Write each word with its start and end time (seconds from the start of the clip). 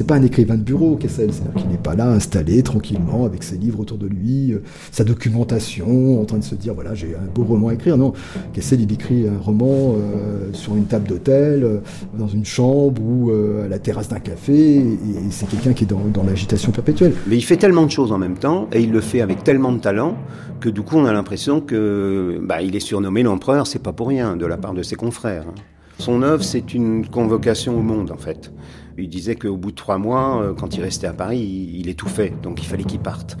c'est 0.00 0.06
pas 0.06 0.14
un 0.14 0.22
écrivain 0.22 0.56
de 0.56 0.62
bureau, 0.62 0.96
Kessel. 0.96 1.30
C'est-à-dire 1.30 1.60
qu'il 1.60 1.70
n'est 1.70 1.76
pas 1.76 1.94
là 1.94 2.08
installé 2.08 2.62
tranquillement 2.62 3.26
avec 3.26 3.42
ses 3.42 3.58
livres 3.58 3.80
autour 3.80 3.98
de 3.98 4.06
lui, 4.06 4.50
euh, 4.50 4.62
sa 4.92 5.04
documentation, 5.04 6.22
en 6.22 6.24
train 6.24 6.38
de 6.38 6.42
se 6.42 6.54
dire 6.54 6.72
voilà, 6.72 6.94
j'ai 6.94 7.14
un 7.14 7.30
beau 7.34 7.44
roman 7.44 7.68
à 7.68 7.74
écrire. 7.74 7.98
Non, 7.98 8.14
Kessel, 8.54 8.80
il 8.80 8.90
écrit 8.90 9.28
un 9.28 9.38
roman 9.38 9.66
euh, 9.68 10.54
sur 10.54 10.74
une 10.74 10.86
table 10.86 11.06
d'hôtel, 11.06 11.64
euh, 11.64 11.80
dans 12.18 12.28
une 12.28 12.46
chambre 12.46 13.02
ou 13.02 13.30
à 13.62 13.68
la 13.68 13.78
terrasse 13.78 14.08
d'un 14.08 14.20
café, 14.20 14.78
et, 14.78 14.98
c'est 15.28 15.46
quelqu'un 15.50 15.74
qui 15.74 15.84
est 15.84 15.86
dans, 15.86 16.00
dans 16.10 16.22
l'agitation 16.22 16.72
perpétuelle. 16.72 17.12
Mais 17.26 17.36
il 17.36 17.44
fait 17.44 17.58
tellement 17.58 17.84
de 17.84 17.90
choses 17.90 18.10
en 18.10 18.16
même 18.18 18.38
temps, 18.38 18.68
et 18.72 18.80
il 18.80 18.92
le 18.92 19.02
fait 19.02 19.20
avec 19.20 19.44
tellement 19.44 19.70
de 19.70 19.80
talent, 19.80 20.16
que 20.60 20.70
du 20.70 20.80
coup, 20.80 20.96
on 20.96 21.04
a 21.04 21.12
l'impression 21.12 21.60
que 21.60 22.40
bah, 22.42 22.62
il 22.62 22.74
est 22.74 22.80
surnommé 22.80 23.22
l'empereur, 23.22 23.66
c'est 23.66 23.82
pas 23.82 23.92
pour 23.92 24.08
rien, 24.08 24.34
de 24.34 24.46
la 24.46 24.56
part 24.56 24.72
de 24.72 24.82
ses 24.82 24.96
confrères. 24.96 25.44
Hein. 25.46 25.60
Son 25.98 26.22
œuvre, 26.22 26.42
c'est 26.42 26.72
une 26.72 27.06
convocation 27.06 27.78
au 27.78 27.82
monde, 27.82 28.10
en 28.10 28.16
fait. 28.16 28.50
Il 28.98 29.08
disait 29.08 29.36
qu'au 29.36 29.56
bout 29.56 29.70
de 29.70 29.76
trois 29.76 29.98
mois, 29.98 30.42
euh, 30.42 30.54
quand 30.54 30.76
il 30.76 30.82
restait 30.82 31.06
à 31.06 31.12
Paris, 31.12 31.40
il 31.74 31.88
étouffait, 31.88 32.32
donc 32.42 32.62
il 32.62 32.66
fallait 32.66 32.84
qu'il 32.84 33.00
parte. 33.00 33.36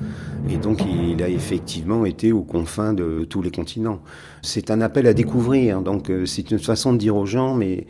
Et 0.48 0.56
donc 0.56 0.80
il 0.84 1.22
a 1.22 1.28
effectivement 1.28 2.04
été 2.04 2.32
aux 2.32 2.42
confins 2.42 2.92
de 2.92 3.26
tous 3.28 3.42
les 3.42 3.50
continents. 3.50 4.00
C'est 4.42 4.70
un 4.70 4.80
appel 4.80 5.06
à 5.06 5.14
découvrir, 5.14 5.82
donc 5.82 6.10
euh, 6.10 6.26
c'est 6.26 6.50
une 6.50 6.58
façon 6.58 6.92
de 6.92 6.98
dire 6.98 7.16
aux 7.16 7.26
gens, 7.26 7.54
mais 7.54 7.86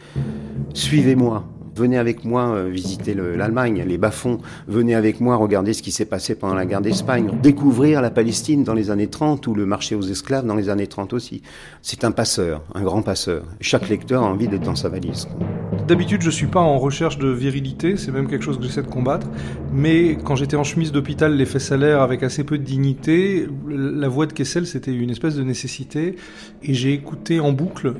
suivez-moi, 0.74 1.44
venez 1.80 1.96
avec 1.96 2.24
moi 2.24 2.54
euh, 2.54 2.68
visiter 2.68 3.14
l'Allemagne, 3.14 3.82
les 3.86 3.96
bas-fonds, 3.96 4.38
venez 4.68 4.94
avec 4.94 5.20
moi 5.20 5.36
regarder 5.36 5.72
ce 5.72 5.82
qui 5.82 5.92
s'est 5.92 6.04
passé 6.04 6.34
pendant 6.34 6.54
la 6.54 6.66
guerre 6.66 6.82
d'Espagne, 6.82 7.30
découvrir 7.42 8.02
la 8.02 8.10
Palestine 8.10 8.64
dans 8.64 8.74
les 8.74 8.90
années 8.90 9.06
30 9.06 9.46
ou 9.46 9.54
le 9.54 9.64
marché 9.64 9.94
aux 9.94 10.02
esclaves 10.02 10.44
dans 10.44 10.54
les 10.54 10.68
années 10.68 10.86
30 10.86 11.14
aussi. 11.14 11.42
C'est 11.80 12.04
un 12.04 12.10
passeur, 12.10 12.62
un 12.74 12.82
grand 12.82 13.02
passeur. 13.02 13.44
Chaque 13.60 13.88
lecteur 13.88 14.22
a 14.22 14.26
envie 14.26 14.46
d'être 14.46 14.62
dans 14.62 14.76
sa 14.76 14.90
valise. 14.90 15.26
D'habitude, 15.88 16.20
je 16.22 16.30
suis 16.30 16.46
pas 16.46 16.60
en 16.60 16.78
recherche 16.78 17.18
de 17.18 17.28
virilité, 17.28 17.96
c'est 17.96 18.12
même 18.12 18.28
quelque 18.28 18.44
chose 18.44 18.58
que 18.58 18.64
j'essaie 18.64 18.82
de 18.82 18.88
combattre. 18.88 19.26
Mais 19.72 20.18
quand 20.22 20.36
j'étais 20.36 20.56
en 20.56 20.64
chemise 20.64 20.92
d'hôpital, 20.92 21.34
l'effet 21.34 21.58
salaire 21.58 22.02
avec 22.02 22.22
assez 22.22 22.44
peu 22.44 22.58
de 22.58 22.64
dignité, 22.64 23.48
la 23.68 24.08
voix 24.08 24.26
de 24.26 24.32
Kessel, 24.34 24.66
c'était 24.66 24.92
une 24.92 25.10
espèce 25.10 25.34
de 25.34 25.42
nécessité. 25.42 26.16
Et 26.62 26.74
j'ai 26.74 26.92
écouté 26.92 27.40
en 27.40 27.52
boucle 27.52 27.94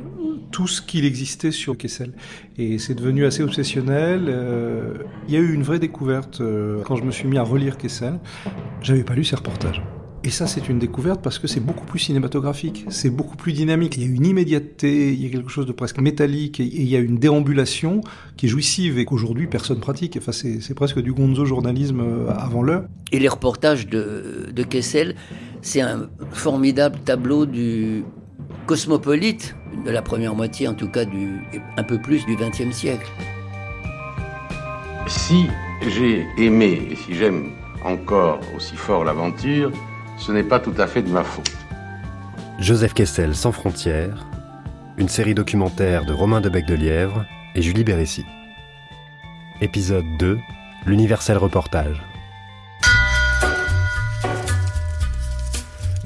tout 0.51 0.67
ce 0.67 0.83
qu'il 0.83 1.05
existait 1.05 1.51
sur 1.51 1.77
Kessel. 1.77 2.13
Et 2.59 2.79
c'est 2.79 2.95
devenu 2.95 3.25
assez 3.25 3.43
Euh, 3.79 4.95
il 5.29 5.35
y 5.35 5.37
a 5.37 5.41
eu 5.41 5.53
une 5.53 5.63
vraie 5.63 5.79
découverte 5.79 6.41
euh, 6.41 6.83
quand 6.85 6.97
je 6.97 7.05
me 7.05 7.11
suis 7.11 7.29
mis 7.29 7.39
à 7.39 7.43
relire 7.43 7.77
Kessel. 7.77 8.19
J'avais 8.83 9.05
pas 9.05 9.15
lu 9.15 9.25
ses 9.25 9.37
reportages. 9.37 9.83
Et 10.23 10.29
ça, 10.29 10.47
c'est 10.47 10.69
une 10.69 10.79
découverte 10.79 11.23
parce 11.23 11.39
que 11.39 11.47
c'est 11.47 11.61
beaucoup 11.61 11.87
plus 11.87 11.99
cinématographique, 11.99 12.85
c'est 12.91 13.09
beaucoup 13.09 13.39
plus 13.39 13.55
dynamique. 13.55 13.97
Il 13.97 14.03
y 14.03 14.07
a 14.07 14.15
une 14.15 14.27
immédiateté, 14.27 15.15
il 15.15 15.23
y 15.23 15.27
a 15.27 15.31
quelque 15.31 15.49
chose 15.49 15.65
de 15.65 15.73
presque 15.73 15.99
métallique, 15.99 16.61
et 16.61 16.65
il 16.65 16.89
y 16.89 16.95
a 16.95 16.99
une 16.99 17.17
déambulation 17.17 18.03
qui 18.37 18.45
est 18.45 18.49
jouissive 18.51 18.99
et 18.99 19.07
qu'aujourd'hui 19.07 19.47
personne 19.47 19.81
pratique. 19.81 20.19
Enfin, 20.19 20.33
c'est 20.33 20.75
presque 20.75 21.01
du 21.01 21.15
gonzo 21.15 21.47
journalisme 21.47 22.01
euh, 22.01 22.31
avant 22.37 22.63
l'heure. 22.63 22.85
Et 23.13 23.19
les 23.19 23.29
reportages 23.29 23.87
de, 23.87 24.51
de 24.55 24.63
Kessel, 24.63 25.15
c'est 25.63 25.81
un 25.81 26.11
formidable 26.33 26.99
tableau 27.03 27.47
du 27.47 28.05
cosmopolite 28.67 29.57
de 29.87 29.91
la 29.91 30.03
première 30.03 30.35
moitié, 30.35 30.69
en 30.69 30.75
tout 30.75 30.89
cas 30.89 31.07
du, 31.07 31.41
un 31.79 31.83
peu 31.83 31.99
plus 31.99 32.27
du 32.27 32.37
XXe 32.37 32.77
siècle. 32.77 33.11
Si 35.07 35.49
j'ai 35.87 36.27
aimé 36.39 36.89
et 36.91 36.97
si 36.97 37.15
j'aime 37.15 37.53
encore 37.85 38.41
aussi 38.57 38.77
fort 38.77 39.05
l'aventure, 39.05 39.73
ce 40.19 40.33
n'est 40.33 40.43
pas 40.43 40.61
tout 40.61 40.75
à 40.79 40.87
fait 40.87 41.03
de 41.03 41.09
ma 41.09 41.25
faute. 41.25 41.51
Joseph 42.59 42.95
Kessel 42.95 43.35
sans 43.35 43.53
frontières, 43.53 44.27
une 44.99 45.09
série 45.09 45.35
documentaire 45.35 46.05
de 46.05 46.13
Romain 46.13 46.41
Debec 46.41 46.67
de 46.67 46.75
Lièvre 46.75 47.25
et 47.55 47.63
Julie 47.63 47.85
Bérécy. 47.85 48.25
Épisode 49.61 50.05
2, 50.19 50.39
l'universel 50.87 51.39
reportage. 51.39 52.03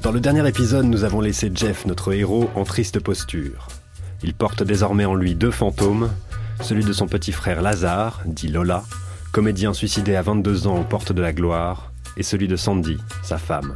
Dans 0.01 0.11
le 0.11 0.19
dernier 0.19 0.47
épisode, 0.47 0.85
nous 0.85 1.03
avons 1.03 1.19
laissé 1.19 1.51
Jeff, 1.53 1.85
notre 1.85 2.13
héros, 2.13 2.49
en 2.55 2.63
triste 2.63 2.99
posture. 2.99 3.67
Il 4.23 4.33
porte 4.33 4.63
désormais 4.63 5.05
en 5.05 5.15
lui 5.15 5.35
deux 5.35 5.51
fantômes, 5.51 6.09
celui 6.61 6.83
de 6.83 6.93
son 6.93 7.07
petit 7.07 7.31
frère 7.31 7.61
Lazare, 7.61 8.21
dit 8.25 8.47
Lola, 8.47 8.83
comédien 9.31 9.73
suicidé 9.73 10.15
à 10.15 10.21
22 10.21 10.67
ans 10.67 10.79
aux 10.79 10.83
portes 10.83 11.11
de 11.11 11.21
la 11.21 11.33
gloire, 11.33 11.91
et 12.17 12.23
celui 12.23 12.47
de 12.47 12.55
Sandy, 12.55 12.97
sa 13.23 13.37
femme, 13.37 13.75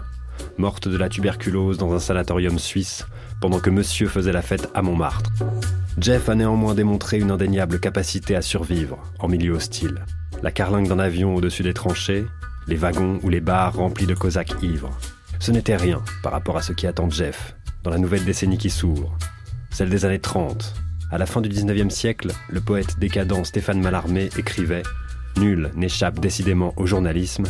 morte 0.58 0.88
de 0.88 0.98
la 0.98 1.10
tuberculose 1.10 1.78
dans 1.78 1.94
un 1.94 2.00
sanatorium 2.00 2.60
suisse 2.60 3.06
pendant 3.42 3.60
que 3.60 3.70
monsieur 3.70 4.08
faisait 4.08 4.32
la 4.32 4.42
fête 4.42 4.70
à 4.74 4.82
Montmartre. 4.82 5.32
Jeff 6.00 6.30
a 6.30 6.36
néanmoins 6.36 6.76
démontré 6.76 7.20
une 7.20 7.32
indéniable 7.32 7.80
capacité 7.80 8.36
à 8.36 8.42
survivre 8.42 9.00
en 9.20 9.28
milieu 9.28 9.54
hostile. 9.54 10.06
La 10.44 10.52
carlingue 10.52 10.88
d'un 10.88 11.00
avion 11.00 11.36
au-dessus 11.36 11.64
des 11.64 11.74
tranchées, 11.74 12.26
les 12.68 12.76
wagons 12.76 13.20
ou 13.24 13.30
les 13.30 13.42
bars 13.42 13.76
remplis 13.76 14.06
de 14.06 14.14
cosaques 14.14 14.56
ivres. 14.62 14.92
Ce 15.40 15.52
n'était 15.52 15.76
rien 15.76 16.02
par 16.24 16.32
rapport 16.32 16.58
à 16.58 16.62
ce 16.62 16.74
qui 16.74 16.88
attend 16.88 17.10
Jeff 17.10 17.56
dans 17.84 17.92
la 17.92 17.98
nouvelle 17.98 18.26
décennie 18.26 18.58
qui 18.58 18.70
s'ouvre, 18.70 19.18
celle 19.72 19.90
des 19.90 20.06
années 20.06 20.20
30. 20.20 20.74
À 21.12 21.18
la 21.18 21.26
fin 21.26 21.42
du 21.42 21.50
19e 21.50 21.90
siècle, 21.90 22.32
le 22.50 22.62
poète 22.62 23.00
décadent 23.00 23.44
Stéphane 23.44 23.82
Mallarmé 23.82 24.30
écrivait 24.38 24.84
Nul 25.38 25.72
n'échappe 25.76 26.20
décidément 26.20 26.76
au 26.78 26.86
journalisme, 26.86 27.46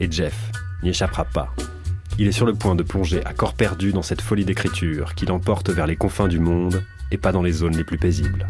et 0.00 0.10
Jeff 0.10 0.50
n'y 0.82 0.88
échappera 0.88 1.24
pas. 1.24 1.54
Il 2.18 2.26
est 2.26 2.32
sur 2.32 2.44
le 2.44 2.54
point 2.54 2.74
de 2.74 2.82
plonger 2.82 3.24
à 3.24 3.32
corps 3.32 3.54
perdu 3.54 3.92
dans 3.92 4.02
cette 4.02 4.20
folie 4.20 4.44
d'écriture 4.44 5.14
qui 5.14 5.26
l'emporte 5.26 5.70
vers 5.70 5.86
les 5.86 5.94
confins 5.94 6.26
du 6.26 6.40
monde 6.40 6.82
et 7.12 7.16
pas 7.16 7.30
dans 7.30 7.42
les 7.42 7.52
zones 7.52 7.76
les 7.76 7.84
plus 7.84 7.98
paisibles. 7.98 8.48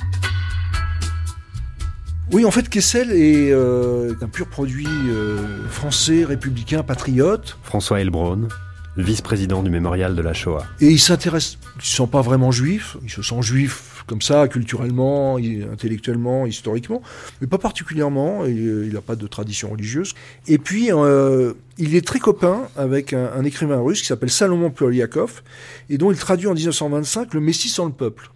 Oui, 2.33 2.47
en 2.47 2.51
fait, 2.51 2.71
Kessel 2.71 3.13
est 3.13 3.53
euh, 3.53 4.15
un 4.23 4.29
pur 4.29 4.47
produit 4.47 4.89
euh, 4.89 5.69
français, 5.69 6.25
républicain, 6.25 6.83
patriote. 6.83 7.59
François 7.63 8.01
Elbron, 8.01 8.49
vice-président 8.97 9.63
du 9.63 9.69
mémorial 9.69 10.17
de 10.17 10.23
la 10.23 10.33
Shoah. 10.33 10.65
Et 10.81 10.89
il 10.89 10.99
s'intéresse, 10.99 11.59
il 11.77 11.85
se 11.85 11.97
sent 11.97 12.09
pas 12.11 12.23
vraiment 12.23 12.51
juif, 12.51 12.97
il 13.03 13.11
se 13.11 13.21
sent 13.21 13.43
juif 13.43 13.94
comme 14.07 14.23
ça, 14.23 14.49
culturellement, 14.49 15.37
intellectuellement, 15.37 16.47
historiquement, 16.47 17.03
mais 17.41 17.47
pas 17.47 17.59
particulièrement, 17.59 18.45
il 18.47 18.91
n'a 18.93 19.01
pas 19.01 19.17
de 19.17 19.27
tradition 19.27 19.71
religieuse. 19.71 20.13
Et 20.47 20.59
puis, 20.59 20.93
euh, 20.93 21.55
il 21.79 21.95
est 21.95 22.07
très 22.07 22.19
copain 22.19 22.69
avec 22.77 23.13
un, 23.13 23.45
écrivain 23.45 23.81
russe 23.81 24.01
qui 24.03 24.07
s'appelle 24.07 24.31
Salomon 24.31 24.71
Polyakov, 24.71 25.43
et 25.91 25.99
dont 25.99 26.11
il 26.11 26.19
traduit 26.19 26.47
en 26.47 26.55
1925 26.55 27.35
Le 27.35 27.41
Messie 27.41 27.69
sans 27.69 27.87
le 27.87 27.93
peuple. 27.93 28.31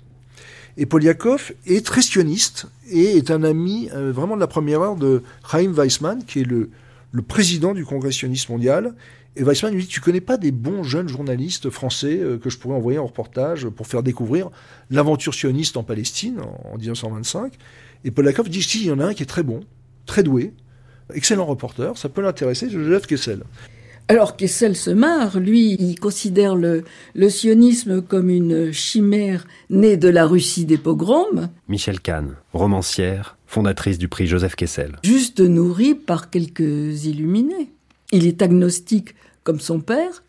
Et 0.77 0.87
Polyakov 0.87 1.53
est 1.67 1.85
très 1.85 2.03
sioniste 2.03 2.67
et 2.91 3.17
est 3.17 3.31
un 3.31 3.43
ami 3.43 3.91
euh, 3.95 4.13
vraiment 4.13 4.37
de 4.37 4.41
la 4.41 4.47
première 4.47 4.81
heure 4.81 4.97
de 4.97 5.23
Chaim 5.51 5.73
Weissman, 5.73 6.25
qui 6.25 6.41
est 6.41 6.45
le, 6.45 6.71
le 7.13 7.23
président 7.23 7.75
du 7.75 7.85
Congrès 7.85 8.13
sioniste 8.13 8.49
mondial 8.49 8.95
et 9.39 9.45
Weissman 9.45 9.73
lui 9.73 9.83
dit 9.83 9.89
Tu 9.89 10.01
connais 10.01 10.21
pas 10.21 10.37
des 10.37 10.51
bons 10.51 10.83
jeunes 10.83 11.09
journalistes 11.09 11.71
français 11.71 12.19
euh, 12.19 12.39
que 12.39 12.51
je 12.51 12.59
pourrais 12.59 12.75
envoyer 12.75 12.99
en 12.99 13.07
reportage 13.07 13.69
pour 13.69 13.87
faire 13.87 14.03
découvrir 14.03 14.51
l'aventure 14.91 15.33
sioniste 15.33 15.77
en 15.77 15.85
Palestine 15.85 16.41
en, 16.41 16.77
1925 16.77 17.55
Et 18.05 18.11
Polakov 18.11 18.49
dit 18.49 18.63
Si, 18.63 18.81
il 18.81 18.87
y 18.87 18.91
en 18.91 18.99
a 18.99 19.07
un 19.07 19.15
qui 19.15 19.23
est 19.23 19.27
très 19.27 19.45
bon, 19.45 19.61
très 20.07 20.25
doué, 20.25 20.53
excellent 21.15 21.47
reporter, 21.47 21.97
ça 21.97 22.09
peut 22.09 22.21
l'intéresser, 22.21 22.69
Joseph 22.69 23.07
Kessel. 23.07 23.45
Alors 24.09 24.37
Kessel 24.37 24.75
se 24.75 24.91
marre, 24.91 25.39
lui, 25.39 25.77
il 25.79 26.01
considère 26.01 26.57
le, 26.57 26.85
le, 27.15 27.29
sionisme 27.29 28.01
comme 28.01 28.31
une 28.31 28.73
chimère 28.73 29.47
née 29.69 29.99
de 29.99 30.09
la 30.09 30.27
Russie 30.27 30.65
des 30.65 30.79
pogroms. 30.79 31.51
Michel 31.69 32.01
Kahn, 32.01 32.35
romancière, 32.55 33.37
fondatrice 33.47 33.99
du 33.99 34.09
prix 34.09 34.27
Joseph 34.27 34.57
Kessel. 34.57 34.97
Juste 35.05 35.41
nourrie 35.41 35.95
par 35.95 36.31
quelques 36.31 37.05
illuminés. 37.05 37.71
Il 38.11 38.27
est 38.27 38.41
agnostique 38.41 39.15
comme 39.49 39.61
son 39.61 39.81
père, 39.81 40.23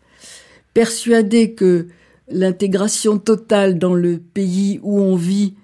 persuadé 0.72 1.52
que 1.52 1.88
l'intégration 2.30 3.18
totale 3.18 3.78
dans 3.78 3.92
le 3.92 4.16
pays 4.16 4.80
où 4.82 4.98
on 4.98 5.14
vit 5.14 5.56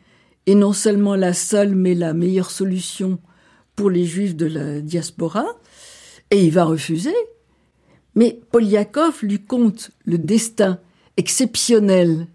est 0.46 0.54
non 0.54 0.74
seulement 0.74 1.14
la 1.14 1.32
seule 1.32 1.74
mais 1.74 1.94
la 1.94 2.12
meilleure 2.12 2.50
solution 2.50 3.18
pour 3.74 3.88
les 3.88 4.04
juifs 4.04 4.36
de 4.36 4.44
la 4.44 4.82
diaspora, 4.82 5.47
et 6.30 6.44
il 6.44 6.53
va 6.53 6.64
refuser. 6.64 7.14
Mais 8.14 8.38
Polyakov 8.53 9.20
lui 9.22 9.38
compte 9.38 9.91
le 10.04 10.18
destin 10.18 10.78
exceptionnel 11.16 12.26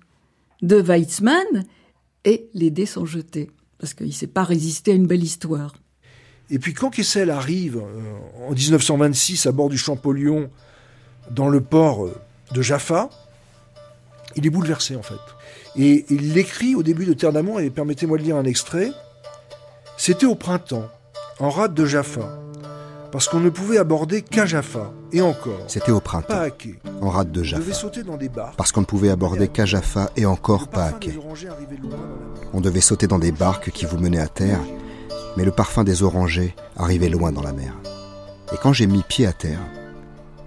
de 0.63 0.81
Weizmann 0.81 1.65
et 2.25 2.49
les 2.55 2.71
dés 2.71 2.87
sont 2.87 3.05
jetés, 3.05 3.51
parce 3.77 3.93
qu'il 3.93 4.07
ne 4.07 4.11
s'est 4.11 4.25
pas 4.25 4.43
résisté 4.43 4.93
à 4.93 4.95
une 4.95 5.05
belle 5.05 5.23
histoire. 5.23 5.75
Et 6.49 6.57
puis 6.57 6.73
quand 6.73 6.89
Kessel 6.89 7.29
arrive 7.29 7.77
euh, 7.77 8.47
en 8.49 8.53
1926 8.53 9.45
à 9.45 9.51
bord 9.51 9.69
du 9.69 9.77
Champollion 9.77 10.49
dans 11.31 11.49
le 11.49 11.61
port 11.61 12.05
euh, 12.05 12.15
de 12.53 12.61
Jaffa, 12.61 13.09
il 14.35 14.45
est 14.45 14.49
bouleversé 14.49 14.95
en 14.95 15.01
fait. 15.01 15.15
Et 15.75 16.05
il 16.09 16.33
l'écrit 16.33 16.75
au 16.75 16.83
début 16.83 17.05
de 17.05 17.13
Terre 17.13 17.31
d'amour, 17.31 17.61
et 17.61 17.69
permettez-moi 17.69 18.17
de 18.17 18.23
lire 18.23 18.35
un 18.35 18.43
extrait. 18.43 18.91
C'était 19.97 20.25
au 20.25 20.35
printemps, 20.35 20.87
en 21.39 21.49
rade 21.49 21.73
de 21.73 21.85
Jaffa, 21.85 22.37
parce 23.11 23.29
qu'on 23.29 23.39
ne 23.39 23.49
pouvait 23.49 23.77
aborder 23.77 24.21
qu'à 24.21 24.45
Jaffa, 24.45 24.91
et 25.13 25.21
encore. 25.21 25.63
C'était 25.67 25.91
au 25.91 26.01
printemps, 26.01 26.27
pas 26.27 26.47
en 27.01 27.09
rade 27.09 27.31
de 27.31 27.43
Jaffa, 27.43 27.73
sauter 27.73 28.03
dans 28.03 28.17
des 28.17 28.27
barques, 28.27 28.55
parce 28.57 28.71
qu'on 28.73 28.81
ne 28.81 28.85
pouvait 28.85 29.09
aborder 29.09 29.47
qu'à 29.47 29.65
Jaffa, 29.65 30.09
et 30.17 30.25
encore 30.25 30.67
pas 30.67 30.85
à 30.85 30.91
quai. 30.91 31.17
On 32.53 32.59
devait 32.59 32.81
sauter 32.81 33.07
dans 33.07 33.19
des 33.19 33.31
barques 33.31 33.71
qui 33.71 33.85
vous 33.85 33.97
menaient 33.97 34.19
à 34.19 34.27
terre, 34.27 34.59
mais 35.37 35.45
le 35.45 35.51
parfum 35.51 35.85
des 35.85 36.03
orangers 36.03 36.53
arrivait 36.75 37.09
loin 37.09 37.31
dans 37.31 37.43
la 37.43 37.53
mer. 37.53 37.73
Et 38.53 38.57
quand 38.61 38.73
j'ai 38.73 38.87
mis 38.87 39.03
pied 39.03 39.25
à 39.25 39.31
terre, 39.31 39.61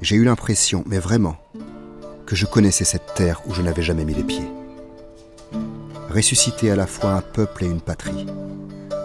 j'ai 0.05 0.17
eu 0.17 0.25
l'impression, 0.25 0.85
mais 0.87 0.99
vraiment, 0.99 1.37
que 2.27 2.37
je 2.37 2.45
connaissais 2.45 2.85
cette 2.85 3.15
terre 3.15 3.41
où 3.47 3.55
je 3.55 3.63
n'avais 3.63 3.83
jamais 3.83 4.05
mis 4.05 4.13
les 4.13 4.23
pieds. 4.23 4.47
Ressusciter 6.11 6.71
à 6.71 6.77
la 6.77 6.87
fois 6.87 7.13
un 7.13 7.23
peuple 7.23 7.65
et 7.65 7.69
une 7.69 7.81
patrie, 7.81 8.27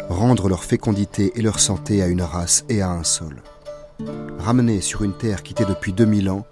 rendre 0.09 0.49
leur 0.49 0.65
fécondité 0.65 1.31
et 1.35 1.41
leur 1.41 1.61
santé 1.61 2.03
à 2.03 2.07
une 2.07 2.21
race 2.21 2.65
et 2.67 2.81
à 2.81 2.91
un 2.91 3.05
sol, 3.05 3.41
ramener 4.39 4.81
sur 4.81 5.03
une 5.03 5.17
terre 5.17 5.41
quittée 5.41 5.63
depuis 5.63 5.93
2000 5.93 6.29
ans 6.29 6.45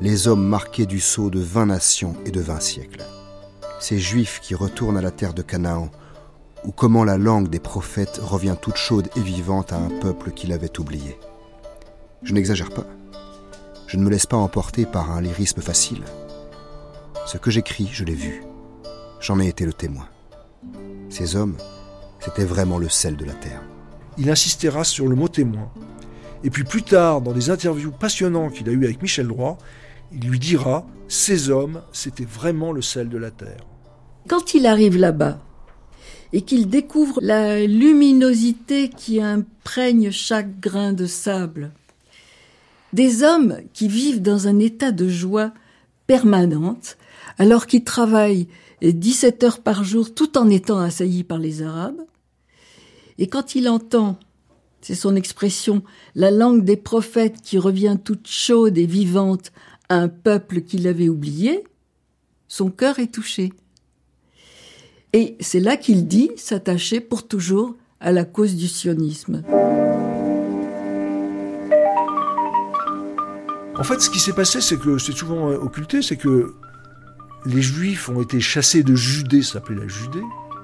les 0.00 0.28
hommes 0.28 0.46
marqués 0.46 0.86
du 0.86 1.00
sceau 1.00 1.28
de 1.28 1.40
vingt 1.40 1.66
nations 1.66 2.14
et 2.24 2.30
de 2.30 2.40
vingt 2.40 2.60
siècles. 2.60 3.02
Ces 3.80 3.98
juifs 3.98 4.38
qui 4.40 4.54
retournent 4.54 4.96
à 4.96 5.02
la 5.02 5.10
terre 5.10 5.34
de 5.34 5.42
Canaan, 5.42 5.90
ou 6.64 6.70
comment 6.70 7.02
la 7.02 7.18
langue 7.18 7.48
des 7.48 7.58
prophètes 7.58 8.20
revient 8.22 8.56
toute 8.62 8.76
chaude 8.76 9.08
et 9.16 9.20
vivante 9.20 9.72
à 9.72 9.76
un 9.76 9.90
peuple 10.00 10.30
qui 10.30 10.46
l'avait 10.46 10.78
oublié. 10.78 11.18
Je 12.22 12.32
n'exagère 12.32 12.70
pas. 12.70 12.86
Je 13.88 13.96
ne 13.96 14.02
me 14.02 14.10
laisse 14.10 14.26
pas 14.26 14.36
emporter 14.36 14.84
par 14.84 15.10
un 15.12 15.22
lyrisme 15.22 15.62
facile. 15.62 16.02
Ce 17.26 17.38
que 17.38 17.50
j'écris, 17.50 17.88
je 17.90 18.04
l'ai 18.04 18.14
vu. 18.14 18.42
J'en 19.18 19.40
ai 19.40 19.48
été 19.48 19.64
le 19.64 19.72
témoin. 19.72 20.06
Ces 21.08 21.36
hommes, 21.36 21.56
c'était 22.20 22.44
vraiment 22.44 22.76
le 22.76 22.90
sel 22.90 23.16
de 23.16 23.24
la 23.24 23.32
terre. 23.32 23.62
Il 24.18 24.28
insistera 24.28 24.84
sur 24.84 25.08
le 25.08 25.16
mot 25.16 25.28
témoin. 25.28 25.72
Et 26.44 26.50
puis 26.50 26.64
plus 26.64 26.82
tard, 26.82 27.22
dans 27.22 27.32
des 27.32 27.48
interviews 27.48 27.90
passionnantes 27.90 28.52
qu'il 28.52 28.68
a 28.68 28.72
eues 28.72 28.84
avec 28.84 29.00
Michel 29.00 29.26
Droit, 29.26 29.56
il 30.12 30.28
lui 30.28 30.38
dira 30.38 30.86
Ces 31.08 31.48
hommes, 31.48 31.80
c'était 31.90 32.26
vraiment 32.26 32.72
le 32.72 32.82
sel 32.82 33.08
de 33.08 33.16
la 33.16 33.30
terre. 33.30 33.64
Quand 34.28 34.52
il 34.52 34.66
arrive 34.66 34.98
là-bas 34.98 35.38
et 36.34 36.42
qu'il 36.42 36.68
découvre 36.68 37.20
la 37.22 37.64
luminosité 37.64 38.90
qui 38.90 39.22
imprègne 39.22 40.10
chaque 40.10 40.60
grain 40.60 40.92
de 40.92 41.06
sable, 41.06 41.72
des 42.92 43.22
hommes 43.22 43.58
qui 43.72 43.88
vivent 43.88 44.22
dans 44.22 44.48
un 44.48 44.58
état 44.58 44.92
de 44.92 45.08
joie 45.08 45.52
permanente, 46.06 46.96
alors 47.38 47.66
qu'ils 47.66 47.84
travaillent 47.84 48.48
17 48.82 49.44
heures 49.44 49.60
par 49.60 49.84
jour 49.84 50.14
tout 50.14 50.38
en 50.38 50.48
étant 50.48 50.78
assaillis 50.78 51.24
par 51.24 51.38
les 51.38 51.62
Arabes, 51.62 52.00
et 53.18 53.26
quand 53.26 53.54
il 53.54 53.68
entend, 53.68 54.18
c'est 54.80 54.94
son 54.94 55.16
expression, 55.16 55.82
la 56.14 56.30
langue 56.30 56.64
des 56.64 56.76
prophètes 56.76 57.42
qui 57.42 57.58
revient 57.58 57.98
toute 58.02 58.28
chaude 58.28 58.78
et 58.78 58.86
vivante 58.86 59.52
à 59.88 59.96
un 59.96 60.08
peuple 60.08 60.60
qu'il 60.60 60.86
avait 60.86 61.08
oublié, 61.08 61.64
son 62.46 62.70
cœur 62.70 62.98
est 62.98 63.12
touché. 63.12 63.52
Et 65.12 65.36
c'est 65.40 65.60
là 65.60 65.76
qu'il 65.76 66.06
dit 66.06 66.30
s'attacher 66.36 67.00
pour 67.00 67.26
toujours 67.26 67.74
à 68.00 68.12
la 68.12 68.24
cause 68.24 68.54
du 68.54 68.68
sionisme. 68.68 69.42
En 73.78 73.84
fait, 73.84 74.00
ce 74.00 74.10
qui 74.10 74.18
s'est 74.18 74.32
passé, 74.32 74.60
c'est 74.60 74.76
que 74.76 74.98
c'est 74.98 75.12
souvent 75.12 75.50
occulté, 75.50 76.02
c'est 76.02 76.16
que 76.16 76.54
les 77.46 77.62
Juifs 77.62 78.08
ont 78.08 78.20
été 78.20 78.40
chassés 78.40 78.82
de 78.82 78.94
Judée, 78.96 79.42
ça 79.42 79.54
s'appelait 79.54 79.80
la 79.80 79.86
Judée, 79.86 80.22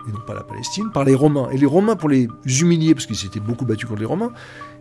et 0.09 0.13
non 0.13 0.19
pas 0.27 0.35
la 0.35 0.43
Palestine, 0.43 0.91
par 0.91 1.05
les 1.05 1.15
Romains. 1.15 1.49
Et 1.51 1.57
les 1.57 1.67
Romains, 1.67 1.95
pour 1.95 2.09
les 2.09 2.29
humilier, 2.45 2.93
parce 2.93 3.07
qu'ils 3.07 3.17
s'étaient 3.17 3.41
beaucoup 3.41 3.65
battus 3.65 3.89
contre 3.89 4.01
les 4.01 4.07
Romains, 4.07 4.33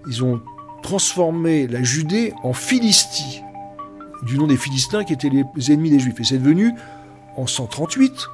ils 0.07 0.23
ont 0.23 0.41
transformé 0.81 1.67
la 1.67 1.83
Judée 1.83 2.33
en 2.43 2.53
Philistie, 2.53 3.41
du 4.23 4.39
nom 4.39 4.47
des 4.47 4.57
Philistins 4.57 5.03
qui 5.03 5.13
étaient 5.13 5.29
les 5.29 5.71
ennemis 5.71 5.91
des 5.91 5.99
Juifs. 5.99 6.19
Et 6.19 6.23
c'est 6.23 6.39
devenu, 6.39 6.73
en 7.37 7.45
138, 7.45 8.27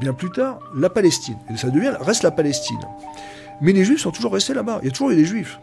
bien 0.00 0.12
plus 0.12 0.30
tard, 0.30 0.60
la 0.76 0.90
Palestine. 0.90 1.36
Et 1.52 1.56
ça 1.56 1.70
devient, 1.70 1.94
reste 2.00 2.22
la 2.22 2.30
Palestine. 2.30 2.80
Mais 3.60 3.72
les 3.72 3.84
Juifs 3.84 4.00
sont 4.00 4.10
toujours 4.12 4.32
restés 4.32 4.54
là-bas. 4.54 4.78
Il 4.82 4.86
y 4.86 4.88
a 4.88 4.92
toujours 4.92 5.10
eu 5.10 5.16
des 5.16 5.24
Juifs. 5.24 5.58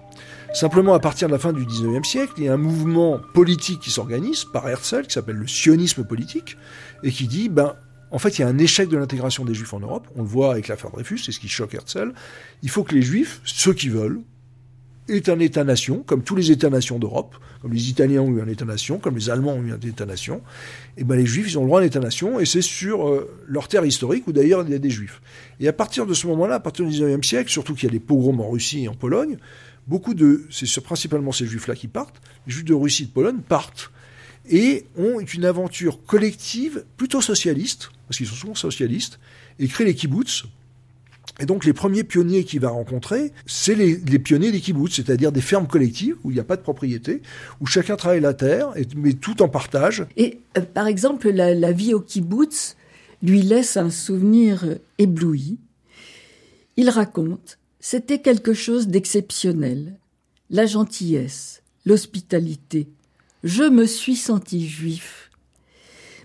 Simplement, 0.53 0.94
à 0.94 1.00
partir 1.00 1.30
de 1.30 1.33
la 1.33 1.39
fin 1.39 1.53
du 1.53 1.65
19e 1.65 2.03
siècle, 2.03 2.33
il 2.38 2.44
y 2.44 2.48
a 2.50 2.53
un 2.53 2.57
mouvement 2.57 3.19
politique 3.33 3.80
qui 3.80 3.89
s'organise 3.89 4.44
par 4.44 4.68
Herzl, 4.68 5.03
qui 5.03 5.13
s'appelle 5.13 5.38
le 5.38 5.48
sionisme 5.48 6.03
politique, 6.03 6.57
et 7.03 7.12
qui 7.12 7.27
dit, 7.27 7.48
ben, 7.48 7.75
en 8.12 8.19
fait, 8.19 8.38
il 8.38 8.42
y 8.42 8.44
a 8.44 8.48
un 8.50 8.57
échec 8.57 8.89
de 8.89 8.98
l'intégration 8.98 9.45
des 9.45 9.53
Juifs 9.53 9.74
en 9.74 9.80
Europe. 9.80 10.07
On 10.15 10.24
le 10.24 10.27
voit 10.27 10.51
avec 10.51 10.68
l'affaire 10.68 10.92
Dreyfus, 10.92 11.19
c'est 11.19 11.31
ce 11.31 11.39
qui 11.39 11.48
choque 11.48 11.74
Herzl. 11.74 12.12
Il 12.63 12.69
faut 12.69 12.83
que 12.83 12.94
les 12.94 13.01
Juifs, 13.01 13.39
ceux 13.45 13.74
qui 13.74 13.88
veulent, 13.88 14.19
aient 15.07 15.30
un 15.30 15.39
État-nation, 15.39 16.03
comme 16.06 16.21
tous 16.21 16.36
les 16.36 16.51
États-nations 16.51 17.00
d'Europe, 17.00 17.36
comme 17.62 17.74
les 17.74 17.89
Italiens 17.89 18.21
ont 18.21 18.31
eu 18.36 18.42
un 18.42 18.48
État-nation, 18.48 19.00
comme 19.00 19.15
les 19.15 19.30
Allemands 19.30 19.53
ont 19.53 19.63
eu 19.63 19.71
un 19.71 19.80
État-nation. 19.80 20.42
Et 20.98 21.06
ben 21.06 21.15
les 21.15 21.25
Juifs, 21.25 21.50
ils 21.50 21.57
ont 21.57 21.62
le 21.62 21.68
droit 21.68 21.80
à 21.80 21.83
un 21.83 21.86
État-nation, 21.86 22.39
et 22.39 22.45
c'est 22.45 22.62
sur 22.62 23.07
euh, 23.07 23.30
leur 23.48 23.69
terre 23.69 23.86
historique 23.86 24.27
où 24.27 24.33
d'ailleurs 24.33 24.63
il 24.65 24.71
y 24.71 24.75
a 24.75 24.80
des 24.80 24.89
Juifs. 24.89 25.21
Et 25.59 25.68
à 25.68 25.74
partir 25.74 26.06
de 26.06 26.13
ce 26.13 26.27
moment-là, 26.27 26.56
à 26.56 26.59
partir 26.59 26.86
du 26.86 26.92
19e 26.92 27.24
siècle, 27.24 27.50
surtout 27.50 27.74
qu'il 27.74 27.86
y 27.86 27.88
a 27.88 27.94
des 27.94 28.00
pogroms 28.00 28.42
en 28.42 28.50
Russie 28.50 28.83
et 28.83 28.88
en 28.88 28.95
Pologne, 28.95 29.38
beaucoup 29.91 30.13
de, 30.13 30.45
c'est 30.49 30.81
principalement 30.81 31.33
ces 31.33 31.45
juifs-là 31.45 31.75
qui 31.75 31.89
partent, 31.89 32.21
les 32.47 32.53
juifs 32.53 32.63
de 32.63 32.73
Russie 32.73 33.07
de 33.07 33.11
Pologne 33.11 33.41
partent 33.45 33.91
et 34.49 34.85
ont 34.97 35.19
une 35.19 35.43
aventure 35.43 36.05
collective 36.05 36.85
plutôt 36.95 37.19
socialiste, 37.19 37.91
parce 38.07 38.17
qu'ils 38.17 38.27
sont 38.27 38.35
souvent 38.35 38.55
socialistes, 38.55 39.19
et 39.59 39.67
créent 39.67 39.83
les 39.83 39.93
kibbutz. 39.93 40.45
Et 41.41 41.45
donc 41.45 41.65
les 41.65 41.73
premiers 41.73 42.05
pionniers 42.05 42.45
qu'il 42.45 42.61
va 42.61 42.69
rencontrer, 42.69 43.33
c'est 43.45 43.75
les, 43.75 43.97
pionniers 44.19 44.53
des 44.53 44.61
kibbutz, 44.61 44.95
c'est-à-dire 44.95 45.33
des 45.33 45.41
fermes 45.41 45.67
collectives 45.67 46.15
où 46.23 46.31
il 46.31 46.35
n'y 46.35 46.39
a 46.39 46.45
pas 46.45 46.55
de 46.55 46.61
propriété, 46.61 47.21
où 47.59 47.65
chacun 47.65 47.97
travaille 47.97 48.21
la 48.21 48.33
terre, 48.33 48.69
et, 48.77 48.88
mais 48.95 49.11
tout 49.11 49.41
en 49.41 49.49
partage. 49.49 50.05
Et 50.15 50.39
euh, 50.57 50.61
par 50.61 50.88
exemple, 50.88 51.29
la, 51.29 51.53
la, 51.53 51.73
vie 51.73 51.93
au 51.93 51.99
kibbutz 51.99 52.77
lui 53.21 53.41
laisse 53.41 53.75
un 53.75 53.89
souvenir 53.89 54.63
ébloui. 54.97 55.59
Il 56.77 56.89
raconte 56.89 57.57
c'était 57.81 58.21
quelque 58.21 58.53
chose 58.53 58.87
d'exceptionnel. 58.87 59.97
La 60.51 60.67
gentillesse, 60.67 61.63
l'hospitalité. 61.85 62.87
Je 63.43 63.63
me 63.63 63.85
suis 63.85 64.15
senti 64.15 64.67
juif. 64.67 65.31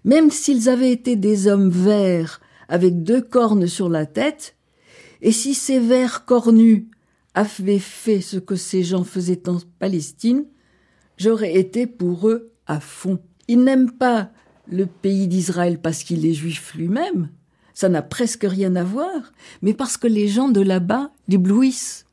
Même 0.05 0.31
s'ils 0.31 0.69
avaient 0.69 0.93
été 0.93 1.17
des 1.17 1.49
hommes 1.49 1.71
verts 1.71 2.43
avec 2.69 3.03
deux 3.03 3.23
cornes 3.23 3.67
sur 3.67 3.89
la 3.89 4.05
tête, 4.05 4.55
et 5.23 5.33
si 5.33 5.55
ces 5.55 5.81
vers 5.81 6.27
cornus 6.27 6.85
avaient 7.35 7.79
fait 7.79 8.21
ce 8.21 8.37
que 8.37 8.55
ces 8.55 8.85
gens 8.85 9.05
faisaient 9.05 9.49
en 9.49 9.59
Palestine, 9.79 10.45
j'aurais 11.17 11.55
été 11.55 11.87
pour 11.87 12.29
eux 12.29 12.53
à 12.67 12.81
fond. 12.81 13.19
Ils 13.49 13.65
n'aiment 13.65 13.93
pas 13.93 14.31
le 14.69 14.85
pays 14.85 15.27
d'Israël 15.27 15.81
parce 15.81 16.03
qu'il 16.03 16.27
est 16.27 16.35
juif 16.35 16.75
lui-même, 16.75 17.31
ça 17.77 17.91
n'a 17.91 18.01
presque 18.01 18.47
rien 18.49 18.75
à 18.75 18.83
voir, 18.83 19.35
mais 19.61 19.75
parce 19.75 19.99
que 19.99 20.07
les 20.07 20.29
gens 20.29 20.49
de 20.49 20.63
là-bas 20.63 21.11
l'éblouissent. 21.29 22.07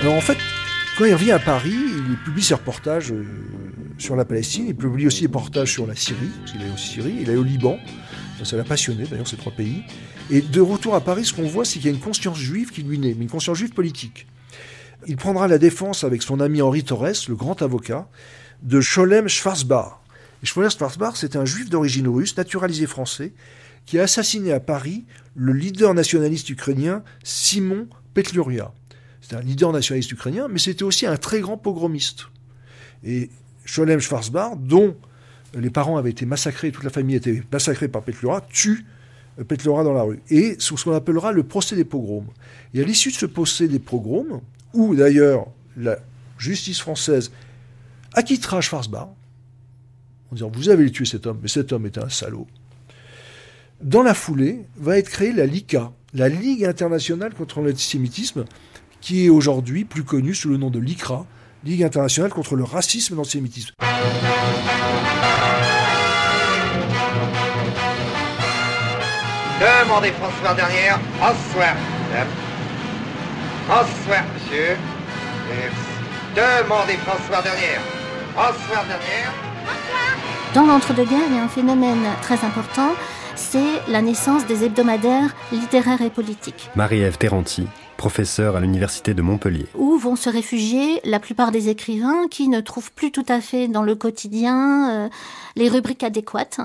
Alors 0.00 0.14
en 0.14 0.20
fait, 0.20 0.38
quand 0.96 1.04
il 1.06 1.12
revient 1.12 1.32
à 1.32 1.40
Paris, 1.40 1.74
il 1.74 2.16
publie 2.24 2.42
ses 2.44 2.54
reportages 2.54 3.10
euh, 3.10 3.24
sur 3.98 4.14
la 4.14 4.24
Palestine, 4.24 4.66
il 4.68 4.76
publie 4.76 5.08
aussi 5.08 5.22
des 5.22 5.26
reportages 5.26 5.72
sur 5.72 5.88
la 5.88 5.96
Syrie, 5.96 6.30
parce 6.38 6.52
qu'il 6.52 6.62
est 6.62 6.70
au 6.72 6.76
Syrie, 6.76 7.16
il 7.20 7.30
est 7.30 7.36
au 7.36 7.42
Liban, 7.42 7.78
ça 8.44 8.56
l'a 8.56 8.64
passionné 8.64 9.06
d'ailleurs 9.10 9.26
ces 9.26 9.36
trois 9.36 9.52
pays. 9.52 9.82
Et 10.30 10.40
de 10.40 10.60
retour 10.60 10.94
à 10.94 11.00
Paris, 11.00 11.24
ce 11.24 11.32
qu'on 11.32 11.48
voit, 11.48 11.64
c'est 11.64 11.80
qu'il 11.80 11.86
y 11.86 11.92
a 11.92 11.96
une 11.96 12.00
conscience 12.00 12.38
juive 12.38 12.70
qui 12.70 12.82
lui 12.82 13.00
naît, 13.00 13.14
mais 13.18 13.24
une 13.24 13.30
conscience 13.30 13.58
juive 13.58 13.72
politique. 13.72 14.28
Il 15.08 15.16
prendra 15.16 15.48
la 15.48 15.58
défense 15.58 16.04
avec 16.04 16.22
son 16.22 16.38
ami 16.38 16.62
Henri 16.62 16.84
Torres, 16.84 17.26
le 17.28 17.34
grand 17.34 17.60
avocat, 17.60 18.06
de 18.62 18.80
Sholem 18.80 19.28
Schwarzbach. 19.28 19.98
Schwarzbach, 20.44 21.16
c'est 21.16 21.36
un 21.36 21.44
juif 21.44 21.68
d'origine 21.70 22.08
russe, 22.08 22.36
naturalisé 22.36 22.86
français, 22.86 23.32
qui 23.86 23.98
a 23.98 24.04
assassiné 24.04 24.52
à 24.52 24.60
Paris 24.60 25.04
le 25.34 25.52
leader 25.52 25.94
nationaliste 25.94 26.50
ukrainien 26.50 27.02
Simon 27.24 27.88
Petluria. 28.14 28.72
C'était 29.20 29.36
un 29.36 29.40
leader 29.40 29.72
nationaliste 29.72 30.12
ukrainien, 30.12 30.48
mais 30.48 30.58
c'était 30.58 30.84
aussi 30.84 31.06
un 31.06 31.16
très 31.16 31.40
grand 31.40 31.56
pogromiste. 31.56 32.26
Et 33.04 33.30
Sholem 33.64 34.00
Schwarzbach, 34.00 34.56
dont 34.58 34.96
les 35.54 35.70
parents 35.70 35.96
avaient 35.96 36.10
été 36.10 36.26
massacrés, 36.26 36.72
toute 36.72 36.84
la 36.84 36.90
famille 36.90 37.16
été 37.16 37.42
massacrée 37.52 37.88
par 37.88 38.02
Petluria, 38.02 38.40
tue 38.52 38.84
Petluria 39.48 39.82
dans 39.82 39.92
la 39.92 40.02
rue. 40.02 40.20
Et 40.28 40.56
sous 40.58 40.76
ce 40.76 40.84
qu'on 40.84 40.94
appellera 40.94 41.32
le 41.32 41.42
procès 41.42 41.74
des 41.74 41.84
pogroms. 41.84 42.26
Et 42.74 42.80
à 42.80 42.84
l'issue 42.84 43.10
de 43.10 43.16
ce 43.16 43.26
procès 43.26 43.68
des 43.68 43.78
pogroms, 43.78 44.40
où 44.72 44.94
d'ailleurs 44.94 45.46
la 45.76 45.98
justice 46.38 46.80
française 46.80 47.32
acquittera 48.14 48.60
Schwarzbach 48.60 49.08
en 50.30 50.34
disant 50.34 50.50
Vous 50.52 50.68
avez 50.68 50.90
tué 50.90 51.04
cet 51.04 51.26
homme, 51.26 51.38
mais 51.42 51.48
cet 51.48 51.72
homme 51.72 51.86
est 51.86 51.98
un 51.98 52.08
salaud. 52.08 52.46
Dans 53.80 54.02
la 54.02 54.14
foulée, 54.14 54.64
va 54.76 54.98
être 54.98 55.08
créée 55.08 55.32
la 55.32 55.46
LICA, 55.46 55.92
la 56.14 56.28
Ligue 56.28 56.64
internationale 56.64 57.34
contre 57.34 57.60
l'antisémitisme, 57.60 58.44
qui 59.00 59.26
est 59.26 59.28
aujourd'hui 59.28 59.84
plus 59.84 60.04
connue 60.04 60.34
sous 60.34 60.48
le 60.48 60.56
nom 60.56 60.70
de 60.70 60.78
l'ICRA, 60.78 61.26
Ligue 61.64 61.84
internationale 61.84 62.32
contre 62.32 62.56
le 62.56 62.64
racisme 62.64 63.14
et 63.14 63.16
l'antisémitisme. 63.16 63.72
Demandez 69.60 70.10
François 70.12 70.54
dernière. 70.54 70.98
Bonsoir, 71.20 71.76
madame. 72.10 72.28
Monsieur. 74.34 74.76
Demandez 76.34 76.96
François 77.04 77.42
dernière. 77.42 78.01
Dans 80.54 80.66
l'entre-deux-guerres, 80.66 81.28
il 81.30 81.36
y 81.36 81.38
a 81.38 81.44
un 81.44 81.48
phénomène 81.48 82.04
très 82.22 82.44
important, 82.44 82.90
c'est 83.34 83.58
la 83.88 84.02
naissance 84.02 84.46
des 84.46 84.64
hebdomadaires 84.64 85.34
littéraires 85.50 86.02
et 86.02 86.10
politiques. 86.10 86.70
Marie-Ève 86.76 87.18
Terranti, 87.18 87.66
professeure 88.02 88.56
à 88.56 88.60
l'université 88.60 89.14
de 89.14 89.22
Montpellier. 89.22 89.66
Où 89.76 89.96
vont 89.96 90.16
se 90.16 90.28
réfugier 90.28 91.00
la 91.04 91.20
plupart 91.20 91.52
des 91.52 91.68
écrivains 91.68 92.26
qui 92.28 92.48
ne 92.48 92.60
trouvent 92.60 92.90
plus 92.90 93.12
tout 93.12 93.24
à 93.28 93.40
fait 93.40 93.68
dans 93.68 93.84
le 93.84 93.94
quotidien 93.94 94.90
euh, 94.90 95.08
les 95.54 95.68
rubriques 95.68 96.02
adéquates, 96.02 96.58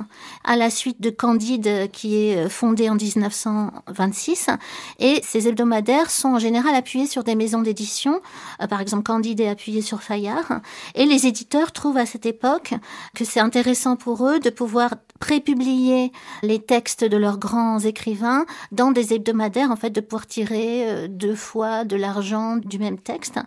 à 0.44 0.56
la 0.56 0.72
suite 0.72 1.00
de 1.00 1.12
Candide 1.12 1.92
qui 1.92 2.16
est 2.16 2.50
fondé 2.50 2.90
en 2.90 2.96
1926. 2.96 4.50
Et 4.98 5.22
ces 5.24 5.48
hebdomadaires 5.48 6.10
sont 6.10 6.30
en 6.30 6.40
général 6.40 6.74
appuyés 6.74 7.06
sur 7.06 7.24
des 7.24 7.36
maisons 7.36 7.62
d'édition. 7.62 8.20
Euh, 8.60 8.66
par 8.66 8.82
exemple, 8.82 9.04
Candide 9.04 9.40
est 9.40 9.50
appuyé 9.50 9.84
sur 9.84 10.02
Fayard. 10.02 10.62
Et 10.96 11.06
les 11.06 11.28
éditeurs 11.28 11.72
trouvent 11.72 11.98
à 11.98 12.08
cette 12.08 12.26
époque 12.26 12.74
que 13.14 13.26
c'est 13.26 13.42
intéressant 13.42 13.96
pour 13.96 14.28
eux 14.28 14.40
de 14.40 14.50
pouvoir 14.50 14.96
prépublier 15.20 16.12
les 16.44 16.60
textes 16.60 17.04
de 17.04 17.18
leurs 17.18 17.40
grands 17.40 17.80
écrivains 17.80 18.46
dans 18.72 18.92
des 18.92 19.14
hebdomadaires, 19.14 19.72
en 19.72 19.76
fait, 19.76 19.90
de 19.90 20.02
pouvoir 20.02 20.28
tirer 20.28 20.90
euh, 20.90 21.08
deux 21.28 21.36
fois 21.36 21.84
de 21.84 21.98
l'argent 21.98 22.56
du 22.56 22.80
même 22.80 22.98
texte. 22.98 23.38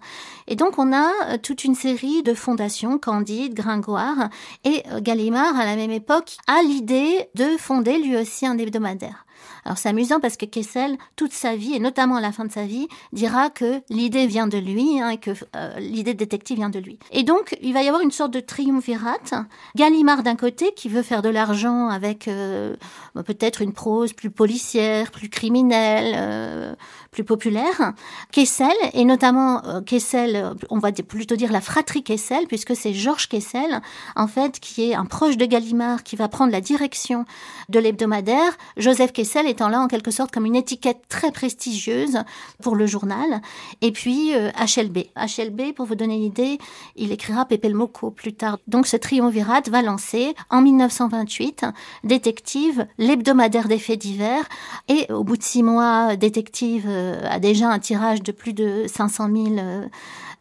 Et 0.47 0.55
donc, 0.55 0.79
on 0.79 0.93
a 0.93 1.11
euh, 1.29 1.39
toute 1.43 1.65
une 1.65 1.75
série 1.75 2.23
de 2.23 2.35
fondations, 2.35 2.99
Candide, 2.99 3.55
Gringoire, 3.55 4.29
et 4.65 4.83
euh, 4.93 5.01
Gallimard, 5.01 5.59
à 5.59 5.65
la 5.65 5.77
même 5.77 5.91
époque, 5.91 6.37
a 6.47 6.63
l'idée 6.63 7.31
de 7.37 7.57
fonder 7.59 7.99
lui 7.99 8.19
aussi 8.19 8.47
un 8.47 8.59
hebdomadaire. 8.59 9.25
Alors 9.65 9.79
c'est 9.79 9.89
amusant 9.89 10.21
parce 10.21 10.37
que 10.37 10.47
Kessel, 10.47 10.97
toute 11.17 11.33
sa 11.33 11.57
vie, 11.57 11.75
et 11.75 11.79
notamment 11.79 12.17
à 12.17 12.21
la 12.21 12.33
fin 12.33 12.45
de 12.45 12.53
sa 12.53 12.65
vie, 12.65 12.89
dira 13.13 13.51
que 13.51 13.83
l'idée 13.91 14.27
vient 14.27 14.47
de 14.47 14.59
lui, 14.59 15.01
hein, 15.01 15.11
et 15.11 15.19
que 15.19 15.31
euh, 15.57 15.79
l'idée 15.79 16.15
de 16.15 16.19
détective 16.19 16.57
vient 16.57 16.71
de 16.71 16.79
lui. 16.79 16.99
Et 17.13 17.23
donc, 17.23 17.57
il 17.61 17.73
va 17.73 17.83
y 17.83 17.89
avoir 17.89 18.03
une 18.03 18.11
sorte 18.11 18.33
de 18.33 18.41
triumvirate. 18.41 19.35
Gallimard 19.77 20.23
d'un 20.23 20.37
côté, 20.37 20.73
qui 20.75 20.89
veut 20.89 21.03
faire 21.03 21.23
de 21.23 21.29
l'argent 21.29 21.89
avec 21.89 22.29
euh, 22.29 22.77
peut-être 23.15 23.63
une 23.63 23.73
prose 23.73 24.13
plus 24.13 24.31
policière, 24.31 25.11
plus 25.11 25.29
criminelle, 25.29 26.15
euh, 26.17 26.75
plus 27.11 27.25
populaire. 27.25 27.93
Kessel, 28.33 28.73
et 28.93 29.05
notamment 29.05 29.63
Kessel, 29.85 30.55
on 30.71 30.79
va 30.79 30.93
plutôt 30.93 31.37
dire 31.37 31.53
la 31.53 31.61
fratrie 31.61 32.03
Kessel, 32.03 32.47
puisque 32.47 32.77
c'est 32.77 32.95
Georges 32.95 33.29
Kessel, 33.29 33.81
en 34.17 34.27
fait, 34.27 34.61
qui 34.61 34.91
est 34.91 34.95
un 34.95 35.05
proche 35.05 35.37
de 35.37 35.45
Gallimard, 35.45 36.03
qui 36.03 36.17
va 36.17 36.29
prendre 36.29 36.53
la 36.53 36.61
direction 36.61 37.25
de 37.69 37.79
l'hebdomadaire. 37.79 38.57
Joseph 38.77 39.13
Kessel 39.13 39.47
là 39.69 39.81
en 39.81 39.89
quelque 39.89 40.11
sorte 40.11 40.33
comme 40.33 40.47
une 40.47 40.57
étiquette 40.57 41.03
très 41.09 41.31
prestigieuse 41.31 42.19
pour 42.63 42.77
le 42.77 42.87
journal. 42.87 43.41
Et 43.81 43.93
puis 43.93 44.33
HLB. 44.33 44.99
Euh, 44.99 45.27
HLB, 45.27 45.75
pour 45.75 45.87
vous 45.87 45.95
donner 45.95 46.17
une 46.17 46.25
idée, 46.25 46.59
il 46.97 47.13
écrira 47.13 47.47
le 47.51 47.75
Moco 47.75 48.11
plus 48.11 48.33
tard. 48.33 48.59
Donc 48.67 48.87
ce 48.87 48.97
triumvirat 48.97 49.61
va 49.71 49.83
lancer 49.83 50.35
en 50.49 50.63
1928 50.63 51.67
Détective, 52.05 52.87
l'hebdomadaire 52.99 53.69
des 53.69 53.79
faits 53.79 54.01
divers. 54.01 54.49
Et 54.89 55.11
au 55.13 55.25
bout 55.25 55.37
de 55.37 55.43
six 55.43 55.63
mois, 55.63 56.17
Détective 56.17 56.87
euh, 56.89 57.21
a 57.29 57.39
déjà 57.39 57.69
un 57.69 57.79
tirage 57.79 58.23
de 58.23 58.33
plus 58.33 58.53
de 58.53 58.87
500 58.87 59.29
000 59.33 59.57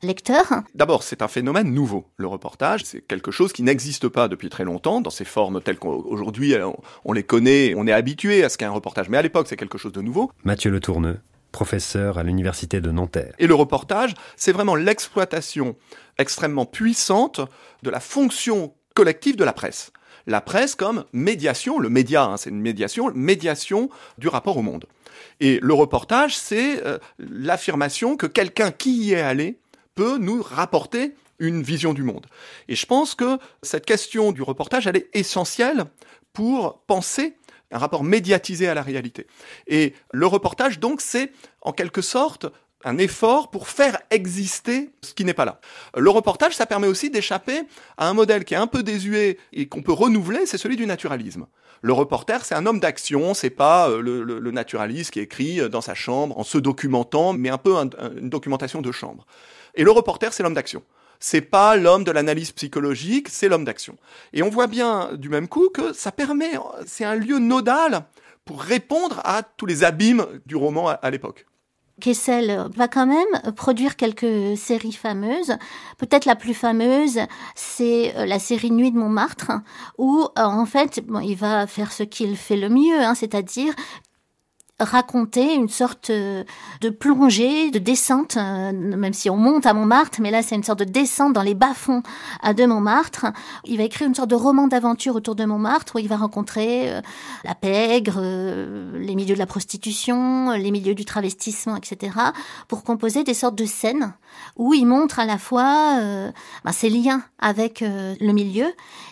lecteurs. 0.01 0.63
D'abord, 0.75 1.03
c'est 1.03 1.21
un 1.21 1.27
phénomène 1.27 1.73
nouveau, 1.73 2.05
le 2.17 2.27
reportage. 2.27 2.83
C'est 2.85 3.01
quelque 3.01 3.31
chose 3.31 3.53
qui 3.53 3.63
n'existe 3.63 4.07
pas 4.07 4.27
depuis 4.27 4.49
très 4.49 4.63
longtemps 4.63 5.01
dans 5.01 5.09
ces 5.09 5.25
formes 5.25 5.61
telles 5.61 5.77
qu'aujourd'hui 5.77 6.55
on 7.05 7.13
les 7.13 7.23
connaît, 7.23 7.73
on 7.75 7.87
est 7.87 7.91
habitué 7.91 8.43
à 8.43 8.49
ce 8.49 8.57
qu'est 8.57 8.65
un 8.65 8.71
reportage. 8.71 9.09
Mais 9.09 9.17
à 9.17 9.21
l'époque, 9.21 9.47
c'est 9.49 9.57
quelque 9.57 9.77
chose 9.77 9.93
de 9.93 10.01
nouveau. 10.01 10.31
Mathieu 10.43 10.71
Le 10.71 10.79
Tourneux, 10.79 11.19
professeur 11.51 12.17
à 12.17 12.23
l'université 12.23 12.81
de 12.81 12.91
Nanterre. 12.91 13.33
Et 13.39 13.47
le 13.47 13.55
reportage, 13.55 14.13
c'est 14.35 14.51
vraiment 14.51 14.75
l'exploitation 14.75 15.75
extrêmement 16.17 16.65
puissante 16.65 17.41
de 17.83 17.89
la 17.89 17.99
fonction 17.99 18.73
collective 18.93 19.35
de 19.35 19.43
la 19.43 19.53
presse. 19.53 19.91
La 20.27 20.41
presse 20.41 20.75
comme 20.75 21.05
médiation, 21.13 21.79
le 21.79 21.89
média, 21.89 22.23
hein, 22.23 22.37
c'est 22.37 22.49
une 22.49 22.61
médiation, 22.61 23.11
médiation 23.15 23.89
du 24.17 24.27
rapport 24.27 24.57
au 24.57 24.61
monde. 24.61 24.85
Et 25.39 25.59
le 25.61 25.73
reportage, 25.73 26.37
c'est 26.37 26.85
euh, 26.85 26.97
l'affirmation 27.17 28.15
que 28.15 28.27
quelqu'un 28.27 28.71
qui 28.71 28.91
y 28.91 29.13
est 29.13 29.21
allé 29.21 29.59
peut 29.99 30.17
nous 30.17 30.41
rapporter 30.41 31.13
une 31.39 31.61
vision 31.61 31.93
du 31.93 32.03
monde. 32.03 32.25
Et 32.69 32.75
je 32.75 32.85
pense 32.85 33.15
que 33.15 33.37
cette 33.63 33.85
question 33.85 34.31
du 34.31 34.41
reportage, 34.41 34.87
elle 34.87 34.95
est 34.95 35.09
essentielle 35.11 35.83
pour 36.31 36.79
penser 36.87 37.35
un 37.71 37.79
rapport 37.79 38.05
médiatisé 38.05 38.69
à 38.69 38.73
la 38.73 38.81
réalité. 38.81 39.27
Et 39.67 39.93
le 40.13 40.25
reportage, 40.25 40.79
donc, 40.79 41.01
c'est 41.01 41.33
en 41.61 41.73
quelque 41.73 42.01
sorte 42.01 42.45
un 42.85 42.97
effort 42.97 43.51
pour 43.51 43.67
faire 43.67 43.99
exister 44.09 44.91
ce 45.01 45.13
qui 45.13 45.25
n'est 45.25 45.33
pas 45.33 45.43
là. 45.43 45.59
Le 45.97 46.09
reportage, 46.09 46.55
ça 46.55 46.65
permet 46.65 46.87
aussi 46.87 47.09
d'échapper 47.09 47.63
à 47.97 48.07
un 48.07 48.13
modèle 48.13 48.45
qui 48.45 48.53
est 48.53 48.57
un 48.57 48.67
peu 48.67 48.83
désuet 48.83 49.37
et 49.51 49.67
qu'on 49.67 49.81
peut 49.81 49.91
renouveler, 49.91 50.45
c'est 50.45 50.57
celui 50.57 50.77
du 50.77 50.85
naturalisme. 50.85 51.45
Le 51.81 51.91
reporter, 51.91 52.45
c'est 52.45 52.55
un 52.55 52.65
homme 52.65 52.79
d'action, 52.79 53.33
c'est 53.33 53.49
pas 53.49 53.89
euh, 53.89 54.01
le, 54.01 54.51
naturaliste 54.51 55.11
qui 55.11 55.19
écrit 55.19 55.69
dans 55.69 55.81
sa 55.81 55.93
chambre 55.93 56.37
en 56.39 56.43
se 56.43 56.57
documentant, 56.57 57.33
mais 57.33 57.49
un 57.49 57.57
peu 57.57 57.75
une 57.75 58.29
documentation 58.29 58.81
de 58.81 58.93
chambre. 58.93 59.25
Et 59.75 59.83
le 59.83 59.91
reporter, 59.91 60.33
c'est 60.33 60.43
l'homme 60.43 60.53
d'action. 60.53 60.83
C'est 61.19 61.41
pas 61.41 61.75
l'homme 61.75 62.05
de 62.05 62.11
l'analyse 62.11 62.51
psychologique, 62.51 63.27
c'est 63.29 63.49
l'homme 63.49 63.65
d'action. 63.65 63.97
Et 64.31 64.41
on 64.41 64.49
voit 64.49 64.67
bien 64.67 65.11
du 65.13 65.27
même 65.27 65.49
coup 65.49 65.69
que 65.69 65.91
ça 65.91 66.11
permet, 66.11 66.51
c'est 66.85 67.03
un 67.03 67.15
lieu 67.15 67.39
nodal 67.39 68.05
pour 68.45 68.61
répondre 68.61 69.21
à 69.25 69.43
tous 69.43 69.65
les 69.65 69.83
abîmes 69.83 70.25
du 70.45 70.55
roman 70.55 70.87
à, 70.87 71.11
l'époque. 71.11 71.45
Kessel 71.99 72.67
va 72.73 72.87
quand 72.87 73.05
même 73.05 73.53
produire 73.55 73.97
quelques 73.97 74.57
séries 74.57 74.93
fameuses. 74.93 75.57
Peut-être 75.97 76.25
la 76.25 76.37
plus 76.37 76.53
fameuse, 76.53 77.19
c'est 77.55 78.15
euh, 78.15 78.25
la 78.25 78.39
série 78.39 78.71
Nuit 78.71 78.91
de 78.91 78.97
Montmartre, 78.97 79.51
où 79.97 80.21
euh, 80.23 80.41
en 80.41 80.65
fait, 80.65 81.01
il 81.23 81.35
va 81.35 81.67
faire 81.67 81.91
ce 81.91 82.03
qu'il 82.03 82.37
fait 82.37 82.55
le 82.55 82.69
mieux, 82.69 83.01
hein, 83.01 83.15
c'est-à-dire 83.15 83.73
raconter 84.79 85.53
une 85.53 85.69
sorte 85.69 86.09
euh, 86.09 86.43
de 86.81 86.89
plongée, 86.89 87.71
de 87.71 87.79
descente, 87.79 88.37
euh, 88.37 88.71
même 88.71 89.13
si 89.13 89.29
on 89.29 89.37
monte 89.37 89.65
à 89.65 89.73
Montmartre, 89.73 90.19
mais 90.21 90.31
là 90.31 90.41
c'est 90.41 90.55
une 90.55 90.63
sorte 90.63 90.79
de 90.79 90.85
descente 90.85 91.33
dans 91.33 91.41
les 91.41 91.53
bas-fonds 91.53 92.03
de 92.45 92.65
Montmartre. 92.65 93.27
Il 93.65 93.77
va 93.77 93.83
écrire 93.83 94.07
une 94.07 94.15
sorte 94.15 94.29
de 94.29 94.35
roman 94.35 94.67
d'aventure 94.67 95.15
autour 95.15 95.35
de 95.35 95.45
Montmartre 95.45 95.95
où 95.95 95.99
il 95.99 96.07
va 96.07 96.17
rencontrer 96.17 96.91
euh, 96.91 97.01
la 97.43 97.55
pègre, 97.55 98.21
les 98.21 99.15
milieux 99.15 99.33
de 99.33 99.39
la 99.39 99.45
prostitution, 99.45 100.51
les 100.51 100.71
milieux 100.71 100.95
du 100.95 101.05
travestissement, 101.05 101.75
etc., 101.75 102.13
pour 102.67 102.83
composer 102.83 103.23
des 103.23 103.33
sortes 103.33 103.55
de 103.55 103.65
scènes 103.65 104.13
où 104.55 104.73
il 104.73 104.85
montre 104.85 105.19
à 105.19 105.25
la 105.25 105.37
fois 105.37 105.99
ben, 106.63 106.71
ses 106.71 106.89
liens 106.89 107.23
avec 107.39 107.81
le 107.81 108.31
milieu 108.31 108.67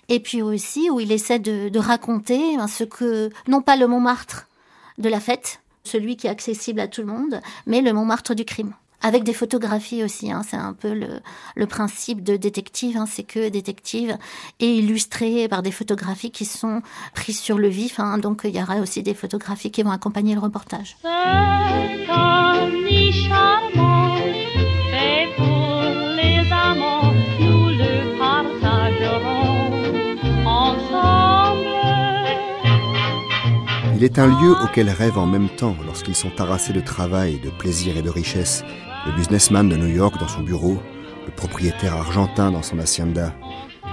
et 0.10 0.20
puis 0.20 0.42
aussi 0.42 0.90
où 0.90 1.00
il 1.00 1.12
essaie 1.12 1.40
de, 1.40 1.70
de 1.70 1.80
raconter 1.80 2.58
ben, 2.58 2.68
ce 2.68 2.84
que, 2.84 3.30
non 3.48 3.62
pas 3.62 3.76
le 3.76 3.88
Montmartre, 3.88 4.48
de 4.98 5.10
la 5.10 5.20
fête, 5.20 5.62
celui 5.84 6.18
qui 6.18 6.28
est 6.28 6.30
accessible 6.30 6.80
à 6.80 6.88
tout 6.88 7.02
le 7.02 7.08
monde, 7.08 7.42
mais 7.66 7.82
le 7.82 7.94
Montmartre 7.94 8.36
du 8.36 8.46
crime. 8.46 8.74
Avec 9.02 9.24
des 9.24 9.34
photographies 9.34 10.04
aussi, 10.04 10.32
hein, 10.32 10.42
c'est 10.48 10.58
un 10.58 10.74
peu 10.74 10.94
le, 11.56 11.68
principe 11.68 12.24
de 12.24 12.36
détective, 12.36 12.98
hein, 12.98 13.06
c'est 13.08 13.24
que 13.24 13.50
détective 13.50 14.18
et 14.60 14.78
illustré 14.78 15.48
par 15.48 15.62
des 15.62 15.72
photographies 15.72 16.32
qui 16.32 16.46
sont 16.46 16.82
prises 17.14 17.40
sur 17.40 17.60
le 17.60 17.68
vif, 17.68 18.00
hein, 18.00 18.18
donc 18.18 18.42
il 18.44 18.56
y 18.56 18.62
aura 18.62 18.78
aussi 18.78 19.04
des 19.04 19.14
photographies 19.14 19.70
qui 19.70 19.84
vont 19.84 19.92
accompagner 19.92 20.34
le 20.34 20.42
reportage. 20.42 20.98
Il 33.98 34.04
est 34.04 34.20
un 34.20 34.28
lieu 34.28 34.56
auquel 34.64 34.92
rêvent 34.92 35.18
en 35.18 35.26
même 35.26 35.50
temps, 35.50 35.76
lorsqu'ils 35.84 36.14
sont 36.14 36.40
harassés 36.40 36.72
de 36.72 36.82
travail, 36.82 37.40
de 37.40 37.50
plaisir 37.50 37.98
et 37.98 38.04
de 38.04 38.12
richesse, 38.12 38.64
le 39.08 39.12
businessman 39.14 39.68
de 39.68 39.76
New 39.76 39.88
York 39.88 40.20
dans 40.20 40.28
son 40.28 40.44
bureau, 40.44 40.78
le 41.26 41.32
propriétaire 41.32 41.96
argentin 41.96 42.52
dans 42.52 42.62
son 42.62 42.78
hacienda, 42.78 43.34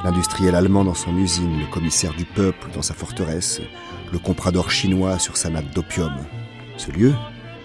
l'industriel 0.04 0.56
allemand 0.56 0.84
dans 0.84 0.92
son 0.92 1.16
usine, 1.16 1.58
le 1.58 1.72
commissaire 1.72 2.12
du 2.12 2.26
peuple 2.26 2.68
dans 2.74 2.82
sa 2.82 2.92
forteresse, 2.92 3.62
le 4.12 4.18
comprador 4.18 4.70
chinois 4.70 5.18
sur 5.18 5.38
sa 5.38 5.48
nappe 5.48 5.72
d'opium. 5.74 6.12
Ce 6.76 6.90
lieu, 6.90 7.14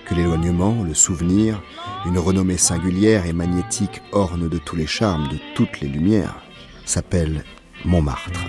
que 0.05 0.15
l'éloignement, 0.15 0.77
le 0.88 0.93
souvenir, 0.93 1.62
une 2.05 2.19
renommée 2.19 2.58
singulière 2.58 3.25
et 3.25 3.34
magnétique 3.34 4.01
orne 4.13 4.48
de 4.48 4.58
tous 4.60 4.77
les 4.77 4.88
charmes, 4.88 5.27
de 5.27 5.39
toutes 5.55 5.81
les 5.81 5.89
lumières, 5.89 6.41
s'appelle 6.86 7.43
Montmartre. 7.84 8.46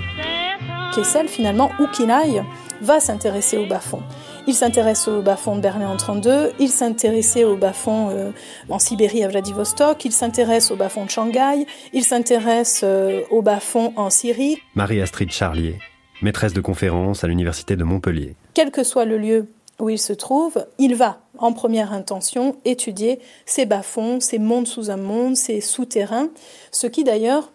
Kessel, 0.94 1.26
finalement, 1.26 1.72
où 1.80 1.88
qu'il 1.88 2.12
aille, 2.12 2.44
va 2.80 3.00
s'intéresser 3.00 3.56
au 3.56 3.66
bas-fond. 3.66 4.02
Il 4.46 4.54
s'intéresse 4.54 5.08
au 5.08 5.22
bas-fond 5.22 5.56
de 5.56 5.60
Berlin 5.60 5.88
en 5.88 5.96
32, 5.96 6.52
il 6.58 6.68
s'intéressait 6.68 7.44
au 7.44 7.56
bas-fond 7.56 8.10
euh, 8.10 8.30
en 8.68 8.78
Sibérie 8.78 9.22
à 9.24 9.28
Vladivostok, 9.28 10.04
il 10.04 10.12
s'intéresse 10.12 10.70
au 10.70 10.76
bas-fond 10.76 11.04
de 11.04 11.10
Shanghai, 11.10 11.66
il 11.92 12.04
s'intéresse 12.04 12.80
euh, 12.84 13.22
au 13.30 13.42
bas-fond 13.42 13.92
en 13.96 14.10
Syrie. 14.10 14.58
Marie-Astrid 14.74 15.30
Charlier, 15.30 15.78
maîtresse 16.22 16.52
de 16.52 16.60
conférence 16.60 17.24
à 17.24 17.26
l'université 17.26 17.76
de 17.76 17.84
Montpellier. 17.84 18.36
Quel 18.54 18.70
que 18.70 18.82
soit 18.82 19.04
le 19.04 19.18
lieu 19.18 19.48
où 19.80 19.88
il 19.88 19.98
se 19.98 20.12
trouve, 20.12 20.66
il 20.78 20.94
va, 20.94 21.20
en 21.38 21.52
première 21.52 21.92
intention, 21.92 22.56
étudier 22.64 23.18
ces 23.46 23.66
bas-fonds, 23.66 24.20
ces 24.20 24.38
mondes 24.38 24.66
sous 24.66 24.90
un 24.90 24.96
monde, 24.96 25.36
ces 25.36 25.60
souterrains, 25.60 26.28
ce 26.70 26.86
qui 26.86 27.02
d'ailleurs 27.02 27.50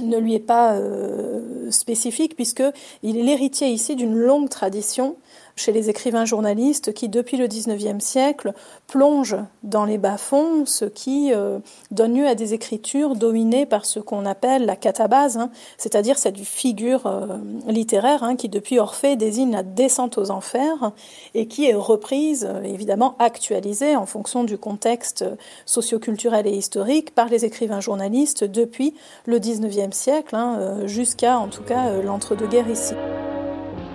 ne 0.00 0.18
lui 0.18 0.34
est 0.34 0.40
pas 0.40 0.74
euh, 0.74 1.70
spécifique 1.70 2.34
puisqu'il 2.34 3.16
est 3.16 3.22
l'héritier 3.22 3.68
ici 3.68 3.96
d'une 3.96 4.16
longue 4.16 4.48
tradition 4.48 5.16
chez 5.56 5.72
les 5.72 5.90
écrivains 5.90 6.24
journalistes 6.24 6.92
qui, 6.92 7.08
depuis 7.08 7.36
le 7.36 7.46
XIXe 7.46 8.02
siècle, 8.02 8.52
plongent 8.86 9.36
dans 9.62 9.84
les 9.84 9.98
bas-fonds, 9.98 10.66
ce 10.66 10.84
qui 10.84 11.32
euh, 11.32 11.58
donne 11.90 12.16
lieu 12.16 12.26
à 12.26 12.34
des 12.34 12.54
écritures 12.54 13.14
dominées 13.14 13.66
par 13.66 13.84
ce 13.84 14.00
qu'on 14.00 14.26
appelle 14.26 14.66
la 14.66 14.76
catabase, 14.76 15.36
hein, 15.36 15.50
c'est-à-dire 15.78 16.18
cette 16.18 16.38
figure 16.38 17.06
euh, 17.06 17.38
littéraire 17.68 18.24
hein, 18.24 18.36
qui, 18.36 18.48
depuis 18.48 18.78
Orphée, 18.78 19.16
désigne 19.16 19.52
la 19.52 19.62
descente 19.62 20.18
aux 20.18 20.30
enfers 20.30 20.92
et 21.34 21.46
qui 21.46 21.66
est 21.66 21.74
reprise, 21.74 22.48
euh, 22.50 22.62
évidemment 22.62 23.14
actualisée 23.18 23.96
en 23.96 24.06
fonction 24.06 24.44
du 24.44 24.58
contexte 24.58 25.24
socioculturel 25.66 26.46
et 26.46 26.56
historique 26.56 27.14
par 27.14 27.28
les 27.28 27.44
écrivains 27.44 27.80
journalistes 27.80 28.44
depuis 28.44 28.94
le 29.26 29.38
XIXe 29.38 29.96
siècle, 29.96 30.34
hein, 30.34 30.86
jusqu'à 30.86 31.38
en 31.38 31.48
tout 31.48 31.62
cas 31.62 32.02
l'entre-deux-guerres 32.02 32.70
ici. 32.70 32.94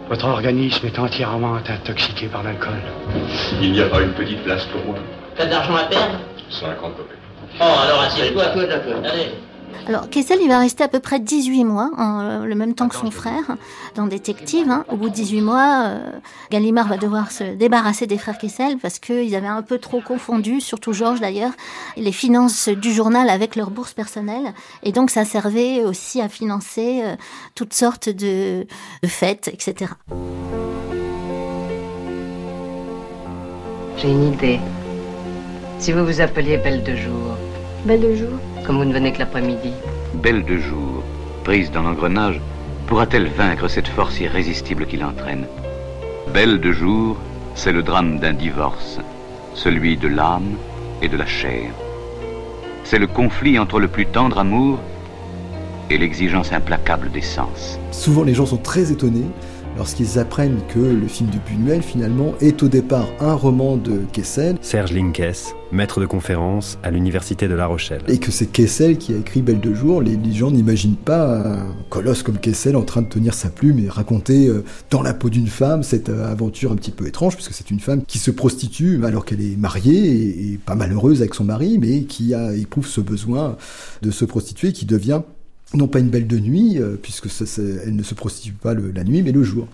Votre 0.09 0.25
organisme 0.25 0.87
est 0.87 0.97
entièrement 0.97 1.55
intoxiqué 1.55 2.25
par 2.27 2.41
l'alcool. 2.41 2.81
Il 3.61 3.71
n'y 3.73 3.81
a 3.81 3.85
pas 3.85 4.01
une 4.01 4.13
petite 4.13 4.43
place 4.43 4.65
pour 4.65 4.83
moi. 4.83 4.95
T'as 5.35 5.45
de 5.45 5.51
l'argent 5.51 5.75
à 5.75 5.83
perdre? 5.83 6.15
50 6.49 6.97
copies. 6.97 7.15
Oh, 7.59 7.63
alors 7.63 8.01
assieds-toi. 8.01 8.43
Allez. 9.05 9.31
Alors, 9.87 10.09
Kessel, 10.09 10.39
il 10.41 10.47
va 10.47 10.59
rester 10.59 10.83
à 10.83 10.87
peu 10.87 10.99
près 10.99 11.19
18 11.19 11.63
mois, 11.63 11.89
en, 11.97 12.19
euh, 12.19 12.45
le 12.45 12.55
même 12.55 12.75
temps 12.75 12.87
que 12.89 12.95
son 12.95 13.09
frère, 13.11 13.57
dans 13.95 14.05
Détective. 14.05 14.69
Hein. 14.69 14.85
Au 14.89 14.97
bout 14.97 15.09
de 15.09 15.13
18 15.15 15.41
mois, 15.41 15.83
euh, 15.85 16.11
Gallimard 16.51 16.87
va 16.87 16.97
devoir 16.97 17.31
se 17.31 17.55
débarrasser 17.55 18.05
des 18.05 18.17
frères 18.17 18.37
Kessel 18.37 18.77
parce 18.77 18.99
qu'ils 18.99 19.35
avaient 19.35 19.47
un 19.47 19.63
peu 19.63 19.79
trop 19.79 20.01
confondu, 20.01 20.61
surtout 20.61 20.93
Georges 20.93 21.19
d'ailleurs, 21.19 21.53
les 21.97 22.11
finances 22.11 22.69
du 22.69 22.93
journal 22.93 23.29
avec 23.29 23.55
leur 23.55 23.71
bourse 23.71 23.93
personnelle. 23.93 24.53
Et 24.83 24.91
donc, 24.91 25.09
ça 25.09 25.25
servait 25.25 25.83
aussi 25.83 26.21
à 26.21 26.29
financer 26.29 27.01
euh, 27.03 27.15
toutes 27.55 27.73
sortes 27.73 28.09
de, 28.09 28.67
de 29.01 29.07
fêtes, 29.07 29.49
etc. 29.51 29.91
J'ai 33.97 34.11
une 34.11 34.33
idée. 34.33 34.59
Si 35.79 35.91
vous 35.91 36.05
vous 36.05 36.21
appeliez 36.21 36.57
Belle 36.57 36.83
de 36.83 36.95
Jour. 36.95 37.35
Belle 37.85 38.01
de 38.01 38.15
Jour? 38.15 38.37
Comme 38.69 38.77
vous 38.77 38.85
ne 38.85 38.93
venez 38.93 39.11
que 39.11 39.17
l'après-midi. 39.17 39.71
Belle 40.13 40.45
de 40.45 40.57
jour, 40.57 41.01
prise 41.43 41.71
dans 41.71 41.81
l'engrenage, 41.81 42.39
pourra-t-elle 42.85 43.25
vaincre 43.25 43.67
cette 43.67 43.87
force 43.87 44.19
irrésistible 44.19 44.85
qui 44.85 44.97
l'entraîne 44.97 45.47
Belle 46.31 46.61
de 46.61 46.71
jour, 46.71 47.17
c'est 47.55 47.71
le 47.71 47.81
drame 47.81 48.19
d'un 48.19 48.33
divorce, 48.33 48.99
celui 49.55 49.97
de 49.97 50.07
l'âme 50.07 50.53
et 51.01 51.07
de 51.07 51.17
la 51.17 51.25
chair. 51.25 51.71
C'est 52.83 52.99
le 52.99 53.07
conflit 53.07 53.57
entre 53.57 53.79
le 53.79 53.87
plus 53.87 54.05
tendre 54.05 54.37
amour 54.37 54.77
et 55.89 55.97
l'exigence 55.97 56.53
implacable 56.53 57.09
des 57.09 57.23
sens. 57.23 57.79
Souvent 57.89 58.21
les 58.21 58.35
gens 58.35 58.45
sont 58.45 58.57
très 58.57 58.91
étonnés 58.91 59.25
lorsqu'ils 59.77 60.19
apprennent 60.19 60.59
que 60.67 60.79
le 60.79 61.07
film 61.07 61.29
de 61.29 61.37
Buñuel, 61.49 61.81
finalement, 61.81 62.33
est 62.41 62.63
au 62.63 62.67
départ 62.67 63.07
un 63.19 63.33
roman 63.33 63.77
de 63.77 64.01
Kessel. 64.11 64.57
Serge 64.61 64.91
Linkes, 64.91 65.55
maître 65.71 65.99
de 65.99 66.05
conférence 66.05 66.77
à 66.83 66.91
l'Université 66.91 67.47
de 67.47 67.55
La 67.55 67.67
Rochelle. 67.67 68.01
Et 68.07 68.17
que 68.17 68.31
c'est 68.31 68.47
Kessel 68.47 68.97
qui 68.97 69.13
a 69.13 69.17
écrit 69.17 69.41
Belle 69.41 69.59
de 69.59 69.73
jour. 69.73 70.01
Les, 70.01 70.17
gens 70.31 70.51
n'imaginent 70.51 70.95
pas 70.95 71.37
un 71.39 71.75
colosse 71.89 72.23
comme 72.23 72.37
Kessel 72.37 72.75
en 72.75 72.83
train 72.83 73.01
de 73.01 73.07
tenir 73.07 73.33
sa 73.33 73.49
plume 73.49 73.79
et 73.79 73.89
raconter 73.89 74.47
euh, 74.47 74.63
dans 74.89 75.01
la 75.01 75.13
peau 75.13 75.29
d'une 75.29 75.47
femme 75.47 75.83
cette 75.83 76.09
euh, 76.09 76.31
aventure 76.31 76.71
un 76.71 76.75
petit 76.75 76.91
peu 76.91 77.07
étrange, 77.07 77.35
puisque 77.35 77.53
c'est 77.53 77.71
une 77.71 77.79
femme 77.79 78.03
qui 78.05 78.19
se 78.19 78.31
prostitue 78.31 79.03
alors 79.05 79.25
qu'elle 79.25 79.41
est 79.41 79.57
mariée 79.57 80.53
et, 80.53 80.57
pas 80.57 80.75
malheureuse 80.75 81.21
avec 81.21 81.33
son 81.33 81.45
mari, 81.45 81.77
mais 81.79 82.03
qui 82.03 82.33
a, 82.33 82.53
éprouve 82.53 82.87
ce 82.87 83.01
besoin 83.01 83.57
de 84.01 84.11
se 84.11 84.25
prostituer, 84.25 84.71
qui 84.71 84.85
devient 84.85 85.21
non 85.73 85.87
pas 85.87 85.99
une 85.99 86.09
belle 86.09 86.25
de 86.25 86.39
nuit, 86.39 86.79
euh, 86.79 86.95
puisque 86.99 87.29
ça, 87.29 87.45
elle 87.85 87.95
ne 87.95 88.01
se 88.01 88.15
prostitue 88.15 88.53
pas 88.53 88.73
la 88.73 89.03
nuit, 89.03 89.21
mais 89.21 89.31
le 89.31 89.43
jour. 89.43 89.67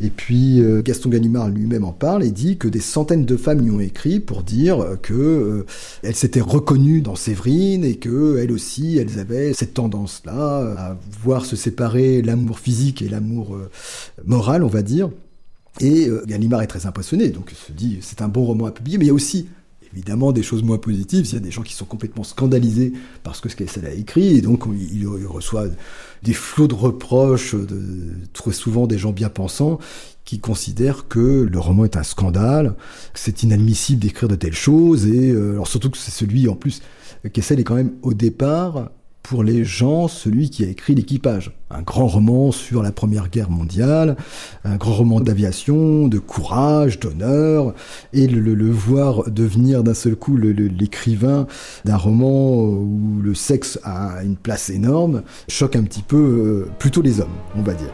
Et 0.00 0.08
puis 0.08 0.60
euh, 0.60 0.80
Gaston 0.82 1.10
Gallimard 1.10 1.48
lui-même 1.48 1.84
en 1.84 1.92
parle 1.92 2.24
et 2.24 2.30
dit 2.30 2.56
que 2.56 2.68
des 2.68 2.80
centaines 2.80 3.26
de 3.26 3.36
femmes 3.36 3.60
lui 3.60 3.70
ont 3.70 3.80
écrit 3.80 4.18
pour 4.18 4.42
dire 4.42 4.96
que 5.02 5.12
euh, 5.12 5.66
elles 6.02 6.14
s'étaient 6.14 6.40
reconnues 6.40 7.02
dans 7.02 7.16
Séverine 7.16 7.84
et 7.84 7.96
que 7.96 8.38
elles 8.38 8.52
aussi, 8.52 8.96
elles 8.96 9.18
avaient 9.18 9.52
cette 9.52 9.74
tendance-là 9.74 10.74
à 10.78 10.96
voir 11.22 11.44
se 11.44 11.56
séparer 11.56 12.22
l'amour 12.22 12.58
physique 12.58 13.02
et 13.02 13.08
l'amour 13.08 13.58
moral, 14.24 14.62
on 14.62 14.68
va 14.68 14.82
dire. 14.82 15.10
Et 15.80 16.08
Gallimard 16.26 16.62
est 16.62 16.66
très 16.66 16.86
impressionné, 16.86 17.28
donc 17.28 17.50
il 17.52 17.56
se 17.56 17.72
dit 17.72 17.98
c'est 18.00 18.22
un 18.22 18.28
bon 18.28 18.44
roman 18.44 18.66
à 18.66 18.70
publier, 18.70 18.96
mais 18.96 19.04
il 19.04 19.08
y 19.08 19.10
a 19.10 19.14
aussi 19.14 19.46
évidemment 19.96 20.32
des 20.32 20.42
choses 20.42 20.62
moins 20.62 20.76
positives. 20.76 21.26
Il 21.26 21.34
y 21.34 21.36
a 21.36 21.40
des 21.40 21.50
gens 21.50 21.62
qui 21.62 21.72
sont 21.72 21.86
complètement 21.86 22.22
scandalisés 22.22 22.92
que 23.40 23.48
ce 23.48 23.56
qu'elle 23.56 23.86
a 23.86 23.92
écrit, 23.92 24.36
et 24.36 24.40
donc 24.40 24.64
il, 24.92 25.06
reçoit 25.06 25.66
des 26.22 26.32
flots 26.32 26.68
de 26.68 26.74
reproches, 26.74 27.54
de, 27.54 27.78
très 28.32 28.52
souvent 28.52 28.86
des 28.86 28.98
gens 28.98 29.12
bien 29.12 29.28
pensants, 29.28 29.78
qui 30.24 30.38
considèrent 30.38 31.08
que 31.08 31.48
le 31.50 31.58
roman 31.58 31.84
est 31.84 31.96
un 31.96 32.02
scandale, 32.02 32.74
que 33.12 33.20
c'est 33.20 33.42
inadmissible 33.42 34.00
d'écrire 34.00 34.28
de 34.28 34.34
telles 34.34 34.54
choses, 34.54 35.06
et 35.06 35.30
euh, 35.30 35.52
alors 35.52 35.68
surtout 35.68 35.90
que 35.90 35.98
c'est 35.98 36.10
celui 36.10 36.48
en 36.48 36.56
plus, 36.56 36.82
Kessel 37.32 37.60
est 37.60 37.64
quand 37.64 37.74
même 37.74 37.92
au 38.02 38.14
départ 38.14 38.90
pour 39.26 39.42
les 39.42 39.64
gens 39.64 40.06
celui 40.06 40.50
qui 40.50 40.64
a 40.64 40.68
écrit 40.68 40.94
l'équipage. 40.94 41.50
Un 41.68 41.82
grand 41.82 42.06
roman 42.06 42.52
sur 42.52 42.80
la 42.80 42.92
Première 42.92 43.28
Guerre 43.28 43.50
mondiale, 43.50 44.14
un 44.64 44.76
grand 44.76 44.94
roman 44.94 45.20
d'aviation, 45.20 46.06
de 46.06 46.20
courage, 46.20 47.00
d'honneur, 47.00 47.74
et 48.12 48.28
le, 48.28 48.70
voir 48.70 49.28
devenir 49.28 49.82
d'un 49.82 49.94
seul 49.94 50.14
coup 50.14 50.36
l'écrivain 50.36 51.48
d'un 51.84 51.96
roman 51.96 52.60
où 52.60 53.20
le 53.20 53.34
sexe 53.34 53.80
a 53.82 54.22
une 54.22 54.36
place 54.36 54.70
énorme, 54.70 55.22
choque 55.48 55.74
un 55.74 55.82
petit 55.82 56.02
peu 56.02 56.16
euh, 56.16 56.70
plutôt 56.78 57.02
les 57.02 57.20
hommes, 57.20 57.36
on 57.56 57.62
va 57.62 57.74
dire. 57.74 57.90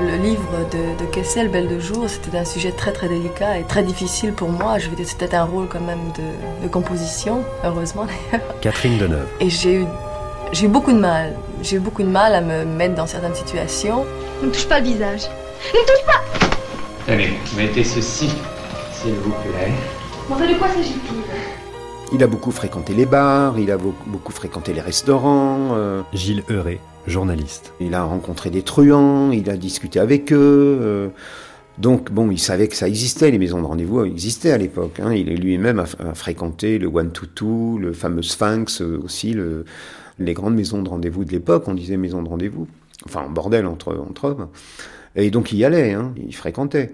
Le 0.00 0.16
livre 0.22 0.68
de, 0.70 1.04
de, 1.04 1.10
Kessel, 1.10 1.48
Belle 1.48 1.66
de 1.66 1.80
jour, 1.80 2.08
c'était 2.08 2.38
un 2.38 2.44
sujet 2.44 2.70
très 2.70 2.92
très 2.92 3.08
délicat 3.08 3.58
et 3.58 3.64
très 3.64 3.82
difficile 3.82 4.32
pour 4.32 4.50
moi. 4.50 4.78
Je 4.78 4.86
c'était 5.02 5.34
un 5.34 5.42
rôle 5.42 5.66
quand 5.68 5.80
même 5.80 6.12
de, 6.16 6.62
de 6.64 6.68
composition, 6.68 7.42
heureusement 7.64 8.06
d'ailleurs. 8.06 8.60
Catherine 8.60 8.98
Deneuve. 8.98 9.26
Et 9.40 9.50
j'ai 9.50 9.80
eu 9.80 9.84
j'ai 10.52 10.66
eu 10.66 10.68
beaucoup 10.68 10.92
de 10.92 10.98
mal. 10.98 11.34
J'ai 11.62 11.76
eu 11.76 11.80
beaucoup 11.80 12.02
de 12.02 12.08
mal 12.08 12.34
à 12.34 12.40
me 12.40 12.64
mettre 12.64 12.94
dans 12.94 13.06
certaines 13.06 13.34
situations. 13.34 14.04
Ne 14.42 14.50
touche 14.50 14.68
pas 14.68 14.80
le 14.80 14.86
visage. 14.86 15.22
Ne 15.74 15.80
touche 15.80 16.06
pas 16.06 17.12
Allez, 17.12 17.30
mettez 17.56 17.84
ceci, 17.84 18.30
s'il 18.92 19.14
vous 19.14 19.30
plaît. 19.30 19.72
Bon, 20.28 20.36
de 20.36 20.58
quoi 20.58 20.68
s'agit-il? 20.68 21.22
Il 22.12 22.22
a 22.22 22.26
beaucoup 22.26 22.50
fréquenté 22.50 22.94
les 22.94 23.06
bars, 23.06 23.58
il 23.58 23.70
a 23.70 23.76
beaucoup 23.76 24.32
fréquenté 24.32 24.72
les 24.72 24.80
restaurants. 24.80 25.70
Euh. 25.72 26.02
Gilles 26.12 26.42
Heuré, 26.50 26.80
journaliste. 27.06 27.74
Il 27.80 27.94
a 27.94 28.04
rencontré 28.04 28.50
des 28.50 28.62
truands, 28.62 29.30
il 29.30 29.50
a 29.50 29.56
discuté 29.56 30.00
avec 30.00 30.32
eux. 30.32 30.78
Euh. 30.82 31.08
Donc, 31.78 32.10
bon, 32.10 32.30
il 32.30 32.38
savait 32.38 32.66
que 32.68 32.76
ça 32.76 32.88
existait, 32.88 33.30
les 33.30 33.38
maisons 33.38 33.60
de 33.60 33.66
rendez-vous 33.66 34.04
existaient 34.04 34.52
à 34.52 34.58
l'époque. 34.58 35.00
Hein. 35.00 35.12
Il 35.12 35.28
lui-même 35.34 35.78
a, 35.78 36.14
fréquenté 36.14 36.78
le 36.78 36.88
One 36.88 37.12
to 37.12 37.26
Two, 37.26 37.78
le 37.78 37.92
fameux 37.92 38.22
Sphinx 38.22 38.80
euh, 38.80 39.00
aussi, 39.04 39.32
le, 39.32 39.64
les 40.18 40.34
grandes 40.34 40.54
maisons 40.54 40.82
de 40.82 40.88
rendez-vous 40.88 41.24
de 41.24 41.32
l'époque, 41.32 41.64
on 41.66 41.74
disait 41.74 41.96
maison 41.96 42.22
de 42.22 42.28
rendez-vous, 42.28 42.66
enfin 43.04 43.28
bordel 43.28 43.66
entre, 43.66 43.94
hommes. 44.22 44.48
Et 45.16 45.30
donc 45.30 45.52
il 45.52 45.58
y 45.58 45.64
allait, 45.64 45.92
hein, 45.92 46.12
il 46.16 46.34
fréquentait. 46.34 46.92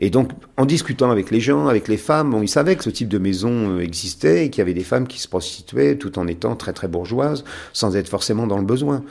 Et 0.00 0.10
donc, 0.10 0.32
en 0.56 0.66
discutant 0.66 1.12
avec 1.12 1.30
les 1.30 1.38
gens, 1.38 1.68
avec 1.68 1.86
les 1.86 1.96
femmes, 1.96 2.32
bon, 2.32 2.42
il 2.42 2.48
savait 2.48 2.74
que 2.74 2.82
ce 2.82 2.90
type 2.90 3.08
de 3.08 3.18
maison 3.18 3.70
euh, 3.70 3.80
existait 3.80 4.46
et 4.46 4.50
qu'il 4.50 4.58
y 4.58 4.62
avait 4.62 4.74
des 4.74 4.82
femmes 4.82 5.06
qui 5.06 5.20
se 5.20 5.28
prostituaient 5.28 5.96
tout 5.96 6.18
en 6.18 6.26
étant 6.26 6.56
très 6.56 6.72
très 6.72 6.88
bourgeoises, 6.88 7.44
sans 7.72 7.94
être 7.94 8.08
forcément 8.08 8.48
dans 8.48 8.58
le 8.58 8.64
besoin. 8.64 9.04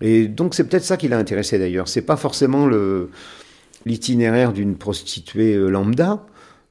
Et 0.00 0.26
donc, 0.26 0.54
c'est 0.54 0.64
peut-être 0.64 0.84
ça 0.84 0.96
qui 0.96 1.08
l'a 1.08 1.18
intéressé 1.18 1.58
d'ailleurs. 1.58 1.88
C'est 1.88 2.02
pas 2.02 2.16
forcément 2.16 2.66
le, 2.66 3.10
l'itinéraire 3.84 4.54
d'une 4.54 4.76
prostituée 4.76 5.54
euh, 5.56 5.68
lambda, 5.68 6.24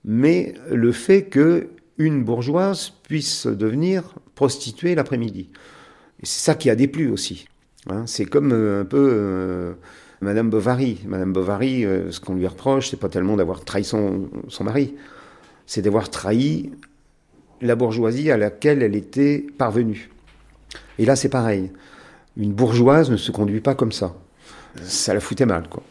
mais 0.03 0.55
le 0.71 0.91
fait 0.91 1.25
que 1.25 1.69
une 1.99 2.23
bourgeoise 2.23 2.91
puisse 3.03 3.45
devenir 3.45 4.15
prostituée 4.33 4.95
l'après-midi 4.95 5.49
c'est 6.23 6.43
ça 6.43 6.55
qui 6.55 6.69
a 6.69 6.75
déplu 6.75 7.09
aussi. 7.11 7.45
Hein. 7.89 8.05
c'est 8.07 8.25
comme 8.25 8.53
euh, 8.53 8.81
un 8.81 8.85
peu 8.85 9.09
euh, 9.13 9.73
Madame 10.21 10.49
Bovary. 10.49 10.99
Madame 11.05 11.33
Bovary, 11.33 11.85
euh, 11.85 12.11
ce 12.11 12.19
qu'on 12.19 12.35
lui 12.35 12.47
reproche, 12.47 12.89
c'est 12.89 12.99
pas 12.99 13.09
tellement 13.09 13.35
d'avoir 13.35 13.63
trahi 13.63 13.83
son, 13.83 14.29
son 14.47 14.63
mari, 14.63 14.95
c'est 15.65 15.81
d'avoir 15.81 16.09
trahi 16.09 16.71
la 17.61 17.75
bourgeoisie 17.75 18.31
à 18.31 18.37
laquelle 18.37 18.83
elle 18.83 18.95
était 18.95 19.45
parvenue. 19.57 20.09
Et 20.97 21.05
là, 21.05 21.15
c'est 21.15 21.29
pareil. 21.29 21.71
Une 22.37 22.53
bourgeoise 22.53 23.09
ne 23.09 23.17
se 23.17 23.31
conduit 23.31 23.61
pas 23.61 23.75
comme 23.75 23.91
ça. 23.91 24.15
Ça 24.81 25.13
la 25.13 25.19
foutait 25.19 25.45
mal, 25.45 25.67
quoi. 25.69 25.83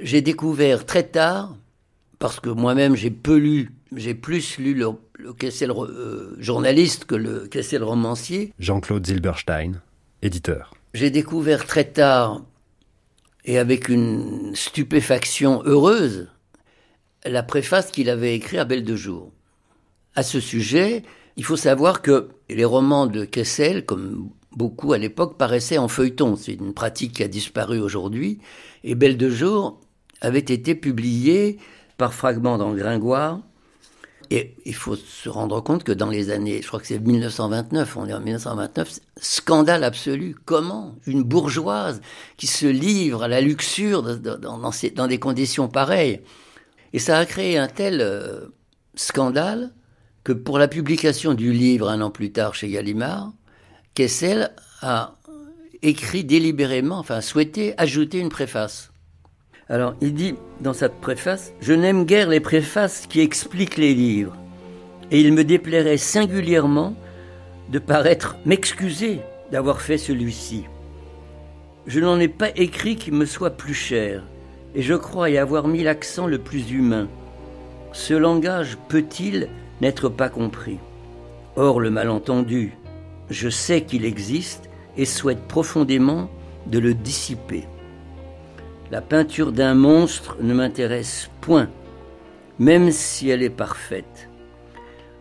J'ai 0.00 0.20
découvert 0.20 0.84
très 0.84 1.04
tard, 1.04 1.56
parce 2.18 2.40
que 2.40 2.50
moi-même 2.50 2.96
j'ai 2.96 3.10
peu 3.10 3.36
lu, 3.36 3.70
j'ai 3.94 4.14
plus 4.14 4.58
lu 4.58 4.74
le 4.74 4.88
le 5.18 5.32
Kessel 5.32 5.70
euh, 5.70 6.36
journaliste 6.38 7.04
que 7.04 7.14
le 7.14 7.46
Kessel 7.46 7.82
romancier. 7.82 8.52
Jean-Claude 8.58 9.06
Zilberstein, 9.06 9.80
éditeur. 10.22 10.74
J'ai 10.94 11.10
découvert 11.10 11.66
très 11.66 11.84
tard, 11.84 12.42
et 13.44 13.58
avec 13.58 13.88
une 13.88 14.54
stupéfaction 14.54 15.62
heureuse, 15.64 16.28
la 17.24 17.42
préface 17.42 17.90
qu'il 17.90 18.10
avait 18.10 18.34
écrite 18.34 18.60
à 18.60 18.64
Belle 18.64 18.84
de 18.84 18.96
Jour. 18.96 19.32
À 20.14 20.22
ce 20.22 20.40
sujet, 20.40 21.02
il 21.36 21.44
faut 21.44 21.56
savoir 21.56 22.02
que 22.02 22.28
les 22.48 22.64
romans 22.64 23.06
de 23.06 23.24
Kessel, 23.24 23.84
comme 23.84 24.30
beaucoup 24.52 24.92
à 24.92 24.98
l'époque 24.98 25.36
paraissaient 25.36 25.78
en 25.78 25.88
feuilleton. 25.88 26.36
C'est 26.36 26.54
une 26.54 26.72
pratique 26.72 27.12
qui 27.12 27.22
a 27.22 27.28
disparu 27.28 27.78
aujourd'hui. 27.78 28.38
Et 28.84 28.94
Belle 28.94 29.18
de 29.18 29.28
jour 29.28 29.80
avait 30.20 30.38
été 30.38 30.74
publiée 30.74 31.58
par 31.98 32.14
fragments 32.14 32.56
dans 32.56 32.74
Gringoire. 32.74 33.40
Et 34.30 34.56
il 34.64 34.74
faut 34.74 34.96
se 34.96 35.28
rendre 35.28 35.60
compte 35.60 35.84
que 35.84 35.92
dans 35.92 36.10
les 36.10 36.30
années, 36.30 36.60
je 36.60 36.66
crois 36.66 36.80
que 36.80 36.86
c'est 36.86 36.98
1929, 36.98 37.96
on 37.96 38.08
est 38.08 38.12
en 38.12 38.20
1929, 38.20 39.00
scandale 39.20 39.84
absolu. 39.84 40.36
Comment 40.44 40.96
une 41.06 41.22
bourgeoise 41.22 42.00
qui 42.36 42.46
se 42.46 42.66
livre 42.66 43.22
à 43.22 43.28
la 43.28 43.40
luxure 43.40 44.02
dans, 44.02 45.06
des 45.06 45.18
conditions 45.18 45.68
pareilles 45.68 46.20
Et 46.92 46.98
ça 46.98 47.18
a 47.18 47.26
créé 47.26 47.56
un 47.56 47.68
tel 47.68 48.00
euh, 48.00 48.46
scandale 48.96 49.72
que 50.24 50.32
pour 50.32 50.58
la 50.58 50.66
publication 50.66 51.34
du 51.34 51.52
livre 51.52 51.88
un 51.88 52.00
an 52.00 52.10
plus 52.10 52.32
tard 52.32 52.54
chez 52.54 52.68
Gallimard, 52.68 53.32
Kessel 53.94 54.50
a 54.82 55.16
écrit 55.82 56.24
délibérément, 56.24 56.98
enfin 56.98 57.20
souhaité 57.20 57.74
ajouter 57.78 58.18
une 58.18 58.28
préface. 58.28 58.90
Alors 59.68 59.94
il 60.00 60.14
dit 60.14 60.36
dans 60.60 60.72
cette 60.72 61.00
préface, 61.00 61.52
Je 61.60 61.72
n'aime 61.72 62.04
guère 62.04 62.28
les 62.28 62.40
préfaces 62.40 63.06
qui 63.08 63.20
expliquent 63.20 63.76
les 63.76 63.94
livres, 63.94 64.36
et 65.10 65.20
il 65.20 65.32
me 65.32 65.42
déplairait 65.42 65.96
singulièrement 65.96 66.94
de 67.70 67.80
paraître 67.80 68.36
m'excuser 68.44 69.20
d'avoir 69.50 69.80
fait 69.80 69.98
celui-ci. 69.98 70.64
Je 71.88 71.98
n'en 71.98 72.20
ai 72.20 72.28
pas 72.28 72.50
écrit 72.54 72.94
qui 72.94 73.10
me 73.10 73.24
soit 73.24 73.50
plus 73.50 73.74
cher, 73.74 74.22
et 74.76 74.82
je 74.82 74.94
crois 74.94 75.30
y 75.30 75.38
avoir 75.38 75.66
mis 75.66 75.82
l'accent 75.82 76.28
le 76.28 76.38
plus 76.38 76.70
humain. 76.70 77.08
Ce 77.92 78.14
langage 78.14 78.78
peut-il 78.88 79.48
n'être 79.80 80.08
pas 80.08 80.28
compris? 80.28 80.78
Or 81.56 81.80
le 81.80 81.90
malentendu, 81.90 82.76
je 83.30 83.48
sais 83.48 83.80
qu'il 83.82 84.04
existe 84.04 84.70
et 84.96 85.04
souhaite 85.04 85.42
profondément 85.48 86.30
de 86.66 86.78
le 86.78 86.94
dissiper. 86.94 87.64
La 88.96 89.02
peinture 89.02 89.52
d'un 89.52 89.74
monstre 89.74 90.38
ne 90.40 90.54
m'intéresse 90.54 91.28
point, 91.42 91.68
même 92.58 92.90
si 92.90 93.28
elle 93.28 93.42
est 93.42 93.50
parfaite. 93.50 94.30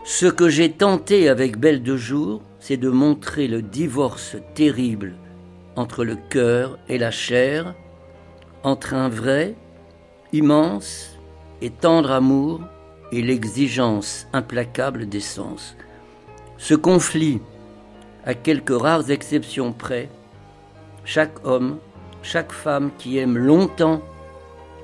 Ce 0.06 0.28
que 0.28 0.48
j'ai 0.48 0.72
tenté 0.72 1.28
avec 1.28 1.58
Belle 1.58 1.84
de 1.84 1.98
Jour, 1.98 2.42
c'est 2.62 2.78
de 2.78 2.88
montrer 2.88 3.50
le 3.50 3.62
divorce 3.62 4.38
terrible 4.54 5.16
entre 5.76 6.06
le 6.06 6.16
cœur 6.16 6.80
et 6.88 6.98
la 6.98 7.12
chair, 7.12 7.76
entre 8.64 8.94
un 8.94 9.10
vrai, 9.10 9.56
immense 10.32 11.20
et 11.62 11.70
tendre 11.70 12.12
amour 12.12 12.62
et 13.12 13.22
l'exigence 13.22 14.26
implacable 14.32 15.10
des 15.10 15.20
sens. 15.20 15.76
Ce 16.58 16.76
conflit 16.76 17.42
à 18.24 18.36
quelques 18.36 18.80
rares 18.80 19.12
exceptions 19.12 19.74
près, 19.74 20.08
chaque 21.04 21.46
homme, 21.46 21.78
chaque 22.26 22.52
femme 22.52 22.90
qui 22.98 23.20
aime 23.20 23.38
longtemps 23.38 24.02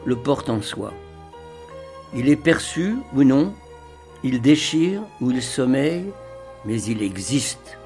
le 0.06 0.16
porte 0.16 0.50
en 0.50 0.62
soi. 0.62 0.94
Il 2.14 2.30
est 2.30 2.36
perçu 2.36 2.96
ou 3.16 3.24
non, 3.24 3.54
il 4.24 4.42
déchire 4.42 5.02
ou 5.20 5.32
il 5.32 5.42
sommeille, 5.42 6.12
mais 6.66 6.82
il 6.84 7.02
existe. 7.02 7.78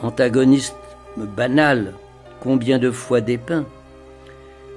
Antagonisme 0.00 0.76
banal, 1.16 1.94
combien 2.40 2.78
de 2.78 2.92
fois 2.92 3.20
dépeint. 3.20 3.64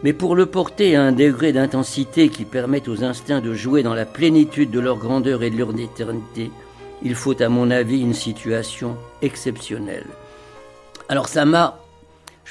Mais 0.04 0.14
pour 0.14 0.36
le 0.36 0.48
porter 0.48 0.96
à 0.96 1.04
un 1.04 1.12
degré 1.12 1.54
d'intensité 1.54 2.30
qui 2.30 2.46
permette 2.46 2.88
aux 2.88 3.04
instincts 3.04 3.42
de 3.42 3.54
jouer 3.54 3.84
dans 3.84 3.94
la 3.94 4.06
plénitude 4.06 4.72
de 4.72 4.80
leur 4.80 4.98
grandeur 4.98 5.44
et 5.44 5.52
de 5.52 5.58
leur 5.58 5.78
éternité, 5.80 6.50
il 7.04 7.14
faut 7.14 7.40
à 7.40 7.50
mon 7.50 7.70
avis 7.70 8.02
une 8.02 8.16
situation 8.16 8.98
exceptionnelle. 9.22 10.08
Alors 11.08 11.28
ça 11.28 11.46
m'a... 11.46 11.81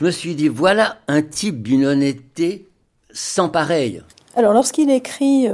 Je 0.01 0.07
me 0.07 0.11
suis 0.11 0.35
dit, 0.35 0.49
voilà 0.49 0.97
un 1.09 1.21
type 1.21 1.63
d'une 1.63 1.85
honnêteté 1.85 2.67
sans 3.13 3.51
pareil. 3.51 4.01
Alors 4.35 4.55
lorsqu'il 4.55 4.91
écrit 4.91 5.47
euh, 5.47 5.53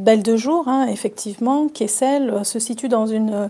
Belle 0.00 0.24
de 0.24 0.36
jour, 0.36 0.66
hein, 0.66 0.86
effectivement, 0.88 1.68
Kessel 1.68 2.30
euh, 2.30 2.42
se 2.42 2.58
situe 2.58 2.88
dans 2.88 3.06
une, 3.06 3.48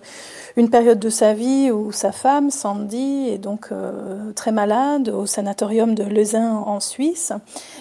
une 0.56 0.68
période 0.68 0.98
de 0.98 1.08
sa 1.08 1.32
vie 1.32 1.70
où 1.70 1.90
sa 1.90 2.12
femme, 2.12 2.50
Sandy, 2.50 3.28
est 3.30 3.38
donc 3.38 3.68
euh, 3.72 4.32
très 4.34 4.52
malade 4.52 5.08
au 5.08 5.24
sanatorium 5.24 5.94
de 5.94 6.02
Lezin 6.02 6.54
en 6.54 6.80
Suisse. 6.80 7.32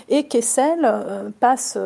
Et 0.08 0.28
Kessel 0.28 1.34
passe 1.42 1.78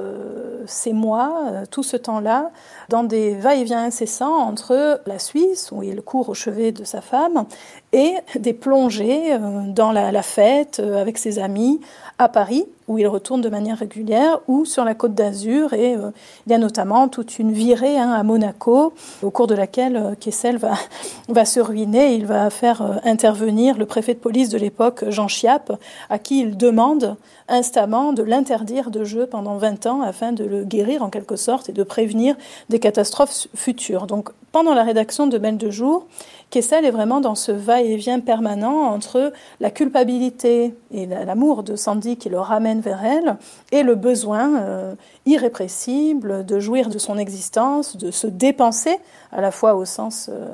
ces 0.67 0.93
mois, 0.93 1.63
tout 1.71 1.83
ce 1.83 1.97
temps-là, 1.97 2.51
dans 2.89 3.03
des 3.03 3.35
va-et-vient 3.35 3.85
incessants 3.85 4.35
entre 4.35 5.01
la 5.05 5.17
Suisse, 5.17 5.71
où 5.71 5.81
il 5.81 6.01
court 6.01 6.29
au 6.29 6.33
chevet 6.33 6.71
de 6.71 6.83
sa 6.83 7.01
femme, 7.01 7.45
et 7.93 8.15
des 8.35 8.53
plongées 8.53 9.37
dans 9.67 9.91
la, 9.91 10.21
fête 10.21 10.79
avec 10.79 11.17
ses 11.17 11.39
amis 11.39 11.79
à 12.19 12.29
Paris, 12.29 12.65
où 12.87 12.97
il 12.97 13.07
retourne 13.07 13.41
de 13.41 13.49
manière 13.49 13.77
régulière, 13.77 14.39
ou 14.47 14.65
sur 14.65 14.83
la 14.83 14.93
côte 14.93 15.15
d'Azur. 15.15 15.73
Et 15.73 15.95
euh, 15.95 16.11
il 16.45 16.51
y 16.51 16.55
a 16.55 16.57
notamment 16.57 17.07
toute 17.07 17.39
une 17.39 17.51
virée 17.51 17.97
hein, 17.97 18.11
à 18.11 18.23
Monaco, 18.23 18.93
au 19.21 19.31
cours 19.31 19.47
de 19.47 19.55
laquelle 19.55 19.95
euh, 19.95 20.15
Kessel 20.19 20.57
va, 20.57 20.73
va 21.29 21.45
se 21.45 21.59
ruiner. 21.59 22.15
Il 22.15 22.25
va 22.25 22.49
faire 22.49 22.81
euh, 22.81 22.95
intervenir 23.03 23.77
le 23.77 23.85
préfet 23.85 24.13
de 24.13 24.19
police 24.19 24.49
de 24.49 24.57
l'époque, 24.57 25.05
Jean 25.09 25.27
Chiappe, 25.27 25.73
à 26.09 26.19
qui 26.19 26.41
il 26.41 26.57
demande 26.57 27.15
instamment 27.47 28.13
de 28.13 28.23
l'interdire 28.23 28.89
de 28.89 29.03
jeu 29.03 29.25
pendant 29.25 29.57
20 29.57 29.85
ans 29.85 30.01
afin 30.01 30.31
de 30.31 30.43
le 30.43 30.63
guérir 30.63 31.03
en 31.03 31.09
quelque 31.09 31.35
sorte 31.35 31.69
et 31.69 31.73
de 31.73 31.83
prévenir 31.83 32.35
des 32.69 32.79
catastrophes 32.79 33.47
futures. 33.55 34.07
Donc 34.07 34.29
pendant 34.51 34.73
la 34.73 34.83
rédaction 34.83 35.27
de 35.27 35.37
Belle 35.37 35.57
de 35.57 35.69
Jour, 35.69 36.05
Kessel 36.53 36.85
est 36.85 36.91
vraiment 36.91 37.19
dans 37.19 37.33
ce 37.33 37.51
va-et-vient 37.51 38.19
permanent 38.19 38.81
entre 38.81 39.33
la 39.59 39.71
culpabilité 39.71 40.75
et 40.91 41.07
l'amour 41.07 41.63
de 41.63 41.75
Sandy 41.75 42.15
qui 42.15 42.29
le 42.29 42.39
ramène 42.39 42.79
vers 42.79 43.03
elle 43.03 43.37
et 43.71 43.81
le 43.81 43.95
besoin 43.95 44.61
euh, 44.61 44.93
irrépressible 45.25 46.45
de 46.45 46.59
jouir 46.59 46.89
de 46.89 46.99
son 46.99 47.17
existence, 47.17 47.97
de 47.97 48.11
se 48.11 48.27
dépenser, 48.27 48.99
à 49.31 49.41
la 49.41 49.49
fois 49.49 49.73
au 49.73 49.85
sens 49.85 50.29
euh, 50.31 50.45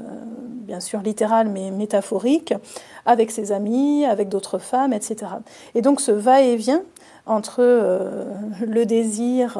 bien 0.65 0.79
sûr 0.79 1.01
littéral 1.01 1.49
mais 1.49 1.69
métaphorique, 1.69 2.53
avec 3.05 3.29
ses 3.29 3.51
amis, 3.51 4.05
avec 4.05 4.29
d'autres 4.29 4.57
femmes, 4.57 4.93
etc. 4.93 5.17
Et 5.75 5.81
donc 5.81 5.99
ce 5.99 6.12
va-et-vient 6.12 6.81
entre 7.25 7.57
euh, 7.59 8.23
le 8.65 8.85
désir 8.85 9.59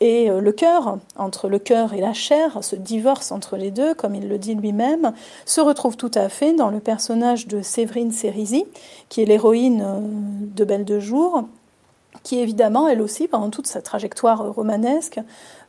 et 0.00 0.30
euh, 0.30 0.40
le 0.40 0.52
cœur, 0.52 0.98
entre 1.16 1.48
le 1.48 1.58
cœur 1.58 1.94
et 1.94 2.00
la 2.00 2.12
chair, 2.12 2.58
ce 2.62 2.76
divorce 2.76 3.32
entre 3.32 3.56
les 3.56 3.70
deux, 3.70 3.94
comme 3.94 4.14
il 4.14 4.28
le 4.28 4.38
dit 4.38 4.54
lui-même, 4.54 5.12
se 5.44 5.60
retrouve 5.60 5.96
tout 5.96 6.10
à 6.14 6.28
fait 6.28 6.52
dans 6.52 6.68
le 6.68 6.80
personnage 6.80 7.46
de 7.46 7.62
Séverine 7.62 8.12
Cérizy, 8.12 8.64
qui 9.08 9.22
est 9.22 9.24
l'héroïne 9.24 9.82
euh, 9.84 10.00
de 10.54 10.64
Belle 10.64 10.84
de 10.84 11.00
Jour, 11.00 11.44
qui 12.22 12.38
évidemment, 12.38 12.88
elle 12.88 13.00
aussi, 13.00 13.28
pendant 13.28 13.50
toute 13.50 13.66
sa 13.66 13.80
trajectoire 13.80 14.52
romanesque, 14.52 15.20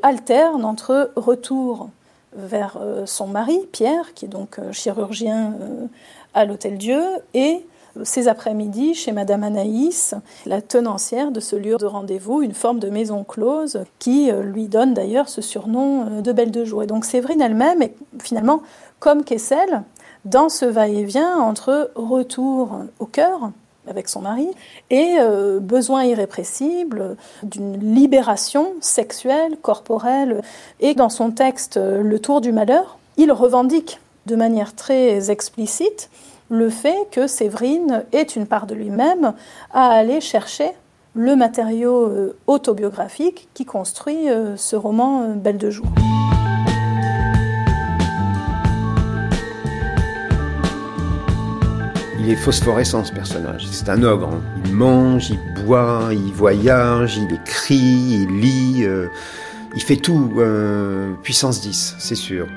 alterne 0.01 0.65
entre 0.65 1.11
retour 1.15 1.89
vers 2.35 2.77
euh, 2.81 3.05
son 3.05 3.27
mari, 3.27 3.59
Pierre, 3.71 4.13
qui 4.13 4.25
est 4.25 4.29
donc 4.29 4.59
chirurgien 4.71 5.53
à 6.33 6.45
l'Hôtel 6.45 6.77
Dieu, 6.77 7.01
et 7.33 7.65
ces 8.03 8.27
après-midi 8.27 8.93
chez 8.93 9.11
Madame 9.11 9.43
Anaïs, 9.43 10.15
la 10.45 10.61
tenancière 10.61 11.31
de 11.31 11.39
ce 11.39 11.55
lieu 11.55 11.77
de 11.77 11.85
rendez-vous, 11.85 12.41
une 12.41 12.53
forme 12.53 12.79
de 12.79 12.89
maison 12.89 13.23
close 13.23 13.83
qui 13.99 14.31
euh, 14.31 14.43
lui 14.43 14.67
donne 14.67 14.93
d'ailleurs 14.93 15.29
ce 15.29 15.41
surnom 15.41 16.05
euh, 16.05 16.21
de 16.21 16.31
Belle 16.31 16.51
de 16.51 16.65
Jour. 16.65 16.83
Et 16.83 16.87
donc 16.87 17.05
Séverine 17.05 17.41
elle-même 17.41 17.81
est 17.81 17.95
finalement 18.21 18.61
comme 18.99 19.23
Kessel 19.23 19.83
dans 20.25 20.49
ce 20.49 20.65
va-et-vient 20.65 21.37
entre 21.37 21.91
retour 21.95 22.79
au 22.99 23.05
cœur 23.05 23.51
avec 23.87 24.09
son 24.09 24.21
mari 24.21 24.49
et 24.89 25.15
euh, 25.19 25.59
besoin 25.59 26.03
irrépressible 26.03 27.15
d'une 27.43 27.95
libération 27.95 28.73
sexuelle, 28.81 29.57
corporelle. 29.61 30.41
Et 30.81 30.93
dans 30.93 31.09
son 31.09 31.31
texte 31.31 31.77
Le 31.77 32.19
Tour 32.19 32.41
du 32.41 32.51
Malheur, 32.51 32.97
il 33.15 33.31
revendique 33.31 33.99
de 34.25 34.35
manière 34.35 34.75
très 34.75 35.31
explicite 35.31 36.09
le 36.49 36.69
fait 36.69 37.07
que 37.11 37.27
Séverine 37.27 38.05
est 38.11 38.35
une 38.35 38.47
part 38.47 38.67
de 38.67 38.75
lui-même 38.75 39.33
à 39.73 39.87
aller 39.89 40.21
chercher 40.21 40.71
le 41.13 41.35
matériau 41.35 42.05
euh, 42.05 42.37
autobiographique 42.45 43.49
qui 43.53 43.65
construit 43.65 44.29
euh, 44.29 44.55
ce 44.55 44.75
roman 44.75 45.23
euh, 45.23 45.33
Belle 45.33 45.57
de 45.57 45.69
jour. 45.69 45.87
Il 52.19 52.29
est 52.29 52.35
phosphorescent 52.35 53.03
ce 53.03 53.13
personnage. 53.13 53.65
C'est 53.71 53.89
un 53.89 54.03
ogre. 54.03 54.29
Hein. 54.29 54.41
Il 54.65 54.73
mange, 54.73 55.31
il 55.31 55.63
boit, 55.65 56.09
il 56.11 56.31
voyage, 56.33 57.17
il 57.17 57.33
écrit, 57.33 57.75
il 57.77 58.39
lit. 58.39 58.85
il 59.75 59.81
fait 59.81 59.95
tout. 59.95 60.33
puissance 61.23 61.61
10, 61.61 61.95
c'est 61.99 62.15
sûr. 62.15 62.47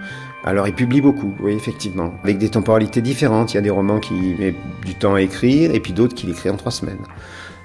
Alors 0.44 0.66
il 0.66 0.74
publie 0.74 1.00
beaucoup, 1.00 1.34
oui 1.40 1.52
effectivement, 1.52 2.14
avec 2.22 2.38
des 2.38 2.48
temporalités 2.48 3.02
différentes. 3.02 3.52
Il 3.52 3.56
y 3.56 3.58
a 3.58 3.62
des 3.62 3.70
romans 3.70 4.00
qui 4.00 4.14
met 4.38 4.54
du 4.84 4.94
temps 4.94 5.14
à 5.14 5.20
écrire 5.20 5.74
et 5.74 5.80
puis 5.80 5.92
d'autres 5.92 6.14
qu'il 6.14 6.30
écrit 6.30 6.50
en 6.50 6.56
trois 6.56 6.72
semaines. 6.72 7.04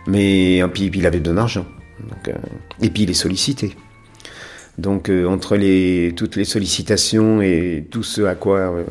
Mais 0.08 0.62
puis, 0.74 0.90
puis 0.90 1.00
il 1.00 1.06
avait 1.06 1.20
de 1.20 1.32
l'argent. 1.32 1.66
Euh, 2.28 2.34
et 2.82 2.90
puis 2.90 3.04
il 3.04 3.10
est 3.10 3.14
sollicité. 3.14 3.76
Donc 4.78 5.10
euh, 5.10 5.26
entre 5.26 5.56
les, 5.56 6.14
toutes 6.18 6.36
les 6.36 6.44
sollicitations 6.44 7.42
et 7.42 7.88
tout 7.90 8.04
ce 8.04 8.24
à 8.24 8.36
quoi 8.36 8.60
euh, 8.60 8.84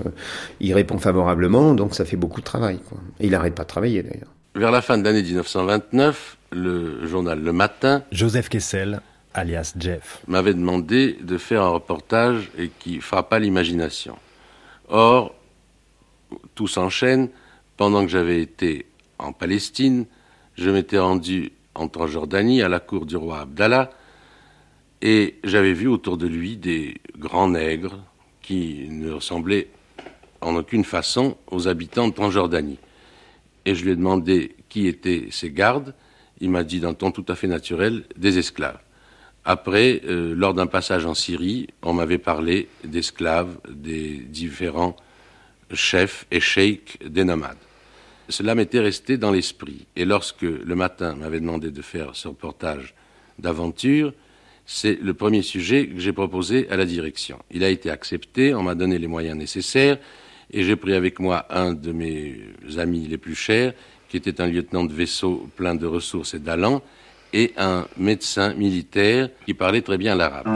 il 0.60 0.72
répond 0.72 0.98
favorablement, 0.98 1.74
donc 1.74 1.94
ça 1.94 2.04
fait 2.04 2.16
beaucoup 2.16 2.40
de 2.40 2.46
travail. 2.46 2.78
Quoi. 2.88 2.98
Et 3.20 3.26
il 3.26 3.32
n'arrête 3.32 3.54
pas 3.54 3.64
de 3.64 3.68
travailler 3.68 4.02
d'ailleurs. 4.02 4.32
Vers 4.54 4.70
la 4.70 4.80
fin 4.80 4.96
de 4.96 5.04
l'année 5.04 5.22
1929, 5.22 6.38
le 6.52 7.06
journal 7.06 7.40
Le 7.40 7.52
Matin, 7.52 8.02
Joseph 8.12 8.48
Kessel, 8.48 9.00
alias 9.34 9.74
Jeff, 9.78 10.22
m'avait 10.28 10.54
demandé 10.54 11.18
de 11.20 11.36
faire 11.36 11.62
un 11.62 11.68
reportage 11.68 12.50
et 12.56 12.68
qui 12.68 13.00
frappa 13.00 13.38
l'imagination. 13.38 14.16
Or, 14.88 15.34
tout 16.54 16.68
s'enchaîne. 16.68 17.28
Pendant 17.76 18.04
que 18.04 18.10
j'avais 18.10 18.40
été 18.40 18.86
en 19.18 19.32
Palestine, 19.32 20.06
je 20.54 20.70
m'étais 20.70 20.98
rendu 20.98 21.52
en 21.74 21.88
Transjordanie 21.88 22.62
à 22.62 22.68
la 22.68 22.78
cour 22.78 23.04
du 23.04 23.16
roi 23.16 23.40
Abdallah 23.40 23.90
et 25.02 25.40
j'avais 25.42 25.72
vu 25.72 25.88
autour 25.88 26.16
de 26.16 26.28
lui 26.28 26.56
des 26.56 27.00
grands 27.18 27.48
nègres 27.48 27.98
qui 28.42 28.86
ne 28.88 29.10
ressemblaient 29.10 29.68
en 30.40 30.54
aucune 30.54 30.84
façon 30.84 31.36
aux 31.50 31.66
habitants 31.66 32.06
de 32.06 32.14
Transjordanie. 32.14 32.78
Et 33.64 33.74
je 33.74 33.84
lui 33.84 33.90
ai 33.90 33.96
demandé 33.96 34.54
qui 34.68 34.86
étaient 34.86 35.28
ces 35.30 35.50
gardes. 35.50 35.94
Il 36.40 36.50
m'a 36.50 36.62
dit 36.62 36.78
d'un 36.78 36.94
ton 36.94 37.10
tout 37.10 37.24
à 37.28 37.34
fait 37.34 37.48
naturel 37.48 38.04
des 38.16 38.38
esclaves. 38.38 38.83
Après, 39.44 40.00
euh, 40.06 40.34
lors 40.34 40.54
d'un 40.54 40.66
passage 40.66 41.04
en 41.04 41.14
Syrie, 41.14 41.68
on 41.82 41.92
m'avait 41.92 42.18
parlé 42.18 42.68
d'esclaves 42.82 43.58
des 43.68 44.16
différents 44.16 44.96
chefs 45.72 46.26
et 46.30 46.40
sheikhs 46.40 46.98
des 47.06 47.24
nomades. 47.24 47.58
Cela 48.30 48.54
m'était 48.54 48.80
resté 48.80 49.18
dans 49.18 49.30
l'esprit. 49.30 49.86
Et 49.96 50.06
lorsque 50.06 50.42
le 50.42 50.74
matin 50.74 51.14
m'avait 51.14 51.40
demandé 51.40 51.70
de 51.70 51.82
faire 51.82 52.16
ce 52.16 52.28
reportage 52.28 52.94
d'aventure, 53.38 54.14
c'est 54.64 54.98
le 55.02 55.12
premier 55.12 55.42
sujet 55.42 55.88
que 55.88 55.98
j'ai 55.98 56.14
proposé 56.14 56.66
à 56.70 56.76
la 56.76 56.86
direction. 56.86 57.38
Il 57.50 57.64
a 57.64 57.68
été 57.68 57.90
accepté, 57.90 58.54
on 58.54 58.62
m'a 58.62 58.74
donné 58.74 58.98
les 58.98 59.08
moyens 59.08 59.36
nécessaires, 59.36 59.98
et 60.50 60.62
j'ai 60.62 60.76
pris 60.76 60.94
avec 60.94 61.20
moi 61.20 61.46
un 61.50 61.74
de 61.74 61.92
mes 61.92 62.40
amis 62.78 63.06
les 63.06 63.18
plus 63.18 63.34
chers, 63.34 63.74
qui 64.08 64.16
était 64.16 64.40
un 64.40 64.46
lieutenant 64.46 64.84
de 64.84 64.92
vaisseau 64.92 65.50
plein 65.56 65.74
de 65.74 65.86
ressources 65.86 66.32
et 66.32 66.38
d'allants, 66.38 66.82
et 67.34 67.52
un 67.58 67.86
médecin 67.98 68.54
militaire 68.54 69.28
qui 69.44 69.54
parlait 69.54 69.82
très 69.82 69.98
bien 69.98 70.14
l'arabe. 70.14 70.46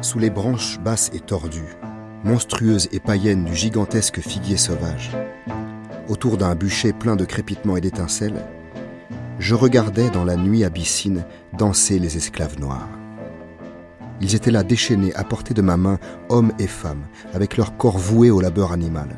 Sous 0.00 0.18
les 0.18 0.30
branches 0.30 0.80
basses 0.80 1.10
et 1.14 1.20
tordues, 1.20 1.76
monstrueuses 2.24 2.88
et 2.90 3.00
païennes 3.00 3.44
du 3.44 3.54
gigantesque 3.54 4.20
figuier 4.20 4.56
sauvage, 4.56 5.10
autour 6.08 6.38
d'un 6.38 6.54
bûcher 6.54 6.92
plein 6.92 7.16
de 7.16 7.26
crépitements 7.26 7.76
et 7.76 7.80
d'étincelles, 7.82 8.42
je 9.38 9.54
regardais 9.54 10.08
dans 10.08 10.24
la 10.24 10.36
nuit 10.36 10.64
abyssine 10.64 11.24
danser 11.58 11.98
les 11.98 12.16
esclaves 12.16 12.58
noirs. 12.58 12.88
Ils 14.22 14.34
étaient 14.34 14.50
là 14.50 14.62
déchaînés 14.62 15.14
à 15.14 15.24
portée 15.24 15.52
de 15.52 15.62
ma 15.62 15.76
main, 15.76 15.98
hommes 16.28 16.52
et 16.58 16.66
femmes, 16.66 17.04
avec 17.34 17.56
leur 17.56 17.76
corps 17.76 17.98
voué 17.98 18.30
au 18.30 18.40
labeur 18.40 18.72
animal, 18.72 19.08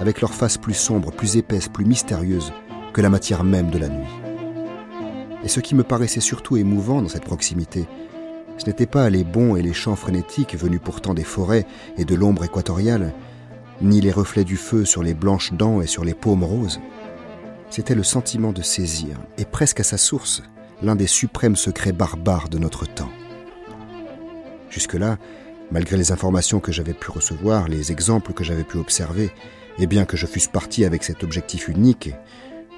avec 0.00 0.20
leurs 0.20 0.34
faces 0.34 0.58
plus 0.58 0.74
sombres, 0.74 1.12
plus 1.12 1.36
épaisses, 1.36 1.68
plus 1.68 1.84
mystérieuses 1.84 2.52
que 2.92 3.00
la 3.00 3.10
matière 3.10 3.44
même 3.44 3.70
de 3.70 3.78
la 3.78 3.88
nuit. 3.88 4.08
Et 5.44 5.48
ce 5.48 5.60
qui 5.60 5.74
me 5.74 5.84
paraissait 5.84 6.20
surtout 6.20 6.56
émouvant 6.56 7.02
dans 7.02 7.08
cette 7.08 7.24
proximité, 7.24 7.86
ce 8.58 8.66
n'étaient 8.66 8.86
pas 8.86 9.08
les 9.08 9.24
bons 9.24 9.56
et 9.56 9.62
les 9.62 9.72
chants 9.72 9.96
frénétiques 9.96 10.56
venus 10.56 10.80
pourtant 10.82 11.14
des 11.14 11.24
forêts 11.24 11.66
et 11.96 12.04
de 12.04 12.14
l'ombre 12.14 12.44
équatoriale, 12.44 13.14
ni 13.80 14.00
les 14.00 14.12
reflets 14.12 14.44
du 14.44 14.56
feu 14.56 14.84
sur 14.84 15.02
les 15.02 15.14
blanches 15.14 15.52
dents 15.52 15.80
et 15.80 15.86
sur 15.86 16.04
les 16.04 16.14
paumes 16.14 16.44
roses. 16.44 16.80
C'était 17.70 17.94
le 17.94 18.02
sentiment 18.02 18.52
de 18.52 18.62
saisir, 18.62 19.16
et 19.38 19.44
presque 19.44 19.80
à 19.80 19.84
sa 19.84 19.96
source, 19.96 20.42
l'un 20.82 20.96
des 20.96 21.06
suprêmes 21.06 21.56
secrets 21.56 21.92
barbares 21.92 22.48
de 22.48 22.58
notre 22.58 22.86
temps. 22.86 23.10
Jusque-là, 24.68 25.18
malgré 25.70 25.96
les 25.96 26.12
informations 26.12 26.60
que 26.60 26.72
j'avais 26.72 26.94
pu 26.94 27.10
recevoir, 27.10 27.68
les 27.68 27.92
exemples 27.92 28.32
que 28.32 28.44
j'avais 28.44 28.64
pu 28.64 28.76
observer, 28.78 29.30
et 29.78 29.86
bien 29.86 30.04
que 30.04 30.16
je 30.16 30.26
fusse 30.26 30.48
parti 30.48 30.84
avec 30.84 31.04
cet 31.04 31.24
objectif 31.24 31.68
unique, 31.68 32.10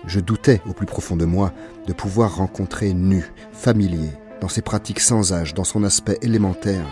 je 0.07 0.21
doutais 0.21 0.61
au 0.69 0.73
plus 0.73 0.87
profond 0.87 1.17
de 1.17 1.25
moi 1.25 1.53
de 1.87 1.93
pouvoir 1.93 2.37
rencontrer 2.37 2.93
nu, 2.93 3.25
familier, 3.53 4.11
dans 4.41 4.49
ses 4.49 4.63
pratiques 4.63 5.01
sans 5.01 5.33
âge, 5.33 5.55
dans 5.55 5.65
son 5.65 5.85
aspect 5.85 6.19
élémentaire, 6.23 6.87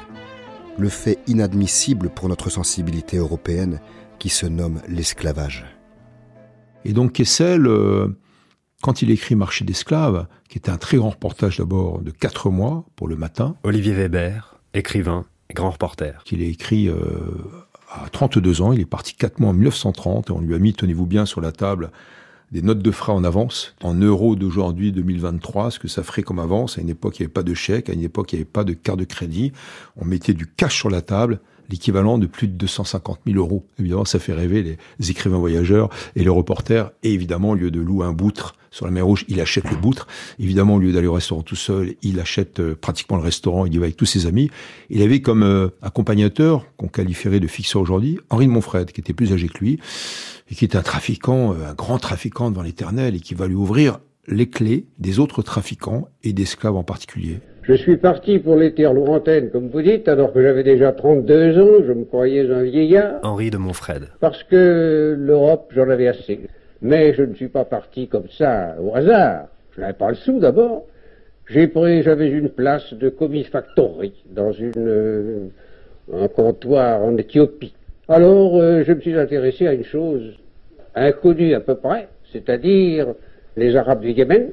le 0.78 0.88
fait 0.88 1.18
inadmissible 1.26 2.10
pour 2.10 2.28
notre 2.28 2.50
sensibilité 2.50 3.16
européenne 3.16 3.80
qui 4.18 4.28
se 4.28 4.46
nomme 4.46 4.80
l'esclavage. 4.88 5.66
Et 6.84 6.92
donc 6.92 7.12
Kessel, 7.12 7.66
euh, 7.66 8.08
quand 8.82 9.02
il 9.02 9.10
écrit 9.10 9.34
Marché 9.34 9.64
d'esclaves, 9.64 10.26
qui 10.48 10.58
est 10.58 10.68
un 10.68 10.78
très 10.78 10.96
grand 10.96 11.10
reportage 11.10 11.58
d'abord 11.58 12.00
de 12.00 12.10
quatre 12.10 12.50
mois 12.50 12.84
pour 12.96 13.08
le 13.08 13.16
matin. 13.16 13.56
Olivier 13.64 13.92
Weber, 13.92 14.60
écrivain 14.72 15.26
et 15.50 15.54
grand 15.54 15.70
reporter. 15.70 16.22
Qu'il 16.24 16.42
a 16.42 16.46
écrit 16.46 16.88
euh, 16.88 16.96
à 17.90 18.08
32 18.10 18.62
ans, 18.62 18.72
il 18.72 18.80
est 18.80 18.86
parti 18.86 19.14
quatre 19.14 19.40
mois 19.40 19.50
en 19.50 19.54
1930 19.54 20.30
et 20.30 20.32
on 20.32 20.40
lui 20.40 20.54
a 20.54 20.58
mis, 20.58 20.72
tenez-vous 20.72 21.06
bien, 21.06 21.26
sur 21.26 21.40
la 21.40 21.52
table 21.52 21.90
des 22.52 22.62
notes 22.62 22.82
de 22.82 22.90
frais 22.90 23.12
en 23.12 23.22
avance, 23.22 23.74
en 23.82 23.94
euros 23.94 24.34
d'aujourd'hui 24.34 24.90
2023, 24.90 25.70
ce 25.70 25.78
que 25.78 25.88
ça 25.88 26.02
ferait 26.02 26.22
comme 26.22 26.40
avance. 26.40 26.78
À 26.78 26.80
une 26.80 26.88
époque, 26.88 27.18
il 27.18 27.22
n'y 27.22 27.26
avait 27.26 27.32
pas 27.32 27.42
de 27.44 27.54
chèque, 27.54 27.88
à 27.88 27.92
une 27.92 28.02
époque, 28.02 28.32
il 28.32 28.36
n'y 28.36 28.40
avait 28.40 28.50
pas 28.50 28.64
de 28.64 28.72
carte 28.72 28.98
de 28.98 29.04
crédit. 29.04 29.52
On 29.96 30.04
mettait 30.04 30.34
du 30.34 30.46
cash 30.46 30.76
sur 30.76 30.90
la 30.90 31.00
table, 31.00 31.40
l'équivalent 31.70 32.18
de 32.18 32.26
plus 32.26 32.48
de 32.48 32.52
250 32.54 33.20
000 33.26 33.38
euros. 33.38 33.64
Évidemment, 33.78 34.04
ça 34.04 34.18
fait 34.18 34.32
rêver 34.32 34.78
les 34.98 35.10
écrivains 35.10 35.38
voyageurs 35.38 35.88
et 36.16 36.24
le 36.24 36.32
reporter. 36.32 36.90
Et 37.02 37.12
évidemment, 37.12 37.50
au 37.50 37.54
lieu 37.54 37.70
de 37.70 37.80
louer 37.80 38.06
un 38.06 38.12
boutre 38.12 38.54
sur 38.70 38.86
la 38.86 38.92
mer 38.92 39.04
Rouge, 39.04 39.24
il 39.28 39.40
achète 39.40 39.68
le 39.70 39.76
boutre. 39.76 40.06
Évidemment, 40.38 40.76
au 40.76 40.78
lieu 40.78 40.92
d'aller 40.92 41.06
au 41.06 41.12
restaurant 41.12 41.42
tout 41.42 41.56
seul, 41.56 41.94
il 42.02 42.20
achète 42.20 42.60
euh, 42.60 42.76
pratiquement 42.80 43.16
le 43.16 43.22
restaurant, 43.22 43.66
il 43.66 43.74
y 43.74 43.78
va 43.78 43.84
avec 43.84 43.96
tous 43.96 44.06
ses 44.06 44.26
amis. 44.26 44.50
Il 44.90 45.02
avait 45.02 45.20
comme 45.20 45.42
euh, 45.42 45.68
accompagnateur, 45.82 46.66
qu'on 46.76 46.88
qualifierait 46.88 47.40
de 47.40 47.48
fixeur 47.48 47.82
aujourd'hui, 47.82 48.18
Henri 48.30 48.46
de 48.46 48.52
Montfred, 48.52 48.92
qui 48.92 49.00
était 49.00 49.12
plus 49.12 49.32
âgé 49.32 49.48
que 49.48 49.58
lui, 49.58 49.80
et 50.50 50.54
qui 50.54 50.64
est 50.64 50.76
un 50.76 50.82
trafiquant, 50.82 51.52
euh, 51.52 51.70
un 51.70 51.74
grand 51.74 51.98
trafiquant 51.98 52.50
devant 52.50 52.62
l'éternel, 52.62 53.16
et 53.16 53.20
qui 53.20 53.34
va 53.34 53.48
lui 53.48 53.56
ouvrir 53.56 53.98
les 54.28 54.48
clés 54.48 54.86
des 54.98 55.18
autres 55.18 55.42
trafiquants 55.42 56.08
et 56.22 56.32
d'esclaves 56.32 56.76
en 56.76 56.84
particulier. 56.84 57.40
Je 57.70 57.76
suis 57.76 57.98
parti 57.98 58.40
pour 58.40 58.56
les 58.56 58.74
terres 58.74 58.92
lointaines, 58.92 59.48
comme 59.50 59.68
vous 59.68 59.80
dites, 59.80 60.08
alors 60.08 60.32
que 60.32 60.42
j'avais 60.42 60.64
déjà 60.64 60.90
32 60.90 61.56
ans, 61.60 61.84
je 61.86 61.92
me 61.92 62.04
croyais 62.04 62.50
un 62.50 62.64
vieillard. 62.64 63.20
Henri 63.22 63.50
de 63.50 63.58
Montfred. 63.58 64.08
Parce 64.18 64.42
que 64.42 65.14
l'Europe, 65.16 65.70
j'en 65.72 65.88
avais 65.88 66.08
assez. 66.08 66.40
Mais 66.82 67.14
je 67.14 67.22
ne 67.22 67.32
suis 67.32 67.46
pas 67.46 67.64
parti 67.64 68.08
comme 68.08 68.28
ça, 68.36 68.74
au 68.82 68.96
hasard. 68.96 69.44
Je 69.76 69.82
n'avais 69.82 69.92
pas 69.92 70.08
le 70.08 70.16
sou 70.16 70.40
d'abord. 70.40 70.86
J'ai 71.46 71.68
pris, 71.68 72.02
j'avais 72.02 72.28
une 72.28 72.48
place 72.48 72.92
de 72.92 73.08
commis 73.08 73.44
factory 73.44 74.14
dans 74.34 74.50
une, 74.50 74.72
euh, 74.76 75.46
un 76.12 76.26
comptoir 76.26 77.04
en 77.04 77.16
Éthiopie. 77.18 77.74
Alors, 78.08 78.56
euh, 78.56 78.82
je 78.84 78.92
me 78.92 79.00
suis 79.00 79.16
intéressé 79.16 79.68
à 79.68 79.74
une 79.74 79.84
chose 79.84 80.36
inconnue 80.96 81.54
à 81.54 81.60
peu 81.60 81.76
près, 81.76 82.08
c'est-à-dire 82.32 83.14
les 83.56 83.76
Arabes 83.76 84.00
du 84.00 84.10
Yémen, 84.10 84.48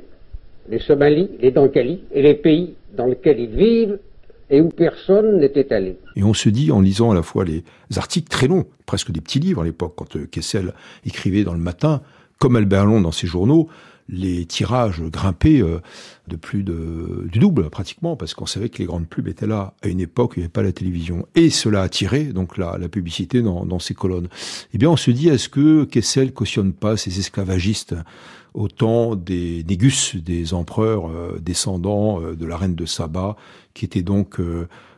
les 0.70 0.80
Somalis, 0.80 1.32
les 1.42 1.50
Dankali 1.50 2.04
et 2.14 2.22
les 2.22 2.36
pays 2.36 2.76
dans 2.98 3.06
lesquels 3.06 3.40
ils 3.40 3.56
vivent 3.56 4.00
et 4.50 4.62
où 4.62 4.70
personne 4.70 5.40
n'était 5.40 5.74
allé. 5.74 5.98
Et 6.16 6.24
on 6.24 6.34
se 6.34 6.50
dit, 6.50 6.72
en 6.72 6.82
lisant 6.82 7.12
à 7.12 7.16
la 7.16 7.24
fois 7.24 7.46
les 7.46 7.64
articles 7.96 8.30
très 8.30 8.48
longs, 8.48 8.66
presque 8.86 9.12
des 9.12 9.22
petits 9.22 9.40
livres 9.40 9.62
à 9.62 9.66
l'époque, 9.66 9.94
quand 9.96 10.16
euh, 10.16 10.26
Kessel 10.26 10.74
écrivait 11.06 11.44
dans 11.44 11.54
le 11.54 11.60
matin, 11.60 12.02
comme 12.40 12.56
Albert 12.56 12.86
Long 12.86 13.02
dans 13.02 13.12
ses 13.12 13.28
journaux, 13.28 13.68
les 14.10 14.46
tirages 14.46 15.02
grimpaient 15.02 15.62
euh, 15.62 15.80
de 16.30 16.38
plus 16.38 16.64
de, 16.64 17.28
du 17.30 17.40
double 17.40 17.70
pratiquement, 17.70 18.16
parce 18.16 18.34
qu'on 18.34 18.46
savait 18.46 18.70
que 18.70 18.78
les 18.78 18.86
grandes 18.86 19.08
pubs 19.08 19.28
étaient 19.28 19.48
là 19.48 19.74
à 19.82 19.90
une 19.90 20.00
époque 20.00 20.34
il 20.36 20.40
n'y 20.40 20.44
avait 20.46 20.52
pas 20.52 20.64
la 20.64 20.72
télévision. 20.72 21.28
Et 21.36 21.50
cela 21.50 21.82
attirait 21.82 22.26
donc 22.26 22.58
la, 22.58 22.78
la 22.78 22.88
publicité 22.88 23.42
dans, 23.42 23.66
dans 23.66 23.80
ces 23.80 23.94
colonnes. 23.94 24.30
Eh 24.74 24.78
bien, 24.78 24.90
on 24.90 24.96
se 24.96 25.12
dit, 25.12 25.28
est-ce 25.28 25.50
que 25.50 25.84
Kessel 25.84 26.32
cautionne 26.32 26.72
pas 26.72 26.96
ces 26.96 27.20
esclavagistes 27.20 27.96
au 28.58 29.16
des 29.16 29.64
Négus, 29.68 30.16
des 30.16 30.54
empereurs 30.54 31.10
euh, 31.10 31.40
descendants 31.40 32.22
euh, 32.22 32.36
de 32.36 32.46
la 32.46 32.58
reine 32.58 32.76
de 32.76 32.86
Saba, 32.86 33.36
qui 33.74 33.86
étaient 33.86 34.02
donc 34.02 34.40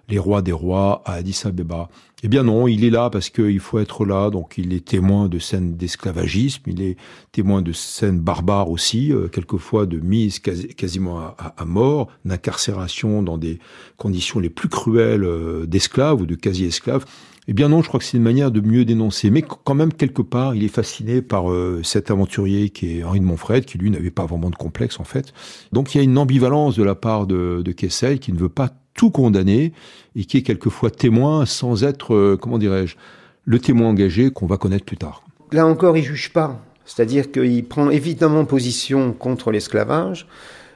les 0.10 0.18
rois 0.18 0.42
des 0.42 0.52
rois 0.52 1.02
à 1.06 1.14
Addis 1.14 1.42
Abeba. 1.46 1.90
Eh 2.22 2.28
bien 2.28 2.44
non, 2.44 2.68
il 2.68 2.84
est 2.84 2.90
là 2.90 3.10
parce 3.10 3.30
qu'il 3.30 3.60
faut 3.60 3.80
être 3.80 4.04
là, 4.04 4.30
donc 4.30 4.58
il 4.58 4.74
est 4.74 4.84
témoin 4.84 5.30
de 5.30 5.40
scènes 5.40 5.78
d'esclavagisme, 5.78 6.64
il 6.68 6.82
est 6.82 6.98
témoin 7.32 7.62
de 7.62 7.72
scènes 7.72 8.20
barbares 8.20 8.70
aussi, 8.70 9.14
euh, 9.14 9.30
quelquefois 9.30 9.86
de 9.86 10.00
mise 10.00 10.40
quasiment 10.40 11.34
à, 11.38 11.66
mort, 11.66 12.10
d'incarcération 12.26 13.24
dans 13.24 13.38
des 13.38 13.60
conditions 13.96 14.40
les 14.40 14.50
plus 14.50 14.68
cruelles 14.68 15.24
euh, 15.24 15.66
d'esclaves 15.66 16.22
ou 16.22 16.26
de 16.26 16.36
quasi-esclaves. 16.36 17.06
Eh 17.52 17.54
bien 17.54 17.68
non, 17.68 17.82
je 17.82 17.88
crois 17.88 18.00
que 18.00 18.06
c'est 18.06 18.16
une 18.16 18.22
manière 18.22 18.52
de 18.52 18.62
mieux 18.62 18.86
dénoncer. 18.86 19.32
Mais 19.32 19.42
quand 19.42 19.74
même, 19.74 19.92
quelque 19.92 20.22
part, 20.22 20.54
il 20.54 20.64
est 20.64 20.68
fasciné 20.68 21.24
par 21.24 21.50
euh, 21.50 21.82
cet 21.84 22.12
aventurier 22.12 22.70
qui 22.70 23.00
est 23.00 23.04
Henri 23.04 23.20
de 23.20 23.26
Montfred, 23.26 23.66
qui 23.66 23.80
lui 23.80 23.90
n'avait 23.90 24.12
pas 24.12 24.28
vraiment 24.28 24.52
de 24.52 24.56
complexe 24.56 25.00
en 25.00 25.04
fait. 25.04 25.34
Donc 25.72 25.96
il 25.96 25.98
y 25.98 26.02
a 26.02 26.04
une 26.04 26.20
ambivalence 26.20 26.76
de 26.76 26.84
la 26.84 26.94
part 26.94 27.26
de, 27.26 27.64
de 27.66 27.72
Kessel 27.72 28.20
qui 28.20 28.34
ne 28.34 28.38
veut 28.38 28.50
pas 28.50 28.70
tout 28.94 29.10
condamné 29.10 29.74
et 30.16 30.26
qui 30.26 30.38
est 30.38 30.44
quelquefois 30.44 30.92
témoin 30.92 31.48
sans 31.48 31.84
être, 31.84 32.14
euh, 32.14 32.38
comment 32.40 32.60
dirais-je, 32.60 32.98
le 33.46 33.58
témoin 33.58 33.88
engagé 33.88 34.30
qu'on 34.30 34.46
va 34.46 34.58
connaître 34.58 34.86
plus 34.86 34.98
tard. 34.98 35.24
Là 35.52 35.66
encore, 35.66 35.98
il 35.98 36.04
juge 36.04 36.32
pas. 36.32 36.64
C'est-à-dire 36.86 37.32
qu'il 37.32 37.66
prend 37.66 37.90
évidemment 37.90 38.46
position 38.46 39.12
contre 39.12 39.50
l'esclavage, 39.50 40.28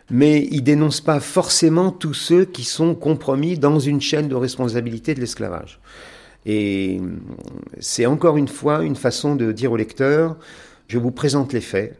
mais 0.09 0.47
il 0.49 0.63
dénonce 0.63 1.01
pas 1.01 1.19
forcément 1.19 1.91
tous 1.91 2.15
ceux 2.15 2.45
qui 2.45 2.63
sont 2.63 2.95
compromis 2.95 3.59
dans 3.59 3.77
une 3.77 4.01
chaîne 4.01 4.27
de 4.27 4.33
responsabilité 4.33 5.13
de 5.13 5.19
l'esclavage. 5.19 5.79
Et 6.45 6.99
c'est 7.79 8.05
encore 8.05 8.37
une 8.37 8.47
fois 8.47 8.83
une 8.83 8.95
façon 8.95 9.35
de 9.35 9.51
dire 9.51 9.71
au 9.71 9.77
lecteur, 9.77 10.37
je 10.87 10.97
vous 10.97 11.11
présente 11.11 11.53
les 11.53 11.61
faits, 11.61 11.99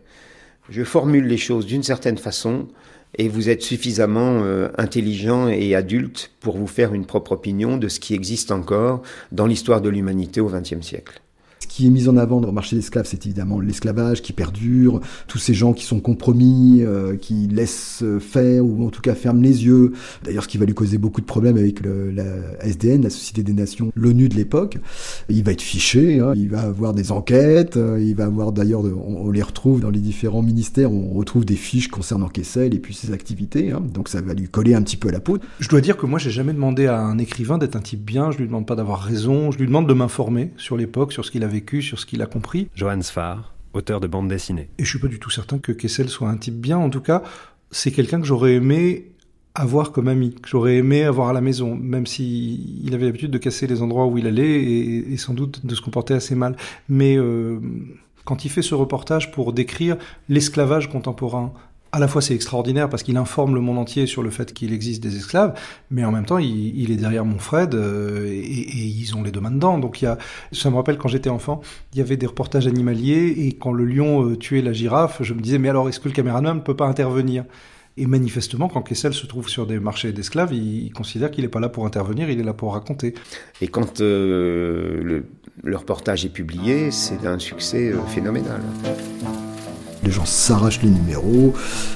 je 0.70 0.84
formule 0.84 1.26
les 1.26 1.38
choses 1.38 1.66
d'une 1.66 1.84
certaine 1.84 2.18
façon, 2.18 2.68
et 3.16 3.30
vous 3.30 3.50
êtes 3.50 3.62
suffisamment 3.62 4.42
euh, 4.44 4.70
intelligent 4.78 5.48
et 5.48 5.76
adulte 5.76 6.32
pour 6.40 6.58
vous 6.58 6.68
faire 6.68 6.94
une 6.94 7.06
propre 7.06 7.34
opinion 7.34 7.78
de 7.78 7.88
ce 7.88 8.00
qui 8.00 8.14
existe 8.14 8.52
encore 8.52 9.04
dans 9.32 9.46
l'histoire 9.46 9.82
de 9.82 9.90
l'humanité 9.90 10.42
au 10.42 10.50
XXe 10.50 10.82
siècle. 10.82 11.22
Qui 11.74 11.88
est 11.88 11.90
mis 11.90 12.08
en 12.08 12.18
avant 12.18 12.40
dans 12.40 12.50
le 12.50 12.54
marché 12.54 12.76
d'esclaves, 12.76 13.08
c'est 13.10 13.26
évidemment 13.26 13.60
l'esclavage 13.60 14.22
qui 14.22 14.32
perdure, 14.32 15.00
tous 15.28 15.40
ces 15.40 15.56
gens 15.56 15.74
qui 15.74 15.86
sont 15.86 16.00
compromis, 16.00 16.84
euh, 16.84 17.16
qui 17.16 17.48
laissent 17.48 18.04
faire 18.20 18.64
ou 18.64 18.86
en 18.86 18.90
tout 18.90 19.02
cas 19.02 19.16
ferment 19.16 19.42
les 19.42 19.66
yeux. 19.66 19.94
D'ailleurs, 20.24 20.44
ce 20.44 20.48
qui 20.48 20.60
va 20.60 20.66
lui 20.66 20.76
causer 20.76 21.00
beaucoup 21.00 21.20
de 21.20 21.26
problèmes 21.26 21.58
avec 21.58 21.82
le, 21.82 22.12
la 22.12 22.26
SDN, 22.64 23.02
la 23.02 23.10
Société 23.10 23.42
des 23.42 23.54
Nations, 23.54 23.92
l'ONU 23.96 24.30
de 24.30 24.36
l'époque. 24.36 24.78
Il 25.30 25.44
va 25.44 25.52
être 25.52 25.64
fiché, 25.64 26.20
hein, 26.20 26.34
il 26.36 26.48
va 26.48 26.62
avoir 26.62 26.94
des 26.94 27.12
enquêtes, 27.12 27.76
euh, 27.76 28.00
il 28.00 28.16
va 28.16 28.26
avoir 28.26 28.52
d'ailleurs, 28.52 28.84
on, 28.84 29.32
les 29.32 29.42
retrouve 29.42 29.82
dans 29.82 29.90
les 29.90 30.00
différents 30.00 30.44
ministères, 30.44 30.92
on 30.92 31.10
retrouve 31.14 31.44
des 31.44 31.56
fiches 31.56 31.88
concernant 31.88 32.28
Kessel 32.28 32.76
et 32.76 32.80
puis 32.80 32.94
ses 32.94 33.14
activités. 33.14 33.72
Hein, 33.72 33.82
donc 33.92 34.10
ça 34.10 34.22
va 34.22 34.36
lui 34.36 34.48
coller 34.48 34.76
un 34.76 34.84
petit 34.84 34.98
peu 34.98 35.10
à 35.10 35.12
la 35.12 35.20
peau. 35.20 35.40
Je 35.60 35.70
dois 35.70 35.82
dire 35.82 35.98
que 35.98 36.06
moi, 36.06 36.20
j'ai 36.20 36.30
jamais 36.30 36.54
demandé 36.54 36.86
à 36.86 37.00
un 37.00 37.18
écrivain 37.18 37.58
d'être 37.58 37.76
un 37.76 37.82
type 37.82 38.06
bien. 38.06 38.30
Je 38.30 38.38
lui 38.38 38.46
demande 38.46 38.68
pas 38.68 38.76
d'avoir 38.76 39.02
raison. 39.02 39.50
Je 39.50 39.58
lui 39.58 39.66
demande 39.66 39.90
de 39.90 39.94
m'informer 39.96 40.52
sur 40.56 40.78
l'époque, 40.78 41.12
sur 41.12 41.26
ce 41.26 41.32
qu'il 41.32 41.44
avait 41.44 41.54
vécu, 41.54 41.63
sur 41.82 42.00
ce 42.00 42.06
qu'il 42.06 42.22
a 42.22 42.26
compris. 42.26 42.70
Johann 42.76 43.02
Sfar, 43.02 43.54
auteur 43.74 44.00
de 44.00 44.08
bande 44.08 44.28
dessinée. 44.28 44.70
Et 44.78 44.84
je 44.84 44.90
suis 44.90 45.00
pas 45.00 45.08
du 45.08 45.20
tout 45.20 45.30
certain 45.30 45.60
que 45.60 45.72
Kessel 45.72 46.10
soit 46.10 46.30
un 46.30 46.38
type 46.38 46.56
bien. 46.56 46.78
En 46.78 46.90
tout 46.90 47.02
cas, 47.02 47.24
c'est 47.72 47.92
quelqu'un 47.92 48.20
que 48.20 48.28
j'aurais 48.28 48.54
aimé 48.54 49.10
avoir 49.56 49.92
comme 49.92 50.08
ami, 50.08 50.34
que 50.34 50.50
j'aurais 50.50 50.78
aimé 50.78 51.04
avoir 51.04 51.30
à 51.30 51.34
la 51.34 51.42
maison, 51.42 51.76
même 51.76 52.08
si 52.08 52.82
il 52.84 52.94
avait 52.96 53.06
l'habitude 53.06 53.32
de 53.32 53.38
casser 53.38 53.68
les 53.68 53.82
endroits 53.82 54.08
où 54.08 54.18
il 54.18 54.26
allait 54.26 54.62
et, 54.64 55.14
et 55.14 55.18
sans 55.18 55.34
doute 55.34 55.66
de 55.66 55.76
se 55.76 55.82
comporter 55.82 56.16
assez 56.16 56.34
mal. 56.34 56.56
Mais 56.90 57.18
euh, 57.18 57.60
quand 58.26 58.46
il 58.46 58.50
fait 58.50 58.62
ce 58.62 58.74
reportage 58.74 59.32
pour 59.32 59.54
décrire 59.54 59.98
l'esclavage 60.28 60.90
contemporain 60.90 61.54
à 61.94 62.00
la 62.00 62.08
fois 62.08 62.22
c'est 62.22 62.34
extraordinaire 62.34 62.90
parce 62.90 63.04
qu'il 63.04 63.16
informe 63.18 63.54
le 63.54 63.62
monde 63.62 63.78
entier 63.78 64.08
sur 64.08 64.24
le 64.24 64.32
fait 64.32 64.52
qu'il 64.52 64.74
existe 64.74 65.02
des 65.02 65.16
esclaves, 65.16 65.54
mais 65.92 66.04
en 66.04 66.12
même 66.12 66.26
temps 66.26 66.40
il, 66.40 66.92
est 66.92 66.96
derrière 66.96 67.24
Montfred 67.24 67.76
euh, 67.76 68.28
et, 68.28 68.42
ils 68.42 69.16
ont 69.16 69.22
les 69.22 69.32
deux 69.32 69.40
mains 69.40 69.52
dedans. 69.52 69.78
Donc 69.78 70.04
ça 70.52 70.70
me 70.72 70.76
rappelle 70.76 70.98
quand 70.98 71.08
j'étais 71.08 71.30
enfant, 71.30 71.62
il 71.94 72.00
y 72.00 72.02
avait 72.02 72.18
des 72.18 72.26
reportages 72.26 72.66
animaliers 72.66 73.36
et 73.38 73.54
quand 73.54 73.72
le 73.72 73.86
lion 73.86 74.28
euh, 74.28 74.36
tuait 74.36 74.64
la 74.64 74.74
girafe, 74.74 75.22
je 75.22 75.36
me 75.36 75.40
disais 75.40 75.60
mais 75.60 75.70
alors 75.70 75.88
est-ce 75.88 76.00
que 76.00 76.10
le 76.10 76.16
caméraman 76.16 76.58
ne 76.58 76.62
peut 76.62 76.76
pas 76.76 76.88
intervenir? 76.88 77.46
Et 77.96 78.08
manifestement, 78.08 78.70
quand 78.70 78.82
Kessel 78.82 79.14
se 79.14 79.28
trouve 79.28 79.48
sur 79.48 79.68
des 79.68 79.80
marchés 79.80 80.12
d'esclaves, 80.14 80.52
il, 80.52 80.92
considère 80.94 81.30
qu'il 81.30 81.44
n'est 81.44 81.50
pas 81.50 81.60
là 81.60 81.70
pour 81.70 81.86
intervenir, 81.86 82.28
il 82.28 82.40
est 82.40 82.44
là 82.44 82.56
pour 82.56 82.74
raconter. 82.74 83.14
Et 83.62 83.68
quand 83.68 84.02
euh, 84.02 85.04
le, 85.04 85.26
le, 85.62 85.78
reportage 85.78 86.26
est 86.26 86.30
publié, 86.30 86.90
c'est 86.90 87.28
un 87.28 87.38
succès 87.38 87.94
phénoménal. 88.08 88.62
Les 90.04 90.12
gens 90.12 90.26
s'arrachent 90.26 90.82
les 90.82 90.90
numéros, 90.90 91.54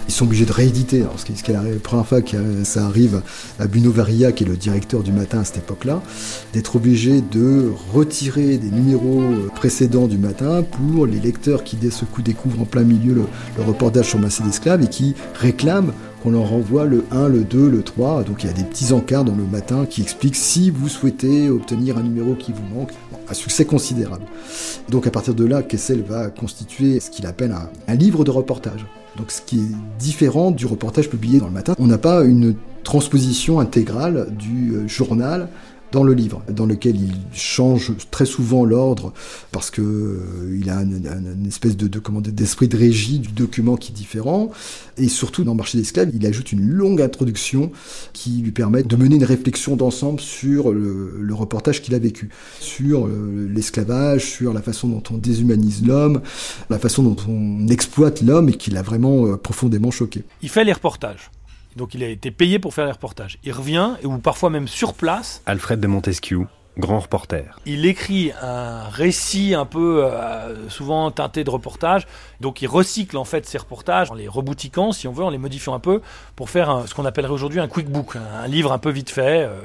ils 0.07 0.13
sont 0.13 0.25
obligés 0.25 0.45
de 0.45 0.51
rééditer. 0.51 1.03
La 1.49 1.61
première 1.83 2.05
fois 2.05 2.21
que 2.21 2.63
ça 2.63 2.85
arrive 2.85 3.21
à 3.59 3.67
Bruno 3.67 3.91
Varia, 3.91 4.31
qui 4.31 4.43
est 4.43 4.47
le 4.47 4.55
directeur 4.55 5.03
du 5.03 5.11
matin 5.11 5.39
à 5.39 5.43
cette 5.43 5.57
époque-là, 5.57 6.01
d'être 6.53 6.75
obligé 6.75 7.21
de 7.21 7.71
retirer 7.93 8.57
des 8.57 8.69
numéros 8.69 9.23
précédents 9.55 10.07
du 10.07 10.17
matin 10.17 10.63
pour 10.63 11.05
les 11.05 11.19
lecteurs 11.19 11.63
qui, 11.63 11.75
dès 11.75 11.91
ce 11.91 12.05
coup, 12.05 12.21
découvrent 12.21 12.61
en 12.61 12.65
plein 12.65 12.83
milieu 12.83 13.13
le 13.13 13.63
reportage 13.63 14.05
sur 14.05 14.19
Massé 14.19 14.43
d'esclaves 14.43 14.83
et 14.83 14.87
qui 14.87 15.15
réclament 15.35 15.93
qu'on 16.27 16.33
leur 16.33 16.49
renvoie 16.49 16.85
le 16.85 17.05
1, 17.11 17.29
le 17.29 17.43
2, 17.45 17.69
le 17.69 17.81
3. 17.83 18.23
Donc 18.23 18.43
il 18.43 18.47
y 18.47 18.49
a 18.49 18.53
des 18.53 18.63
petits 18.63 18.91
encarts 18.91 19.23
dans 19.23 19.35
le 19.35 19.45
matin 19.45 19.85
qui 19.85 20.01
expliquent 20.01 20.35
si 20.35 20.69
vous 20.69 20.89
souhaitez 20.89 21.49
obtenir 21.49 21.97
un 21.97 22.03
numéro 22.03 22.35
qui 22.35 22.51
vous 22.51 22.75
manque. 22.75 22.91
Un 23.29 23.33
succès 23.33 23.65
considérable. 23.65 24.25
Donc 24.89 25.07
à 25.07 25.11
partir 25.11 25.33
de 25.33 25.45
là, 25.45 25.63
Kessel 25.63 26.01
va 26.01 26.29
constituer 26.29 26.99
ce 26.99 27.09
qu'il 27.09 27.25
appelle 27.25 27.51
un, 27.51 27.69
un 27.87 27.95
livre 27.95 28.23
de 28.23 28.31
reportage. 28.31 28.85
Donc 29.17 29.31
ce 29.31 29.41
qui 29.41 29.59
est 29.59 29.99
différent 29.99 30.51
du 30.51 30.65
reportage 30.65 31.09
publié 31.09 31.39
dans 31.39 31.47
le 31.47 31.53
matin. 31.53 31.75
On 31.79 31.87
n'a 31.87 31.97
pas 31.97 32.23
une 32.23 32.55
transposition 32.83 33.59
intégrale 33.59 34.27
du 34.31 34.87
journal 34.87 35.47
dans 35.91 36.03
le 36.03 36.13
livre, 36.13 36.43
dans 36.49 36.65
lequel 36.65 36.95
il 36.95 37.13
change 37.33 37.93
très 38.11 38.25
souvent 38.25 38.65
l'ordre 38.65 39.13
parce 39.51 39.71
que 39.71 39.81
euh, 39.81 40.59
il 40.59 40.69
a 40.69 40.81
une, 40.81 41.45
espèce 41.47 41.77
de, 41.77 41.87
de 41.87 41.99
d'esprit 42.29 42.67
de 42.67 42.77
régie 42.77 43.19
du 43.19 43.29
document 43.29 43.77
qui 43.77 43.91
est 43.91 43.95
différent. 43.95 44.51
Et 44.97 45.07
surtout 45.07 45.43
dans 45.43 45.55
Marché 45.55 45.77
d'esclaves, 45.77 46.09
il 46.13 46.25
ajoute 46.25 46.51
une 46.51 46.67
longue 46.69 47.01
introduction 47.01 47.71
qui 48.13 48.41
lui 48.41 48.51
permet 48.51 48.83
de 48.83 48.95
mener 48.95 49.15
une 49.15 49.23
réflexion 49.23 49.75
d'ensemble 49.75 50.19
sur 50.19 50.71
le, 50.71 51.17
le 51.19 51.33
reportage 51.33 51.81
qu'il 51.81 51.95
a 51.95 51.99
vécu, 51.99 52.29
sur 52.59 53.07
euh, 53.07 53.47
l'esclavage, 53.53 54.25
sur 54.25 54.53
la 54.53 54.61
façon 54.61 54.87
dont 54.87 55.03
on 55.11 55.17
déshumanise 55.17 55.85
l'homme, 55.85 56.21
la 56.69 56.79
façon 56.79 57.03
dont 57.03 57.17
on 57.27 57.67
exploite 57.67 58.21
l'homme 58.21 58.49
et 58.49 58.53
qui 58.53 58.71
l'a 58.71 58.81
vraiment 58.81 59.25
euh, 59.25 59.37
profondément 59.37 59.91
choqué. 59.91 60.23
Il 60.41 60.49
fait 60.49 60.63
les 60.63 60.73
reportages. 60.73 61.29
Donc 61.77 61.93
il 61.93 62.03
a 62.03 62.07
été 62.07 62.31
payé 62.31 62.59
pour 62.59 62.73
faire 62.73 62.85
les 62.85 62.91
reportages. 62.91 63.37
Il 63.43 63.53
revient, 63.53 63.91
ou 64.03 64.17
parfois 64.17 64.49
même 64.49 64.67
sur 64.67 64.93
place. 64.93 65.41
Alfred 65.45 65.79
de 65.79 65.87
Montesquieu, 65.87 66.47
grand 66.77 66.99
reporter. 66.99 67.59
Il 67.65 67.85
écrit 67.85 68.31
un 68.41 68.89
récit 68.89 69.53
un 69.53 69.65
peu 69.65 70.03
euh, 70.03 70.69
souvent 70.69 71.11
teinté 71.11 71.43
de 71.43 71.49
reportage. 71.49 72.07
Donc 72.41 72.61
il 72.61 72.67
recycle 72.67 73.15
en 73.15 73.25
fait 73.25 73.45
ses 73.45 73.59
reportages 73.59 74.09
en 74.09 74.15
les 74.15 74.27
reboutiquant, 74.27 74.91
si 74.91 75.07
on 75.07 75.11
veut, 75.11 75.23
en 75.23 75.29
les 75.29 75.37
modifiant 75.37 75.75
un 75.75 75.79
peu, 75.79 76.01
pour 76.35 76.49
faire 76.49 76.69
un, 76.69 76.87
ce 76.87 76.95
qu'on 76.95 77.05
appellerait 77.05 77.33
aujourd'hui 77.33 77.59
un 77.59 77.67
quick 77.67 77.89
book, 77.89 78.15
un, 78.15 78.43
un, 78.43 78.47
livre 78.47 78.71
un 78.71 78.79
peu 78.79 78.89
vite 78.89 79.11
fait. 79.11 79.43
Euh, 79.43 79.61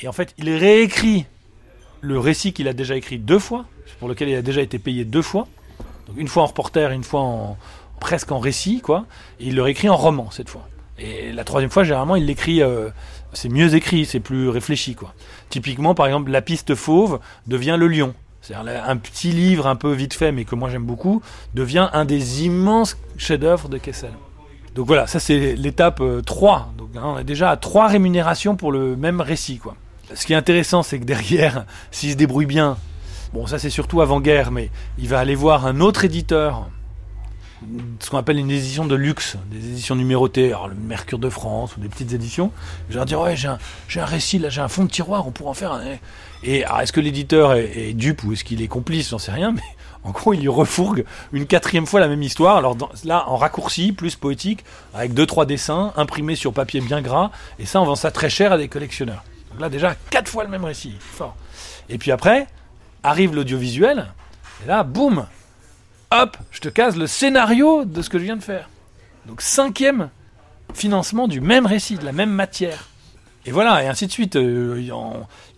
et 0.00 0.06
en 0.06 0.12
fait, 0.12 0.34
il 0.36 0.50
réécrit 0.50 1.26
le 2.02 2.18
récit 2.18 2.52
qu'il 2.52 2.68
a 2.68 2.74
déjà 2.74 2.94
écrit 2.94 3.18
deux 3.18 3.38
fois, 3.38 3.64
pour 3.98 4.08
lequel 4.08 4.28
il 4.28 4.36
a 4.36 4.42
déjà 4.42 4.60
été 4.60 4.78
payé 4.78 5.04
deux 5.04 5.22
fois. 5.22 5.48
Donc 6.06 6.18
une 6.18 6.28
fois 6.28 6.42
en 6.42 6.46
reporter, 6.46 6.92
une 6.92 7.04
fois 7.04 7.20
en 7.20 7.56
presque 8.00 8.30
en 8.32 8.38
récit, 8.38 8.80
quoi. 8.80 9.06
Et 9.40 9.46
il 9.46 9.56
le 9.56 9.62
réécrit 9.62 9.88
en 9.88 9.96
roman 9.96 10.30
cette 10.30 10.48
fois. 10.48 10.68
Et 10.98 11.32
la 11.32 11.44
troisième 11.44 11.70
fois, 11.70 11.84
généralement, 11.84 12.16
il 12.16 12.26
l'écrit, 12.26 12.62
euh, 12.62 12.88
c'est 13.32 13.48
mieux 13.48 13.74
écrit, 13.74 14.04
c'est 14.04 14.20
plus 14.20 14.48
réfléchi, 14.48 14.94
quoi. 14.94 15.14
Typiquement, 15.48 15.94
par 15.94 16.06
exemple, 16.06 16.30
La 16.30 16.42
piste 16.42 16.74
fauve 16.74 17.20
devient 17.46 17.76
Le 17.78 17.86
lion. 17.86 18.14
C'est-à-dire 18.40 18.84
un 18.86 18.96
petit 18.96 19.30
livre 19.30 19.66
un 19.66 19.76
peu 19.76 19.92
vite 19.92 20.14
fait, 20.14 20.32
mais 20.32 20.44
que 20.44 20.54
moi 20.54 20.70
j'aime 20.70 20.84
beaucoup, 20.84 21.22
devient 21.54 21.88
un 21.92 22.04
des 22.04 22.44
immenses 22.44 22.96
chefs-d'œuvre 23.16 23.68
de 23.68 23.78
Kessel. 23.78 24.12
Donc 24.74 24.86
voilà, 24.86 25.06
ça 25.06 25.18
c'est 25.18 25.56
l'étape 25.56 26.00
euh, 26.00 26.22
3. 26.22 26.72
Donc 26.78 26.90
hein, 26.96 27.02
on 27.04 27.18
est 27.18 27.24
déjà 27.24 27.50
à 27.50 27.56
trois 27.56 27.88
rémunérations 27.88 28.56
pour 28.56 28.72
le 28.72 28.96
même 28.96 29.20
récit, 29.20 29.58
quoi. 29.58 29.74
Ce 30.14 30.24
qui 30.24 30.32
est 30.32 30.36
intéressant, 30.36 30.82
c'est 30.82 30.98
que 30.98 31.04
derrière, 31.04 31.66
s'il 31.90 32.12
se 32.12 32.16
débrouille 32.16 32.46
bien, 32.46 32.78
bon, 33.34 33.46
ça 33.46 33.58
c'est 33.58 33.70
surtout 33.70 34.00
avant-guerre, 34.00 34.50
mais 34.50 34.70
il 34.98 35.08
va 35.08 35.18
aller 35.18 35.34
voir 35.34 35.66
un 35.66 35.80
autre 35.80 36.04
éditeur 36.04 36.68
ce 38.00 38.10
qu'on 38.10 38.18
appelle 38.18 38.38
une 38.38 38.50
édition 38.50 38.86
de 38.86 38.94
luxe, 38.94 39.36
des 39.50 39.58
éditions 39.58 39.96
numérotées, 39.96 40.48
alors 40.48 40.68
le 40.68 40.74
Mercure 40.74 41.18
de 41.18 41.28
France 41.28 41.76
ou 41.76 41.80
des 41.80 41.88
petites 41.88 42.12
éditions. 42.12 42.52
Je 42.88 42.96
leur 42.96 43.04
dis 43.04 43.14
ouais 43.14 43.36
j'ai 43.36 43.48
un, 43.48 44.04
récit 44.04 44.38
là, 44.38 44.48
j'ai 44.48 44.60
un 44.60 44.68
fond 44.68 44.84
de 44.84 44.90
tiroir, 44.90 45.26
on 45.26 45.30
pourrait 45.30 45.50
en 45.50 45.54
faire 45.54 45.72
un. 45.72 45.82
Et 46.44 46.64
alors 46.64 46.80
est-ce 46.80 46.92
que 46.92 47.00
l'éditeur 47.00 47.54
est, 47.54 47.70
est, 47.76 47.92
dupe 47.94 48.22
ou 48.24 48.32
est-ce 48.32 48.44
qu'il 48.44 48.62
est 48.62 48.68
complice, 48.68 49.10
j'en 49.10 49.18
sais 49.18 49.32
rien, 49.32 49.52
mais 49.52 49.62
en 50.04 50.10
gros 50.10 50.34
il 50.34 50.40
lui 50.40 50.48
refourgue 50.48 51.04
une 51.32 51.46
quatrième 51.46 51.86
fois 51.86 52.00
la 52.00 52.08
même 52.08 52.22
histoire. 52.22 52.56
Alors 52.56 52.76
dans, 52.76 52.90
là 53.04 53.28
en 53.28 53.36
raccourci, 53.36 53.92
plus 53.92 54.14
poétique, 54.14 54.64
avec 54.94 55.12
deux 55.12 55.26
trois 55.26 55.44
dessins 55.44 55.92
imprimés 55.96 56.36
sur 56.36 56.52
papier 56.52 56.80
bien 56.80 57.02
gras, 57.02 57.30
et 57.58 57.66
ça 57.66 57.80
on 57.80 57.84
vend 57.84 57.96
ça 57.96 58.10
très 58.10 58.30
cher 58.30 58.52
à 58.52 58.58
des 58.58 58.68
collectionneurs. 58.68 59.24
Donc 59.50 59.60
là 59.60 59.68
déjà 59.68 59.96
quatre 60.10 60.28
fois 60.28 60.44
le 60.44 60.50
même 60.50 60.64
récit, 60.64 60.94
fort. 61.00 61.36
Et 61.88 61.98
puis 61.98 62.12
après 62.12 62.46
arrive 63.02 63.34
l'audiovisuel, 63.34 64.06
et 64.64 64.68
là 64.68 64.84
boum 64.84 65.26
hop, 66.10 66.36
je 66.50 66.60
te 66.60 66.68
case 66.68 66.96
le 66.96 67.06
scénario 67.06 67.84
de 67.84 68.02
ce 68.02 68.10
que 68.10 68.18
je 68.18 68.24
viens 68.24 68.36
de 68.36 68.42
faire. 68.42 68.68
Donc 69.26 69.40
cinquième 69.40 70.10
financement 70.74 71.28
du 71.28 71.40
même 71.40 71.66
récit, 71.66 71.96
de 71.96 72.04
la 72.04 72.12
même 72.12 72.30
matière. 72.30 72.88
Et 73.46 73.50
voilà, 73.50 73.82
et 73.82 73.88
ainsi 73.88 74.06
de 74.06 74.12
suite. 74.12 74.34
Il 74.34 74.84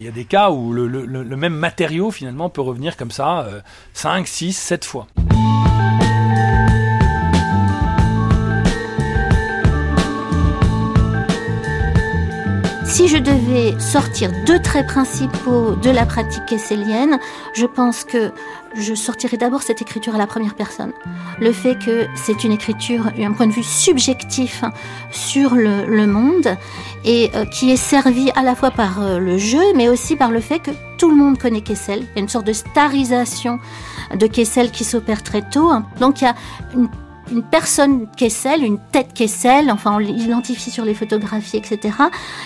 y 0.00 0.08
a 0.08 0.10
des 0.10 0.24
cas 0.24 0.50
où 0.50 0.72
le 0.72 1.36
même 1.36 1.54
matériau 1.54 2.10
finalement 2.10 2.48
peut 2.48 2.60
revenir 2.60 2.96
comme 2.96 3.10
ça 3.10 3.40
euh, 3.40 3.60
5, 3.94 4.26
6, 4.26 4.52
7 4.52 4.85
fois. 4.85 5.06
Si 12.90 13.06
je 13.06 13.18
devais 13.18 13.78
sortir 13.78 14.32
deux 14.44 14.58
traits 14.58 14.88
principaux 14.88 15.76
de 15.76 15.90
la 15.90 16.04
pratique 16.06 16.44
kesselienne, 16.46 17.20
je 17.54 17.64
pense 17.64 18.02
que 18.02 18.32
je 18.74 18.94
sortirais 18.94 19.36
d'abord 19.36 19.62
cette 19.62 19.80
écriture 19.80 20.16
à 20.16 20.18
la 20.18 20.26
première 20.26 20.56
personne. 20.56 20.92
Le 21.38 21.52
fait 21.52 21.78
que 21.78 22.06
c'est 22.16 22.42
une 22.42 22.50
écriture, 22.50 23.06
un 23.16 23.32
point 23.32 23.46
de 23.46 23.52
vue 23.52 23.62
subjectif 23.62 24.64
sur 25.12 25.54
le, 25.54 26.06
monde 26.06 26.56
et 27.04 27.30
euh, 27.36 27.44
qui 27.44 27.70
est 27.70 27.76
servi 27.76 28.32
à 28.34 28.42
la 28.42 28.56
fois 28.56 28.72
par 28.72 29.00
euh, 29.00 29.18
le 29.20 29.38
jeu, 29.38 29.62
mais 29.76 29.88
aussi 29.88 30.16
par 30.16 30.32
le 30.32 30.40
fait 30.40 30.58
que 30.58 30.72
tout 30.98 31.10
le 31.10 31.16
monde 31.16 31.38
connaît 31.38 31.60
Kessel. 31.60 32.00
Il 32.00 32.16
y 32.16 32.18
a 32.18 32.22
une 32.22 32.28
sorte 32.28 32.46
de 32.46 32.52
starisation 32.52 33.60
de 34.14 34.26
Kessel 34.26 34.72
qui 34.72 34.82
s'opère 34.82 35.22
très 35.22 35.42
tôt. 35.48 35.70
Donc 36.00 36.22
il 36.22 36.24
y 36.24 36.26
a 36.26 36.34
une 36.74 36.88
une 37.31 37.42
personne 37.42 38.06
Kessel, 38.16 38.64
une 38.64 38.78
tête 38.92 39.12
Kessel, 39.14 39.70
enfin 39.70 39.92
on 39.94 39.98
l'identifie 39.98 40.70
sur 40.70 40.85
les 40.85 40.94
photographies, 40.94 41.56
etc. 41.56 41.94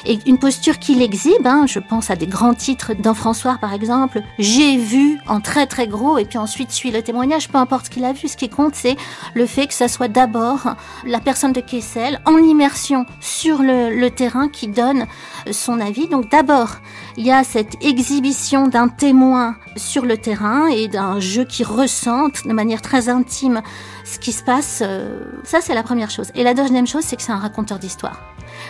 Et 0.06 0.18
une 0.26 0.38
posture 0.38 0.78
qu'il 0.78 1.02
exhibe, 1.02 1.46
hein, 1.46 1.66
je 1.66 1.78
pense 1.78 2.10
à 2.10 2.16
des 2.16 2.26
grands 2.26 2.54
titres 2.54 2.92
dans 2.98 3.14
François 3.14 3.56
par 3.60 3.72
exemple, 3.72 4.20
j'ai 4.38 4.76
vu 4.76 5.18
en 5.26 5.40
très 5.40 5.66
très 5.66 5.86
gros, 5.86 6.18
et 6.18 6.24
puis 6.24 6.38
ensuite 6.38 6.70
suit 6.70 6.90
le 6.90 7.02
témoignage, 7.02 7.48
peu 7.48 7.58
importe 7.58 7.86
ce 7.86 7.90
qu'il 7.90 8.04
a 8.04 8.12
vu, 8.12 8.28
ce 8.28 8.36
qui 8.36 8.48
compte 8.48 8.74
c'est 8.74 8.96
le 9.34 9.46
fait 9.46 9.66
que 9.66 9.74
ça 9.74 9.88
soit 9.88 10.08
d'abord 10.08 10.74
la 11.06 11.20
personne 11.20 11.52
de 11.52 11.60
Kessel 11.60 12.20
en 12.24 12.38
immersion 12.38 13.06
sur 13.20 13.62
le, 13.62 13.90
le 13.90 14.10
terrain 14.10 14.48
qui 14.48 14.68
donne 14.68 15.06
son 15.50 15.80
avis. 15.80 16.08
Donc 16.08 16.30
d'abord, 16.30 16.76
il 17.16 17.26
y 17.26 17.32
a 17.32 17.44
cette 17.44 17.82
exhibition 17.82 18.68
d'un 18.68 18.88
témoin 18.88 19.56
sur 19.76 20.04
le 20.04 20.16
terrain 20.16 20.66
et 20.68 20.88
d'un 20.88 21.20
jeu 21.20 21.44
qui 21.44 21.64
ressente 21.64 22.46
de 22.46 22.52
manière 22.52 22.82
très 22.82 23.08
intime 23.08 23.62
ce 24.04 24.18
qui 24.18 24.32
se 24.32 24.42
passe. 24.44 24.82
euh, 24.84 25.20
Ça, 25.44 25.58
c'est 25.60 25.74
la 25.74 25.82
première 25.82 26.10
chose. 26.10 26.30
Et 26.34 26.42
la 26.44 26.54
deuxième 26.54 26.86
chose, 26.86 27.04
c'est 27.04 27.16
que 27.16 27.22
c'est 27.22 27.32
un 27.32 27.38
raconteur 27.38 27.78
d'histoire. 27.78 28.20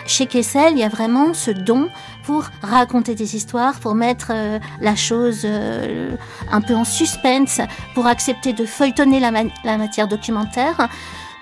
Chez 0.07 0.25
Kessel, 0.25 0.73
il 0.73 0.79
y 0.79 0.83
a 0.83 0.89
vraiment 0.89 1.33
ce 1.33 1.51
don 1.51 1.89
pour 2.23 2.45
raconter 2.63 3.13
des 3.15 3.35
histoires, 3.35 3.75
pour 3.79 3.93
mettre 3.95 4.31
euh, 4.33 4.59
la 4.81 4.95
chose 4.95 5.41
euh, 5.45 6.15
un 6.51 6.61
peu 6.61 6.73
en 6.73 6.85
suspense, 6.85 7.59
pour 7.93 8.07
accepter 8.07 8.53
de 8.53 8.65
feuilletonner 8.65 9.19
la, 9.19 9.31
ma- 9.31 9.43
la 9.63 9.77
matière 9.77 10.07
documentaire, 10.07 10.87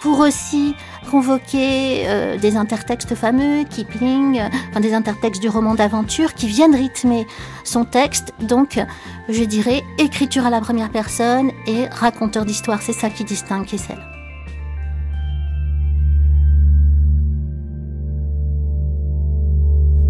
pour 0.04 0.20
aussi 0.20 0.76
convoquer 1.10 2.04
euh, 2.08 2.38
des 2.38 2.58
intertextes 2.58 3.16
fameux, 3.16 3.64
Kipling, 3.64 4.42
des 4.82 4.94
intertextes 4.94 5.42
du 5.42 5.48
roman 5.48 5.76
d'aventure 5.76 6.34
qui 6.34 6.48
viennent 6.48 6.76
rythmer 6.76 7.26
son 7.64 7.86
texte. 7.86 8.34
Donc, 8.42 8.84
je 9.30 9.44
dirais 9.46 9.82
écriture 9.98 10.46
à 10.46 10.50
la 10.50 10.60
première 10.60 10.92
personne 10.92 11.52
et 11.68 11.86
raconteur 11.86 12.44
d'histoire. 12.44 12.82
C'est 12.82 12.92
ça 12.92 13.10
qui 13.10 13.24
distingue 13.24 13.66
Kessel. 13.66 13.98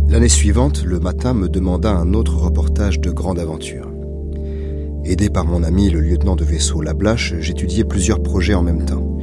L'année 0.10 0.30
suivante, 0.30 0.84
le 0.84 1.00
matin 1.00 1.36
me 1.36 1.48
demanda 1.48 1.92
un 1.92 2.16
autre 2.16 2.38
reportage 2.38 3.00
de 3.00 3.12
grande 3.12 3.38
aventure. 3.38 3.92
Aidé 5.06 5.30
par 5.30 5.46
mon 5.46 5.62
ami 5.62 5.92
le 5.92 6.00
lieutenant 6.00 6.36
de 6.36 6.44
vaisseau 6.44 6.82
Lablache, 6.82 7.36
j'étudiais 7.40 7.84
plusieurs 7.84 8.24
projets 8.24 8.56
en 8.56 8.64
même 8.64 8.86
temps. 8.86 9.20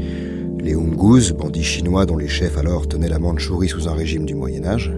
Les 0.63 0.75
Hungus, 0.75 1.33
bandits 1.33 1.65
chinois 1.65 2.05
dont 2.05 2.19
les 2.19 2.29
chefs 2.29 2.59
alors 2.59 2.87
tenaient 2.87 3.09
la 3.09 3.19
Mandchourie 3.19 3.71
sous 3.71 3.89
un 3.89 3.95
régime 3.95 4.27
du 4.27 4.35
Moyen 4.35 4.67
Âge, 4.67 4.93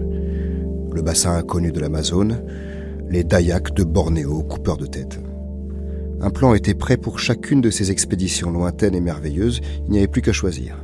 le 0.93 1.01
bassin 1.01 1.37
inconnu 1.37 1.71
de 1.71 1.79
l'Amazone, 1.79 2.43
les 3.09 3.23
Dayaks 3.23 3.73
de 3.73 3.85
Bornéo, 3.85 4.43
coupeurs 4.43 4.75
de 4.75 4.85
tête. 4.85 5.21
Un 6.19 6.31
plan 6.31 6.53
était 6.53 6.73
prêt 6.73 6.97
pour 6.97 7.17
chacune 7.17 7.61
de 7.61 7.69
ces 7.69 7.91
expéditions 7.91 8.51
lointaines 8.51 8.93
et 8.93 8.99
merveilleuses, 8.99 9.61
il 9.85 9.91
n'y 9.91 9.99
avait 9.99 10.07
plus 10.07 10.21
qu'à 10.21 10.33
choisir. 10.33 10.83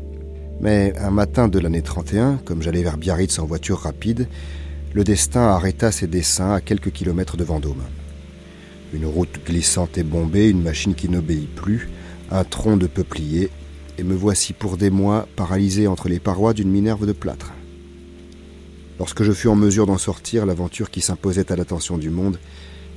Mais 0.61 0.93
un 0.97 1.11
matin 1.11 1.49
de 1.49 1.59
l'année 1.59 1.81
31, 1.81 2.39
comme 2.45 2.61
j'allais 2.61 2.83
vers 2.83 2.97
Biarritz 2.97 3.37
en 3.39 3.45
voiture 3.45 3.79
rapide, 3.79 4.29
le 4.93 5.03
destin 5.03 5.41
arrêta 5.41 5.91
ses 5.91 6.07
dessins 6.07 6.53
à 6.53 6.61
quelques 6.61 6.91
kilomètres 6.91 7.35
de 7.35 7.43
Vendôme. 7.43 7.83
Une 8.93 9.05
route 9.05 9.45
glissante 9.45 9.97
et 9.97 10.03
bombée, 10.03 10.49
une 10.49 10.63
machine 10.63 10.95
qui 10.95 11.09
n'obéit 11.09 11.53
plus, 11.53 11.89
un 12.31 12.45
tronc 12.45 12.77
de 12.77 12.87
peuplier, 12.87 13.49
et 13.99 14.03
me 14.03 14.15
voici 14.15 14.53
pour 14.53 14.77
des 14.77 14.89
mois 14.89 15.27
paralysé 15.35 15.85
entre 15.87 16.07
les 16.07 16.19
parois 16.19 16.53
d'une 16.53 16.71
minerve 16.71 17.05
de 17.05 17.11
plâtre. 17.11 17.51
Lorsque 18.97 19.23
je 19.23 19.33
fus 19.33 19.49
en 19.49 19.55
mesure 19.55 19.85
d'en 19.85 19.97
sortir, 19.97 20.45
l'aventure 20.45 20.89
qui 20.89 21.01
s'imposait 21.01 21.51
à 21.51 21.57
l'attention 21.57 21.97
du 21.97 22.09
monde, 22.09 22.39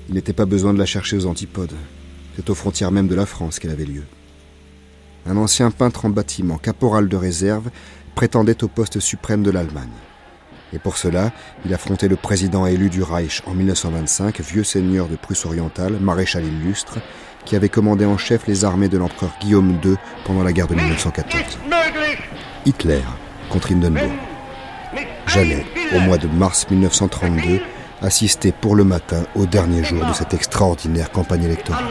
il 0.08 0.14
n'était 0.14 0.32
pas 0.32 0.46
besoin 0.46 0.72
de 0.72 0.78
la 0.78 0.86
chercher 0.86 1.16
aux 1.16 1.26
antipodes. 1.26 1.74
C'est 2.36 2.48
aux 2.50 2.54
frontières 2.54 2.92
même 2.92 3.08
de 3.08 3.16
la 3.16 3.26
France 3.26 3.58
qu'elle 3.58 3.72
avait 3.72 3.84
lieu. 3.84 4.04
Un 5.26 5.36
ancien 5.36 5.72
peintre 5.72 6.04
en 6.04 6.10
bâtiment, 6.10 6.56
caporal 6.56 7.08
de 7.08 7.16
réserve, 7.16 7.70
prétendait 8.14 8.62
au 8.62 8.68
poste 8.68 9.00
suprême 9.00 9.42
de 9.42 9.50
l'Allemagne. 9.50 9.88
Et 10.72 10.78
pour 10.78 10.96
cela, 10.96 11.32
il 11.66 11.74
affrontait 11.74 12.08
le 12.08 12.16
président 12.16 12.64
élu 12.64 12.90
du 12.90 13.02
Reich 13.02 13.42
en 13.46 13.54
1925, 13.54 14.40
vieux 14.40 14.64
seigneur 14.64 15.08
de 15.08 15.16
Prusse 15.16 15.46
orientale, 15.46 15.98
maréchal 16.00 16.44
illustre, 16.44 16.98
qui 17.44 17.56
avait 17.56 17.68
commandé 17.68 18.04
en 18.04 18.16
chef 18.18 18.46
les 18.46 18.64
armées 18.64 18.88
de 18.88 18.98
l'empereur 18.98 19.30
Guillaume 19.40 19.78
II 19.84 19.96
pendant 20.24 20.42
la 20.42 20.52
guerre 20.52 20.68
de 20.68 20.74
1914. 20.74 21.58
Hitler 22.66 23.00
contre 23.50 23.72
Hindenburg. 23.72 24.10
J'allais, 25.26 25.64
au 25.94 26.00
mois 26.00 26.18
de 26.18 26.28
mars 26.28 26.66
1932, 26.70 27.60
assister 28.02 28.52
pour 28.52 28.74
le 28.74 28.84
matin 28.84 29.22
au 29.34 29.46
dernier 29.46 29.82
jour 29.84 30.04
de 30.04 30.12
cette 30.12 30.34
extraordinaire 30.34 31.10
campagne 31.10 31.44
électorale. 31.44 31.84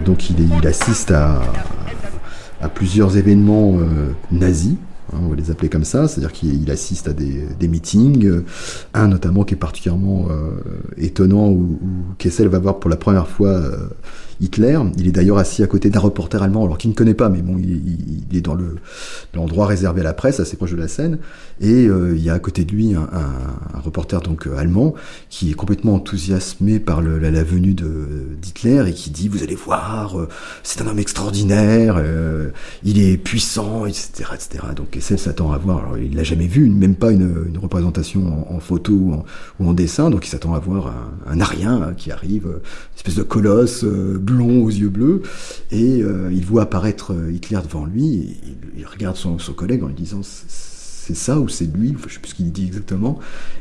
Donc 0.00 0.30
il, 0.30 0.66
assiste 0.66 1.10
à, 1.10 1.42
à 2.60 2.68
plusieurs 2.68 3.16
événements 3.16 3.74
euh, 3.78 4.14
nazis, 4.30 4.76
hein, 5.14 5.20
on 5.22 5.28
va 5.28 5.36
les 5.36 5.50
appeler 5.50 5.68
comme 5.68 5.84
ça, 5.84 6.08
c'est-à-dire 6.08 6.32
qu'il 6.32 6.62
il 6.62 6.70
assiste 6.70 7.08
à 7.08 7.12
des, 7.12 7.46
des 7.58 7.68
meetings, 7.68 8.26
euh, 8.26 8.44
un 8.92 9.08
notamment 9.08 9.44
qui 9.44 9.54
est 9.54 9.58
particulièrement 9.58 10.26
euh, 10.30 10.60
étonnant 10.96 11.48
où, 11.48 11.78
où 11.82 12.14
Kessel 12.18 12.48
va 12.48 12.58
voir 12.58 12.78
pour 12.80 12.90
la 12.90 12.96
première 12.96 13.28
fois 13.28 13.48
euh, 13.48 13.88
Hitler. 14.40 14.78
Il 14.98 15.06
est 15.08 15.12
d'ailleurs 15.12 15.38
assis 15.38 15.62
à 15.62 15.66
côté 15.66 15.90
d'un 15.90 16.00
reporter 16.00 16.42
allemand, 16.42 16.64
alors 16.64 16.78
qu'il 16.78 16.90
ne 16.90 16.94
connaît 16.94 17.14
pas, 17.14 17.28
mais 17.28 17.42
bon, 17.42 17.56
il, 17.58 18.36
est 18.36 18.40
dans 18.40 18.54
le 18.54 18.76
l'endroit 19.34 19.66
réservé 19.66 20.00
à 20.00 20.04
la 20.04 20.12
presse, 20.12 20.40
assez 20.40 20.56
proche 20.56 20.72
de 20.72 20.76
la 20.76 20.88
scène, 20.88 21.18
et 21.60 21.86
euh, 21.86 22.14
il 22.16 22.22
y 22.22 22.30
a 22.30 22.34
à 22.34 22.38
côté 22.38 22.64
de 22.64 22.72
lui 22.72 22.94
un, 22.94 23.02
un- 23.12 23.76
un 23.76 23.80
reporter 23.80 24.20
donc 24.20 24.46
euh, 24.46 24.56
allemand 24.56 24.94
qui 25.30 25.50
est 25.50 25.54
complètement 25.54 25.94
enthousiasmé 25.94 26.78
par 26.80 27.00
le- 27.02 27.18
la, 27.18 27.30
la 27.30 27.42
venue 27.44 27.74
d'Hitler 27.74 28.84
et 28.88 28.92
qui 28.92 29.10
dit 29.10 29.28
vous 29.28 29.42
allez 29.42 29.54
voir, 29.54 30.18
euh, 30.20 30.28
c'est 30.62 30.82
un 30.82 30.86
homme 30.86 30.98
extraordinaire, 30.98 31.96
euh, 31.98 32.50
il 32.84 33.00
est 33.00 33.16
puissant, 33.16 33.86
etc., 33.86 34.30
etc. 34.34 34.64
Donc 34.76 34.90
Kessel 34.90 35.18
s'attend 35.18 35.52
à 35.52 35.58
voir, 35.58 35.78
alors 35.78 35.98
il 35.98 36.14
l'a 36.16 36.22
jamais 36.24 36.46
vu, 36.46 36.68
même 36.70 36.94
pas 36.94 37.10
une, 37.12 37.44
une 37.48 37.58
représentation 37.58 38.46
en, 38.54 38.60
photo 38.60 38.92
ou 38.92 39.12
en, 39.14 39.24
ou 39.60 39.68
en 39.68 39.72
dessin, 39.72 40.10
donc 40.10 40.26
il 40.26 40.30
s'attend 40.30 40.54
à 40.54 40.58
voir 40.58 40.88
un, 40.88 41.32
un 41.32 41.40
arien 41.40 41.82
hein, 41.82 41.94
qui 41.96 42.10
arrive, 42.10 42.44
une 42.46 42.96
espèce 42.96 43.16
de 43.16 43.22
colosse 43.22 43.84
blond 44.24 44.64
aux 44.64 44.70
yeux 44.70 44.88
bleus, 44.88 45.22
et 45.70 46.02
euh, 46.02 46.30
il 46.32 46.44
voit 46.44 46.62
apparaître 46.62 47.12
euh, 47.12 47.30
Hitler 47.32 47.58
devant 47.64 47.84
lui, 47.84 48.06
et 48.06 48.36
il, 48.78 48.86
regarde 48.86 49.16
son, 49.16 49.38
son 49.38 49.52
collègue 49.52 49.82
en 49.82 49.88
lui 49.88 49.94
disant 49.94 50.20
c'est 50.22 51.14
ça 51.14 51.38
ou 51.38 51.48
c'est 51.48 51.66
lui, 51.66 51.92
Enfin, 51.94 52.06
je 52.08 52.14
sais 52.14 52.20
plus 52.20 52.30
ce 52.30 52.34
qu'il 52.34 52.50
dit 52.50 52.64
exactement. 52.64 53.18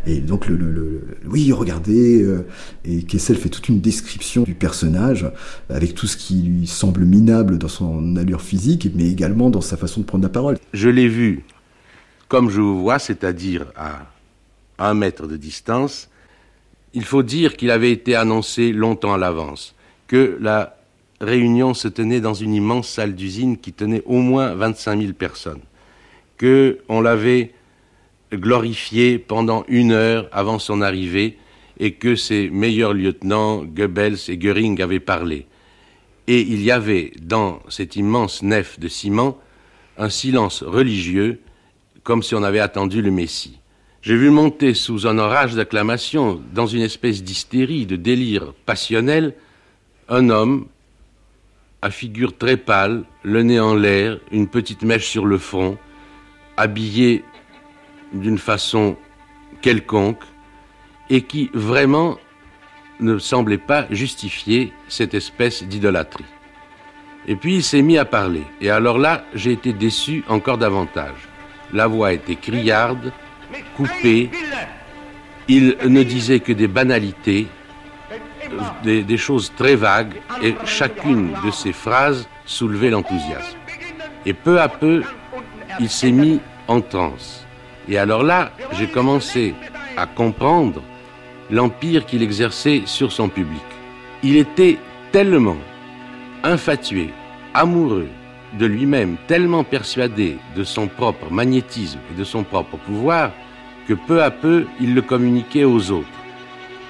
Et 0.07 0.19
donc 0.21 0.47
le- 0.47 0.55
le- 0.55 1.01
oui, 1.25 1.51
regardez, 1.51 2.23
euh, 2.23 2.45
et 2.85 3.03
Kessel 3.03 3.35
fait 3.35 3.49
toute 3.49 3.67
une 3.67 3.81
description 3.81 4.43
du 4.43 4.53
personnage 4.53 5.29
avec 5.69 5.93
tout 5.93 6.07
ce 6.07 6.15
qui 6.15 6.35
lui 6.43 6.67
semble 6.67 7.01
minable 7.03 7.57
dans 7.57 7.67
son 7.67 8.15
allure 8.15 8.41
physique, 8.41 8.89
mais 8.95 9.09
également 9.09 9.49
dans 9.49 9.59
sa 9.59 9.75
façon 9.75 9.99
de 9.99 10.05
prendre 10.05 10.23
la 10.23 10.29
parole. 10.29 10.57
Je 10.73 10.87
l'ai 10.87 11.09
vu 11.09 11.43
comme 12.29 12.49
je 12.49 12.61
vous 12.61 12.81
vois, 12.81 12.97
c'est-à-dire 12.97 13.65
à 13.75 14.07
un 14.79 14.93
mètre 14.93 15.27
de 15.27 15.35
distance. 15.37 16.09
Il 16.95 17.03
faut 17.03 17.23
dire 17.23 17.57
qu'il 17.57 17.69
avait 17.71 17.91
été 17.91 18.15
annoncé 18.15 18.71
longtemps 18.71 19.13
à 19.13 19.17
l'avance, 19.17 19.72
que 20.13 20.37
la 20.39 20.77
réunion 21.21 21.73
se 21.73 21.87
tenait 21.87 22.21
dans 22.21 22.35
une 22.35 22.53
immense 22.53 22.87
salle 22.87 23.15
d'usine 23.15 23.57
qui 23.57 23.73
tenait 23.73 24.03
au 24.05 24.19
moins 24.19 24.53
25 24.53 25.01
000 25.01 25.13
personnes, 25.13 25.61
que 26.37 26.77
on 26.87 27.01
l'avait 27.01 27.51
glorifié 28.31 29.17
pendant 29.17 29.65
une 29.67 29.91
heure 29.91 30.29
avant 30.31 30.59
son 30.59 30.83
arrivée 30.83 31.39
et 31.79 31.93
que 31.93 32.15
ses 32.15 32.51
meilleurs 32.51 32.93
lieutenants, 32.93 33.63
Goebbels 33.65 34.19
et 34.27 34.37
Göring, 34.37 34.79
avaient 34.83 34.99
parlé. 34.99 35.47
Et 36.27 36.41
il 36.41 36.61
y 36.61 36.69
avait 36.69 37.13
dans 37.19 37.59
cette 37.67 37.95
immense 37.95 38.43
nef 38.43 38.79
de 38.79 38.89
ciment 38.89 39.39
un 39.97 40.09
silence 40.09 40.61
religieux, 40.61 41.39
comme 42.03 42.21
si 42.21 42.35
on 42.35 42.43
avait 42.43 42.59
attendu 42.59 43.01
le 43.01 43.09
Messie. 43.09 43.57
J'ai 44.03 44.15
vu 44.15 44.29
monter 44.29 44.75
sous 44.75 45.07
un 45.07 45.17
orage 45.17 45.55
d'acclamations, 45.55 46.39
dans 46.53 46.67
une 46.67 46.83
espèce 46.83 47.23
d'hystérie, 47.23 47.87
de 47.87 47.95
délire 47.95 48.53
passionnel, 48.67 49.33
un 50.09 50.29
homme 50.29 50.67
à 51.81 51.89
figure 51.89 52.37
très 52.37 52.57
pâle, 52.57 53.03
le 53.23 53.43
nez 53.43 53.59
en 53.59 53.75
l'air, 53.75 54.19
une 54.31 54.47
petite 54.47 54.83
mèche 54.83 55.07
sur 55.07 55.25
le 55.25 55.37
front, 55.37 55.77
habillé 56.55 57.23
d'une 58.13 58.37
façon 58.37 58.95
quelconque, 59.61 60.23
et 61.09 61.23
qui 61.23 61.49
vraiment 61.53 62.17
ne 62.99 63.17
semblait 63.17 63.57
pas 63.57 63.85
justifier 63.89 64.71
cette 64.87 65.13
espèce 65.13 65.63
d'idolâtrie. 65.63 66.25
Et 67.27 67.35
puis 67.35 67.55
il 67.55 67.63
s'est 67.63 67.81
mis 67.81 67.97
à 67.97 68.05
parler, 68.05 68.43
et 68.61 68.69
alors 68.69 68.97
là, 68.97 69.25
j'ai 69.33 69.51
été 69.51 69.73
déçu 69.73 70.23
encore 70.27 70.57
davantage. 70.57 71.27
La 71.73 71.87
voix 71.87 72.13
était 72.13 72.35
criarde, 72.35 73.11
coupée, 73.75 74.29
il 75.47 75.77
ne 75.83 76.03
disait 76.03 76.39
que 76.39 76.53
des 76.53 76.67
banalités, 76.67 77.47
des, 78.83 79.17
choses 79.17 79.51
très 79.55 79.75
vagues, 79.75 80.15
et 80.41 80.55
chacune 80.65 81.31
de 81.45 81.51
ces 81.51 81.73
phrases 81.73 82.27
soulevait 82.45 82.89
l'enthousiasme. 82.89 83.57
Et 84.25 84.33
peu 84.33 84.59
à 84.59 84.67
peu, 84.67 85.03
il 85.79 85.89
s'est 85.89 86.11
mis 86.11 86.39
en 86.67 86.81
transe. 86.81 87.45
Et 87.87 87.97
alors 87.97 88.23
là, 88.23 88.51
j'ai 88.73 88.87
commencé 88.87 89.53
à 89.97 90.05
comprendre 90.05 90.81
l'empire 91.49 92.05
qu'il 92.05 92.23
exerçait 92.23 92.83
sur 92.85 93.11
son 93.11 93.29
public. 93.29 93.61
Il 94.23 94.37
était 94.37 94.77
tellement 95.11 95.57
infatué 96.43 97.09
amoureux 97.53 98.07
de 98.57 98.65
lui-même, 98.65 99.17
tellement 99.27 99.63
persuadé 99.63 100.37
de 100.55 100.63
son 100.63 100.87
propre 100.87 101.31
magnétisme 101.31 101.99
et 102.11 102.17
de 102.17 102.23
son 102.23 102.43
propre 102.43 102.77
pouvoir, 102.77 103.31
que 103.87 103.93
peu 103.93 104.23
à 104.23 104.31
peu 104.31 104.65
il 104.79 104.93
le 104.93 105.01
communiquait 105.01 105.63
aux 105.63 105.91
autres. 105.91 106.07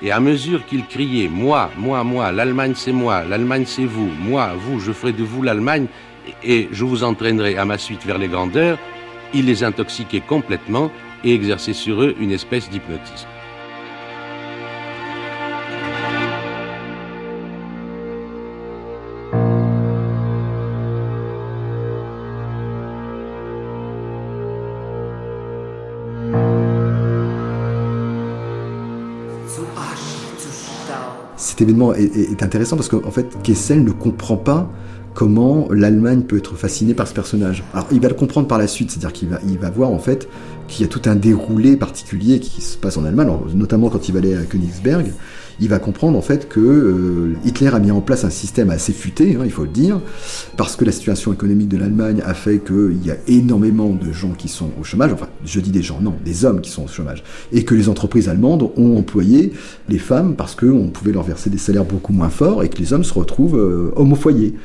Et 0.03 0.11
à 0.11 0.19
mesure 0.19 0.65
qu'il 0.65 0.85
criait 0.85 1.29
Moi, 1.29 1.71
moi, 1.77 2.03
moi, 2.03 2.31
l'Allemagne 2.31 2.73
c'est 2.75 2.91
moi, 2.91 3.23
l'Allemagne 3.23 3.63
c'est 3.65 3.85
vous, 3.85 4.11
moi, 4.19 4.51
vous, 4.53 4.81
je 4.81 4.91
ferai 4.91 5.13
de 5.13 5.23
vous 5.23 5.41
l'Allemagne, 5.41 5.87
et 6.43 6.67
je 6.71 6.83
vous 6.83 7.03
entraînerai 7.03 7.57
à 7.57 7.65
ma 7.65 7.77
suite 7.77 8.05
vers 8.05 8.17
les 8.17 8.27
grandeurs, 8.27 8.77
il 9.33 9.45
les 9.45 9.63
intoxiquait 9.63 10.21
complètement 10.21 10.91
et 11.23 11.33
exerçait 11.33 11.73
sur 11.73 12.03
eux 12.03 12.15
une 12.19 12.31
espèce 12.31 12.69
d'hypnotisme. 12.69 13.32
Cet 31.53 31.61
événement 31.61 31.93
est, 31.93 32.41
intéressant 32.41 32.77
parce 32.77 32.89
qu'en 32.89 33.11
fait, 33.11 33.27
Kessel 33.43 33.83
ne 33.83 33.91
comprend 33.91 34.37
pas 34.37 34.71
comment 35.13 35.67
l'Allemagne 35.69 36.23
peut 36.23 36.37
être 36.37 36.55
fascinée 36.55 36.95
par 36.95 37.07
ce 37.07 37.13
personnage. 37.13 37.63
Alors, 37.75 37.85
il 37.91 37.99
va 37.99 38.07
le 38.07 38.15
comprendre 38.15 38.47
par 38.47 38.57
la 38.57 38.65
suite, 38.65 38.89
c'est-à-dire 38.89 39.13
qu'il 39.13 39.29
va, 39.29 39.37
va 39.61 39.69
voir 39.69 39.91
en 39.91 39.99
fait 39.99 40.27
qu'il 40.67 40.81
y 40.81 40.83
a 40.83 40.87
tout 40.87 41.03
un 41.05 41.13
déroulé 41.13 41.77
particulier 41.77 42.39
qui 42.39 42.59
se 42.59 42.75
passe 42.75 42.97
en 42.97 43.05
Allemagne, 43.05 43.29
notamment 43.53 43.91
quand 43.91 44.09
il 44.09 44.13
va 44.13 44.17
aller 44.17 44.33
à 44.33 44.41
Königsberg. 44.41 45.13
Il 45.63 45.69
va 45.69 45.79
comprendre 45.79 46.17
en 46.17 46.21
fait 46.21 46.49
que 46.49 46.59
euh, 46.59 47.37
Hitler 47.45 47.69
a 47.69 47.79
mis 47.79 47.89
en 47.89 48.01
place 48.01 48.25
un 48.25 48.29
système 48.29 48.69
assez 48.69 48.91
futé, 48.91 49.37
hein, 49.39 49.43
il 49.45 49.51
faut 49.51 49.63
le 49.63 49.69
dire, 49.69 50.01
parce 50.57 50.75
que 50.75 50.83
la 50.83 50.91
situation 50.91 51.31
économique 51.31 51.69
de 51.69 51.77
l'Allemagne 51.77 52.21
a 52.25 52.33
fait 52.33 52.59
qu'il 52.59 52.99
y 53.01 53.11
a 53.11 53.15
énormément 53.29 53.91
de 53.91 54.11
gens 54.11 54.31
qui 54.31 54.49
sont 54.49 54.71
au 54.77 54.83
chômage, 54.83 55.13
enfin 55.13 55.29
je 55.45 55.61
dis 55.61 55.71
des 55.71 55.81
gens, 55.81 56.01
non, 56.01 56.15
des 56.25 56.43
hommes 56.43 56.59
qui 56.59 56.69
sont 56.69 56.83
au 56.83 56.89
chômage, 56.89 57.23
et 57.53 57.63
que 57.63 57.75
les 57.75 57.87
entreprises 57.87 58.27
allemandes 58.27 58.71
ont 58.75 58.97
employé 58.97 59.53
les 59.87 59.99
femmes 59.99 60.35
parce 60.35 60.53
qu'on 60.53 60.89
pouvait 60.89 61.13
leur 61.13 61.23
verser 61.23 61.49
des 61.49 61.57
salaires 61.57 61.85
beaucoup 61.85 62.11
moins 62.11 62.29
forts 62.29 62.61
et 62.61 62.67
que 62.67 62.79
les 62.79 62.91
hommes 62.91 63.05
se 63.05 63.13
retrouvent 63.13 63.57
euh, 63.57 63.93
hommes 63.95 64.11
au 64.11 64.17
foyer. 64.17 64.55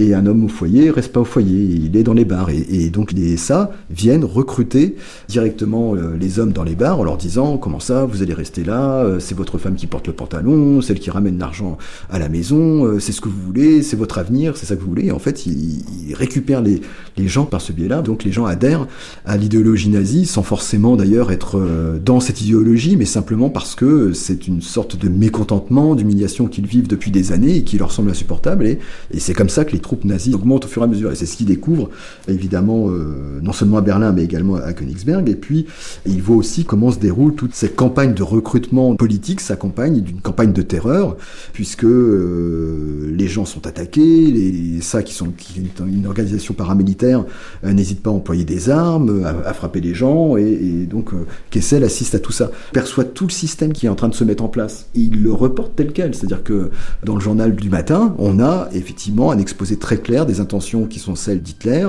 Et 0.00 0.14
un 0.14 0.26
homme 0.26 0.44
au 0.44 0.48
foyer 0.48 0.90
reste 0.90 1.12
pas 1.12 1.20
au 1.20 1.24
foyer, 1.24 1.62
il 1.62 1.96
est 1.96 2.02
dans 2.02 2.14
les 2.14 2.24
bars. 2.24 2.50
Et, 2.50 2.90
donc 2.90 3.12
les 3.12 3.36
SA 3.36 3.70
viennent 3.90 4.24
recruter 4.24 4.96
directement 5.28 5.94
euh, 5.94 6.16
les 6.18 6.40
hommes 6.40 6.52
dans 6.52 6.64
les 6.64 6.74
bars 6.74 6.98
en 6.98 7.04
leur 7.04 7.16
disant 7.16 7.58
comment 7.58 7.78
ça, 7.78 8.06
vous 8.06 8.22
allez 8.22 8.34
rester 8.34 8.64
là, 8.64 9.06
c'est 9.20 9.36
votre 9.36 9.58
femme 9.58 9.76
qui 9.76 9.86
porte 9.86 10.08
le 10.08 10.14
pantalon, 10.14 10.47
celle 10.82 10.98
qui 10.98 11.10
ramène 11.10 11.38
l'argent 11.38 11.78
à 12.10 12.18
la 12.18 12.28
maison, 12.28 12.84
euh, 12.84 12.98
c'est 12.98 13.12
ce 13.12 13.20
que 13.20 13.28
vous 13.28 13.40
voulez, 13.40 13.82
c'est 13.82 13.96
votre 13.96 14.18
avenir, 14.18 14.56
c'est 14.56 14.66
ça 14.66 14.76
que 14.76 14.80
vous 14.80 14.88
voulez. 14.88 15.06
Et 15.06 15.12
en 15.12 15.18
fait, 15.18 15.46
ils 15.46 16.14
récupèrent 16.14 16.62
les, 16.62 16.80
gens 17.26 17.44
par 17.44 17.60
ce 17.60 17.72
biais-là. 17.72 18.00
Donc 18.00 18.22
les 18.22 18.30
gens 18.30 18.46
adhèrent 18.46 18.86
à 19.26 19.36
l'idéologie 19.36 19.88
nazie 19.88 20.24
sans 20.24 20.44
forcément 20.44 20.94
d'ailleurs 20.94 21.32
être 21.32 21.58
euh, 21.58 21.98
dans 21.98 22.20
cette 22.20 22.40
idéologie, 22.40 22.96
mais 22.96 23.04
simplement 23.04 23.50
parce 23.50 23.74
que 23.74 24.12
c'est 24.12 24.46
une 24.46 24.62
sorte 24.62 24.96
de 24.96 25.08
mécontentement, 25.08 25.96
d'humiliation 25.96 26.46
qu'ils 26.46 26.66
vivent 26.66 26.86
depuis 26.86 27.10
des 27.10 27.32
années 27.32 27.56
et 27.56 27.64
qui 27.64 27.76
leur 27.76 27.90
semble 27.90 28.10
insupportable. 28.10 28.66
Et, 28.66 28.78
et 29.12 29.18
c'est 29.18 29.34
comme 29.34 29.48
ça 29.48 29.64
que 29.64 29.72
les 29.72 29.80
troupes 29.80 30.04
nazies 30.04 30.34
augmentent 30.34 30.64
au 30.64 30.68
fur 30.68 30.82
et 30.82 30.84
à 30.84 30.88
mesure. 30.88 31.10
Et 31.10 31.16
c'est 31.16 31.26
ce 31.26 31.36
qu'ils 31.36 31.46
découvrent, 31.46 31.90
évidemment, 32.28 32.88
euh, 32.88 33.40
non 33.42 33.52
seulement 33.52 33.78
à 33.78 33.82
Berlin, 33.82 34.12
mais 34.12 34.24
également 34.24 34.54
à 34.54 34.72
Königsberg. 34.72 35.28
Et 35.28 35.34
puis, 35.34 35.66
ils 36.06 36.22
voient 36.22 36.36
aussi 36.36 36.64
comment 36.64 36.90
se 36.90 36.98
déroule 36.98 37.34
toute 37.34 37.54
cette 37.54 37.76
campagne 37.76 38.14
de 38.14 38.22
recrutement 38.22 38.94
politique 38.96 39.40
s'accompagne 39.40 40.00
d'une 40.00 40.20
campagne 40.28 40.52
de 40.52 40.62
terreur, 40.62 41.16
puisque 41.52 41.84
euh, 41.84 43.12
les 43.16 43.28
gens 43.28 43.46
sont 43.46 43.66
attaqués, 43.66 44.26
les 44.30 44.80
ça 44.82 45.02
qui 45.02 45.14
sont 45.14 45.32
est 45.56 45.80
une 45.80 46.06
organisation 46.06 46.54
paramilitaire 46.54 47.24
euh, 47.64 47.72
n'hésite 47.72 48.02
pas 48.02 48.10
à 48.10 48.12
employer 48.12 48.44
des 48.44 48.68
armes, 48.68 49.24
à, 49.24 49.48
à 49.48 49.52
frapper 49.54 49.80
les 49.80 49.94
gens, 49.94 50.36
et, 50.36 50.42
et 50.42 50.86
donc 50.86 51.12
euh, 51.12 51.26
Kessel 51.50 51.82
assiste 51.82 52.14
à 52.14 52.18
tout 52.18 52.32
ça, 52.32 52.50
perçoit 52.72 53.04
tout 53.04 53.26
le 53.26 53.32
système 53.32 53.72
qui 53.72 53.86
est 53.86 53.88
en 53.88 53.94
train 53.94 54.08
de 54.08 54.14
se 54.14 54.24
mettre 54.24 54.44
en 54.44 54.48
place, 54.48 54.86
et 54.94 55.00
il 55.00 55.22
le 55.22 55.32
reporte 55.32 55.72
tel 55.76 55.92
quel, 55.92 56.14
c'est-à-dire 56.14 56.42
que 56.42 56.70
dans 57.04 57.14
le 57.14 57.20
journal 57.20 57.56
du 57.56 57.70
matin, 57.70 58.14
on 58.18 58.38
a 58.38 58.68
effectivement 58.72 59.30
un 59.30 59.38
exposé 59.38 59.76
très 59.76 59.98
clair 59.98 60.26
des 60.26 60.40
intentions 60.40 60.86
qui 60.86 60.98
sont 60.98 61.14
celles 61.14 61.40
d'Hitler, 61.40 61.88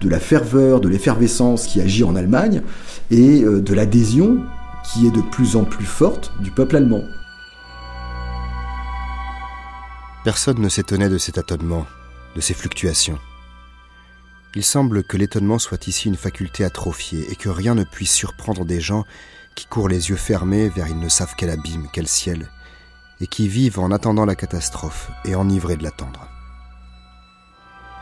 de 0.00 0.08
la 0.08 0.20
ferveur, 0.20 0.80
de 0.80 0.88
l'effervescence 0.88 1.66
qui 1.66 1.80
agit 1.80 2.04
en 2.04 2.14
Allemagne, 2.14 2.62
et 3.10 3.42
euh, 3.42 3.60
de 3.60 3.74
l'adhésion 3.74 4.38
qui 4.92 5.06
est 5.06 5.14
de 5.14 5.22
plus 5.30 5.56
en 5.56 5.64
plus 5.64 5.84
forte 5.84 6.32
du 6.42 6.50
peuple 6.50 6.76
allemand. 6.76 7.02
Personne 10.22 10.60
ne 10.60 10.68
s'étonnait 10.68 11.08
de 11.08 11.16
cet 11.16 11.38
étonnement, 11.38 11.86
de 12.36 12.42
ces 12.42 12.52
fluctuations. 12.52 13.18
Il 14.54 14.62
semble 14.62 15.02
que 15.02 15.16
l'étonnement 15.16 15.58
soit 15.58 15.86
ici 15.86 16.08
une 16.08 16.16
faculté 16.16 16.62
atrophiée 16.62 17.30
et 17.30 17.36
que 17.36 17.48
rien 17.48 17.74
ne 17.74 17.84
puisse 17.84 18.12
surprendre 18.12 18.66
des 18.66 18.82
gens 18.82 19.06
qui 19.54 19.64
courent 19.64 19.88
les 19.88 20.10
yeux 20.10 20.16
fermés 20.16 20.68
vers 20.68 20.88
ils 20.88 20.98
ne 20.98 21.08
savent 21.08 21.34
quel 21.38 21.48
abîme, 21.48 21.88
quel 21.90 22.06
ciel, 22.06 22.50
et 23.20 23.26
qui 23.26 23.48
vivent 23.48 23.78
en 23.78 23.90
attendant 23.92 24.26
la 24.26 24.36
catastrophe 24.36 25.10
et 25.24 25.34
enivrés 25.34 25.78
de 25.78 25.84
l'attendre. 25.84 26.29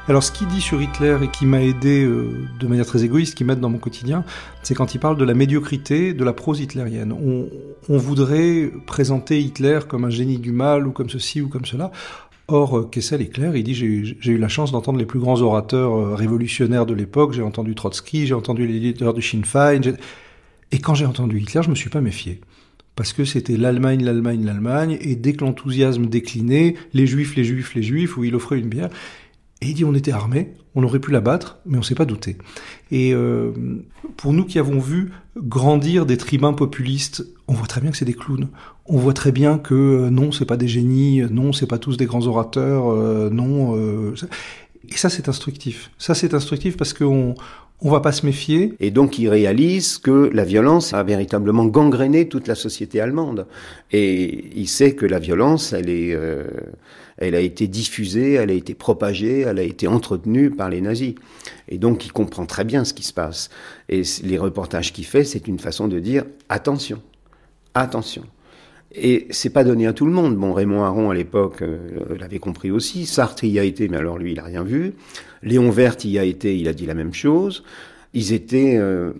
Alors 0.08 0.22
ce 0.22 0.32
qu'il 0.32 0.48
dit 0.48 0.62
sur 0.62 0.80
Hitler 0.80 1.18
et 1.22 1.28
qui 1.28 1.44
m'a 1.44 1.62
aidé 1.62 2.02
euh, 2.02 2.48
de 2.58 2.66
manière 2.66 2.86
très 2.86 3.04
égoïste, 3.04 3.34
qui 3.34 3.44
m'aide 3.44 3.60
dans 3.60 3.68
mon 3.68 3.76
quotidien, 3.76 4.24
c'est 4.62 4.74
quand 4.74 4.94
il 4.94 4.98
parle 5.00 5.18
de 5.18 5.24
la 5.24 5.34
médiocrité 5.34 6.14
de 6.14 6.24
la 6.24 6.32
prose 6.32 6.60
hitlérienne. 6.60 7.12
On, 7.12 7.98
voudrait 7.98 8.70
présenter 8.86 9.38
Hitler 9.38 9.80
comme 9.86 10.06
un 10.06 10.10
génie 10.10 10.38
du 10.38 10.50
mal 10.50 10.86
ou 10.86 10.92
comme 10.92 11.10
ceci 11.10 11.42
ou 11.42 11.48
comme 11.48 11.66
cela. 11.66 11.92
Or, 12.46 12.78
euh, 12.78 12.88
Kessel 12.90 13.20
est 13.20 13.28
clair, 13.28 13.54
il 13.54 13.62
dit 13.62 13.74
j'ai 13.74 14.32
eu 14.32 14.38
la 14.38 14.48
chance 14.48 14.72
d'entendre 14.72 14.98
les 14.98 15.04
plus 15.04 15.20
grands 15.20 15.42
orateurs 15.42 15.94
euh, 15.94 16.14
révolutionnaires 16.14 16.86
de 16.86 16.94
l'époque, 16.94 17.34
j'ai 17.34 17.42
entendu 17.42 17.74
Trotsky, 17.74 18.26
j'ai 18.26 18.32
entendu 18.32 18.66
les 18.66 18.78
leaders 18.78 19.12
du 19.12 19.20
Sinn 19.20 19.44
Féin, 19.44 19.82
et 20.72 20.78
quand 20.78 20.94
j'ai 20.94 21.04
entendu 21.04 21.38
Hitler, 21.38 21.62
je 21.62 21.68
me 21.68 21.74
suis 21.74 21.90
pas 21.90 22.00
méfié. 22.00 22.40
Parce 22.96 23.12
que 23.12 23.26
c'était 23.26 23.58
l'Allemagne, 23.58 24.02
l'Allemagne, 24.02 24.44
l'Allemagne, 24.44 24.96
et 25.02 25.16
dès 25.16 25.34
que 25.34 25.44
l'enthousiasme 25.44 26.06
déclinait, 26.06 26.76
les 26.94 27.06
juifs, 27.06 27.36
les 27.36 27.44
juifs, 27.44 27.74
les 27.74 27.82
juifs, 27.82 28.16
où 28.16 28.24
il 28.24 28.34
offrait 28.34 28.58
une 28.58 28.68
bière, 28.68 28.88
et 29.60 29.66
il 29.68 29.74
dit 29.74 29.84
on 29.84 29.94
était 29.94 30.12
armés, 30.12 30.54
on 30.74 30.82
aurait 30.82 31.00
pu 31.00 31.10
la 31.10 31.20
battre, 31.20 31.58
mais 31.66 31.78
on 31.78 31.82
s'est 31.82 31.94
pas 31.94 32.04
douté. 32.04 32.36
Et 32.90 33.12
euh, 33.12 33.50
pour 34.16 34.32
nous 34.32 34.44
qui 34.44 34.58
avons 34.58 34.78
vu 34.78 35.12
grandir 35.36 36.06
des 36.06 36.16
tribuns 36.16 36.52
populistes, 36.52 37.26
on 37.48 37.54
voit 37.54 37.66
très 37.66 37.80
bien 37.80 37.90
que 37.90 37.96
c'est 37.96 38.04
des 38.04 38.14
clowns. 38.14 38.48
On 38.86 38.98
voit 38.98 39.14
très 39.14 39.32
bien 39.32 39.58
que 39.58 39.74
euh, 39.74 40.10
non, 40.10 40.32
c'est 40.32 40.44
pas 40.44 40.56
des 40.56 40.68
génies, 40.68 41.22
non, 41.30 41.52
c'est 41.52 41.66
pas 41.66 41.78
tous 41.78 41.96
des 41.96 42.06
grands 42.06 42.26
orateurs, 42.26 42.90
euh, 42.90 43.30
non. 43.30 43.76
euh, 43.76 44.14
et 44.88 44.96
ça 44.96 45.10
c'est 45.10 45.28
instructif. 45.28 45.90
Ça 45.98 46.14
c'est 46.14 46.34
instructif 46.34 46.76
parce 46.76 46.94
qu'on 46.94 47.34
on 47.80 47.90
va 47.90 48.00
pas 48.00 48.12
se 48.12 48.26
méfier. 48.26 48.74
Et 48.80 48.90
donc 48.90 49.18
il 49.18 49.28
réalise 49.28 49.98
que 49.98 50.30
la 50.32 50.44
violence 50.44 50.94
a 50.94 51.02
véritablement 51.02 51.66
gangréné 51.66 52.28
toute 52.28 52.48
la 52.48 52.54
société 52.54 53.00
allemande. 53.00 53.46
Et 53.92 54.50
il 54.56 54.68
sait 54.68 54.94
que 54.94 55.06
la 55.06 55.18
violence, 55.18 55.72
elle 55.72 55.90
est, 55.90 56.14
euh, 56.14 56.44
elle 57.18 57.34
a 57.34 57.40
été 57.40 57.66
diffusée, 57.66 58.34
elle 58.34 58.50
a 58.50 58.54
été 58.54 58.74
propagée, 58.74 59.40
elle 59.40 59.58
a 59.58 59.62
été 59.62 59.86
entretenue 59.86 60.50
par 60.50 60.70
les 60.70 60.80
nazis. 60.80 61.14
Et 61.68 61.78
donc 61.78 62.06
il 62.06 62.12
comprend 62.12 62.46
très 62.46 62.64
bien 62.64 62.84
ce 62.84 62.94
qui 62.94 63.02
se 63.02 63.12
passe. 63.12 63.50
Et 63.88 64.02
les 64.22 64.38
reportages 64.38 64.92
qu'il 64.92 65.04
fait, 65.04 65.24
c'est 65.24 65.46
une 65.46 65.58
façon 65.58 65.88
de 65.88 65.98
dire 65.98 66.24
attention, 66.48 67.02
attention. 67.74 68.24
Et 68.92 69.26
c'est 69.30 69.50
pas 69.50 69.64
donné 69.64 69.86
à 69.86 69.92
tout 69.92 70.06
le 70.06 70.12
monde. 70.12 70.36
Bon, 70.36 70.52
Raymond 70.52 70.82
Aron 70.82 71.10
à 71.10 71.14
l'époque 71.14 71.60
euh, 71.60 71.78
l'avait 72.18 72.38
compris 72.38 72.70
aussi. 72.70 73.04
Sartre 73.04 73.44
y 73.44 73.58
a 73.58 73.64
été, 73.64 73.88
mais 73.88 73.98
alors 73.98 74.16
lui, 74.16 74.32
il 74.32 74.40
a 74.40 74.44
rien 74.44 74.62
vu. 74.62 74.94
Léon 75.42 75.70
Vert 75.70 75.96
y 76.04 76.18
a 76.18 76.24
été, 76.24 76.56
il 76.58 76.68
a 76.68 76.72
dit 76.72 76.86
la 76.86 76.94
même 76.94 77.12
chose. 77.12 77.64
Ils 78.14 78.32
étaient 78.32 78.76
euh, 78.76 79.12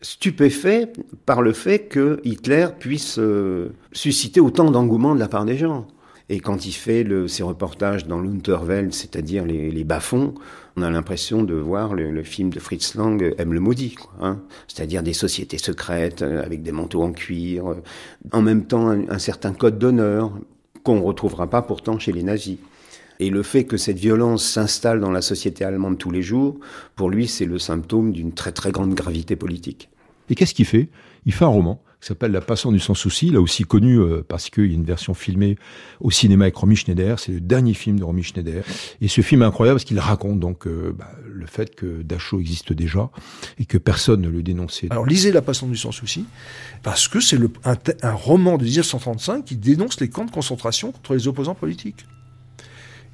stupéfaits 0.00 0.92
par 1.26 1.42
le 1.42 1.52
fait 1.52 1.80
que 1.80 2.20
Hitler 2.22 2.68
puisse 2.78 3.18
euh, 3.18 3.70
susciter 3.92 4.40
autant 4.40 4.70
d'engouement 4.70 5.14
de 5.16 5.20
la 5.20 5.28
part 5.28 5.44
des 5.44 5.56
gens. 5.56 5.88
Et 6.32 6.38
quand 6.38 6.64
il 6.64 6.72
fait 6.72 7.04
ses 7.26 7.42
reportages 7.42 8.06
dans 8.06 8.20
l'Unterwelt, 8.20 8.94
c'est-à-dire 8.94 9.44
les, 9.44 9.72
les 9.72 9.82
bas-fonds, 9.82 10.34
on 10.76 10.82
a 10.82 10.88
l'impression 10.88 11.42
de 11.42 11.54
voir 11.54 11.92
le, 11.92 12.22
film 12.22 12.50
de 12.50 12.60
Fritz 12.60 12.94
Lang, 12.94 13.20
euh, 13.20 13.34
M 13.36 13.52
le 13.52 13.58
maudit, 13.58 13.96
hein. 14.20 14.38
c'est-à-dire 14.68 15.02
des 15.02 15.12
sociétés 15.12 15.58
secrètes 15.58 16.22
euh, 16.22 16.44
avec 16.44 16.62
des 16.62 16.70
manteaux 16.70 17.02
en 17.02 17.10
cuir, 17.10 17.72
euh, 17.72 17.82
en 18.30 18.42
même 18.42 18.64
temps 18.64 18.88
un, 18.88 19.08
un 19.08 19.18
certain 19.18 19.52
code 19.52 19.80
d'honneur 19.80 20.30
qu'on 20.84 20.94
ne 20.94 21.02
retrouvera 21.02 21.50
pas 21.50 21.62
pourtant 21.62 21.98
chez 21.98 22.12
les 22.12 22.22
nazis. 22.22 22.58
Et 23.18 23.28
le 23.28 23.42
fait 23.42 23.64
que 23.64 23.76
cette 23.76 23.98
violence 23.98 24.44
s'installe 24.44 25.00
dans 25.00 25.10
la 25.10 25.22
société 25.22 25.64
allemande 25.64 25.98
tous 25.98 26.12
les 26.12 26.22
jours, 26.22 26.60
pour 26.94 27.10
lui, 27.10 27.26
c'est 27.26 27.44
le 27.44 27.58
symptôme 27.58 28.12
d'une 28.12 28.32
très 28.32 28.52
très 28.52 28.70
grande 28.70 28.94
gravité 28.94 29.34
politique. 29.34 29.90
Et 30.30 30.36
qu'est-ce 30.36 30.54
qu'il 30.54 30.64
fait? 30.64 30.90
Il 31.26 31.32
fait 31.32 31.44
un 31.44 31.48
roman 31.48 31.82
qui 32.00 32.06
s'appelle 32.06 32.32
La 32.32 32.40
Passion 32.40 32.72
du 32.72 32.80
sans 32.80 32.94
souci, 32.94 33.30
là 33.30 33.40
aussi 33.40 33.64
connu 33.64 33.98
euh, 33.98 34.24
parce 34.26 34.48
qu'il 34.48 34.66
y 34.66 34.70
a 34.70 34.74
une 34.74 34.84
version 34.84 35.12
filmée 35.12 35.56
au 36.00 36.10
cinéma 36.10 36.44
avec 36.44 36.56
Romy 36.56 36.76
Schneider. 36.76 37.18
C'est 37.18 37.32
le 37.32 37.40
dernier 37.40 37.74
film 37.74 37.98
de 37.98 38.04
Romy 38.04 38.22
Schneider. 38.22 38.64
Et 39.00 39.08
ce 39.08 39.20
film 39.20 39.42
est 39.42 39.44
incroyable 39.44 39.76
parce 39.76 39.84
qu'il 39.84 39.98
raconte 39.98 40.40
donc 40.40 40.66
euh, 40.66 40.94
bah, 40.98 41.10
le 41.30 41.46
fait 41.46 41.74
que 41.74 42.02
Dachau 42.02 42.40
existe 42.40 42.72
déjà 42.72 43.10
et 43.58 43.66
que 43.66 43.76
personne 43.76 44.22
ne 44.22 44.28
le 44.28 44.42
dénonçait. 44.42 44.88
Alors 44.90 45.04
lisez 45.04 45.30
La 45.30 45.42
Passion 45.42 45.68
du 45.68 45.76
sans 45.76 45.92
souci, 45.92 46.24
parce 46.82 47.06
que 47.06 47.20
c'est 47.20 47.38
un 48.02 48.12
roman 48.12 48.56
de 48.56 48.64
1935 48.64 49.44
qui 49.44 49.56
dénonce 49.56 50.00
les 50.00 50.08
camps 50.08 50.24
de 50.24 50.30
concentration 50.30 50.92
contre 50.92 51.14
les 51.14 51.28
opposants 51.28 51.54
politiques. 51.54 52.06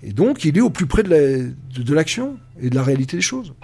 Et 0.02 0.12
donc, 0.12 0.44
il 0.44 0.56
est 0.56 0.60
au 0.60 0.70
plus 0.70 0.86
près 0.86 1.02
de 1.02 1.94
l'action 1.94 2.38
et 2.60 2.70
de 2.70 2.74
la 2.74 2.82
réalité 2.82 3.16
des 3.16 3.22
choses. 3.22 3.54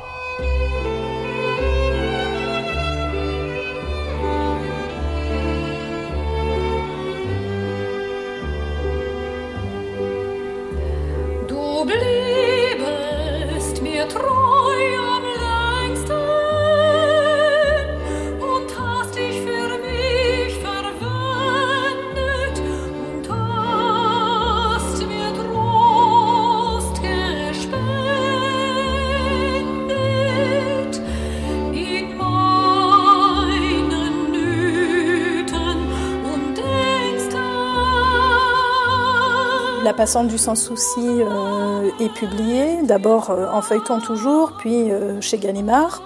La 39.93 39.99
passante 39.99 40.29
du 40.29 40.39
sans 40.39 40.55
souci 40.55 41.01
euh, 41.05 41.91
est 42.01 42.09
publiée, 42.09 42.81
d'abord 42.83 43.29
euh, 43.29 43.47
en 43.53 43.61
feuilleton 43.61 44.01
toujours, 44.01 44.55
puis 44.59 44.91
euh, 44.91 45.21
chez 45.21 45.37
Gallimard. 45.37 46.03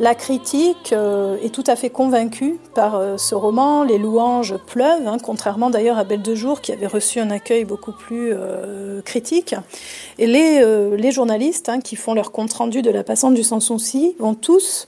La 0.00 0.16
critique 0.16 0.92
est 0.92 1.54
tout 1.54 1.62
à 1.68 1.76
fait 1.76 1.88
convaincue 1.88 2.58
par 2.74 3.00
ce 3.18 3.34
roman. 3.34 3.82
Les 3.84 3.96
louanges 3.96 4.56
pleuvent, 4.66 5.06
hein, 5.06 5.16
contrairement 5.22 5.70
d'ailleurs 5.70 5.96
à 5.96 6.04
Belle 6.04 6.20
de 6.20 6.34
Jour 6.34 6.60
qui 6.60 6.72
avait 6.72 6.86
reçu 6.86 7.18
un 7.18 7.30
accueil 7.30 7.64
beaucoup 7.64 7.92
plus 7.92 8.34
critique. 9.06 9.54
Et 10.18 10.26
les, 10.26 11.10
journalistes 11.12 11.70
hein, 11.70 11.80
qui 11.80 11.96
font 11.96 12.12
leur 12.12 12.30
compte 12.30 12.52
rendu 12.52 12.82
de 12.82 12.90
la 12.90 13.04
passante 13.04 13.32
du 13.32 13.42
sans 13.42 13.60
souci 13.60 14.16
vont 14.18 14.34
tous 14.34 14.86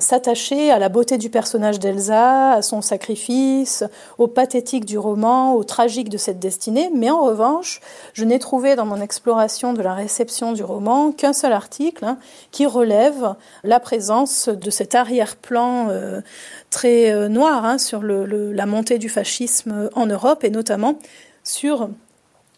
s'attacher 0.00 0.70
à 0.70 0.78
la 0.78 0.88
beauté 0.88 1.18
du 1.18 1.30
personnage 1.30 1.78
d'Elsa, 1.78 2.52
à 2.52 2.62
son 2.62 2.82
sacrifice, 2.82 3.84
au 4.18 4.26
pathétique 4.26 4.84
du 4.84 4.98
roman, 4.98 5.54
au 5.54 5.64
tragique 5.64 6.08
de 6.08 6.16
cette 6.16 6.38
destinée, 6.38 6.90
mais 6.94 7.10
en 7.10 7.22
revanche, 7.22 7.80
je 8.12 8.24
n'ai 8.24 8.38
trouvé 8.38 8.76
dans 8.76 8.86
mon 8.86 9.00
exploration 9.00 9.72
de 9.72 9.82
la 9.82 9.94
réception 9.94 10.52
du 10.52 10.62
roman 10.62 11.12
qu'un 11.12 11.32
seul 11.32 11.52
article 11.52 12.04
hein, 12.04 12.18
qui 12.50 12.66
relève 12.66 13.34
la 13.64 13.80
présence 13.80 14.48
de 14.48 14.70
cet 14.70 14.94
arrière-plan 14.94 15.88
euh, 15.90 16.20
très 16.70 17.10
euh, 17.10 17.28
noir 17.28 17.64
hein, 17.64 17.78
sur 17.78 18.02
la 18.02 18.66
montée 18.66 18.98
du 18.98 19.08
fascisme 19.08 19.90
en 19.94 20.06
Europe 20.06 20.44
et 20.44 20.50
notamment 20.50 20.98
sur 21.42 21.88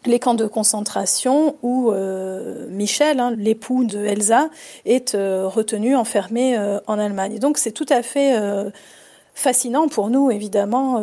les 0.07 0.18
camps 0.18 0.34
de 0.34 0.46
concentration 0.46 1.57
où 1.62 1.90
euh, 1.90 2.66
Michel, 2.70 3.20
hein, 3.20 3.34
l'époux 3.36 3.84
de 3.84 3.99
Elsa, 3.99 4.49
est 4.84 5.14
euh, 5.14 5.46
retenu, 5.46 5.96
enfermé 5.96 6.57
euh, 6.57 6.78
en 6.86 6.99
Allemagne. 6.99 7.38
Donc 7.38 7.59
c'est 7.59 7.72
tout 7.72 7.86
à 7.88 8.03
fait 8.03 8.38
fascinant 9.39 9.86
pour 9.86 10.11
nous, 10.11 10.32
évidemment, 10.32 11.01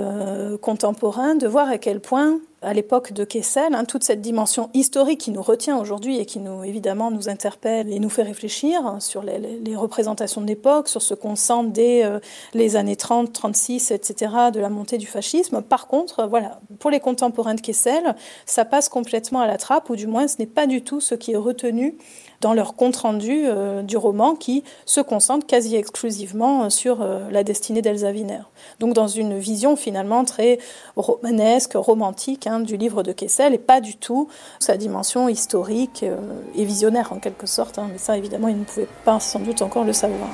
contemporains, 0.61 1.35
de 1.35 1.47
voir 1.47 1.69
à 1.69 1.77
quel 1.77 2.01
point 2.01 2.39
à 2.65 2.73
l'époque 2.73 3.13
de 3.13 3.23
Kessel, 3.23 3.75
hein, 3.75 3.85
toute 3.85 4.03
cette 4.03 4.21
dimension 4.21 4.69
historique 4.73 5.19
qui 5.19 5.31
nous 5.31 5.41
retient 5.41 5.77
aujourd'hui 5.77 6.17
et 6.17 6.25
qui 6.25 6.39
nous 6.39 6.63
évidemment 6.63 7.11
nous 7.11 7.29
interpelle 7.29 7.91
et 7.93 7.99
nous 7.99 8.09
fait 8.09 8.23
réfléchir 8.23 8.97
sur 8.99 9.21
les, 9.21 9.75
représentations 9.75 10.41
de 10.41 10.47
l'époque, 10.47 10.87
sur 10.87 11.01
ce 11.01 11.13
qu'on 11.13 11.35
sent 11.35 11.65
dès 11.67 12.03
euh, 12.03 12.19
les 12.53 12.75
années 12.75 12.95
30, 12.95 13.31
36, 13.31 13.91
etc. 13.91 14.33
de 14.51 14.59
la 14.59 14.69
montée 14.69 14.97
du 14.97 15.05
fascisme. 15.05 15.61
Par 15.61 15.87
contre, 15.87 16.27
voilà, 16.27 16.59
pour 16.79 16.89
les 16.89 16.99
contemporains 16.99 17.55
de 17.55 17.61
Kessel, 17.61 18.15
ça 18.45 18.65
passe 18.65 18.89
complètement 18.89 19.41
à 19.41 19.47
la 19.47 19.57
trappe, 19.57 19.89
ou 19.89 19.95
du 19.95 20.07
moins 20.07 20.27
ce 20.27 20.37
n'est 20.39 20.47
pas 20.47 20.65
du 20.65 20.81
tout 20.81 20.99
ce 20.99 21.13
qui 21.13 21.33
est 21.33 21.37
retenu 21.37 21.97
dans 22.41 22.53
leur 22.53 22.75
compte-rendu 22.75 23.43
euh, 23.45 23.81
du 23.81 23.97
roman 23.97 24.35
qui 24.35 24.63
se 24.85 25.01
concentre 25.01 25.45
quasi 25.45 25.75
exclusivement 25.75 26.69
sur 26.69 27.01
euh, 27.01 27.29
la 27.31 27.43
destinée 27.43 27.81
d'Elsa 27.81 28.11
Wiener. 28.11 28.41
Donc 28.79 28.93
dans 28.93 29.07
une 29.07 29.37
vision 29.37 29.75
finalement 29.75 30.25
très 30.25 30.59
romanesque, 30.95 31.73
romantique 31.75 32.47
hein, 32.47 32.59
du 32.59 32.77
livre 32.77 33.03
de 33.03 33.11
Kessel 33.11 33.53
et 33.53 33.57
pas 33.57 33.81
du 33.81 33.95
tout 33.95 34.27
sa 34.59 34.77
dimension 34.77 35.29
historique 35.29 36.03
euh, 36.03 36.17
et 36.55 36.65
visionnaire 36.65 37.13
en 37.13 37.19
quelque 37.19 37.47
sorte. 37.47 37.79
Hein. 37.79 37.89
mais 37.91 37.97
ça 37.97 38.17
évidemment 38.17 38.47
il 38.47 38.59
ne 38.59 38.63
pouvait 38.63 38.87
pas 39.03 39.19
sans 39.19 39.39
doute 39.39 39.61
encore 39.61 39.83
le 39.83 39.93
savoir. 39.93 40.29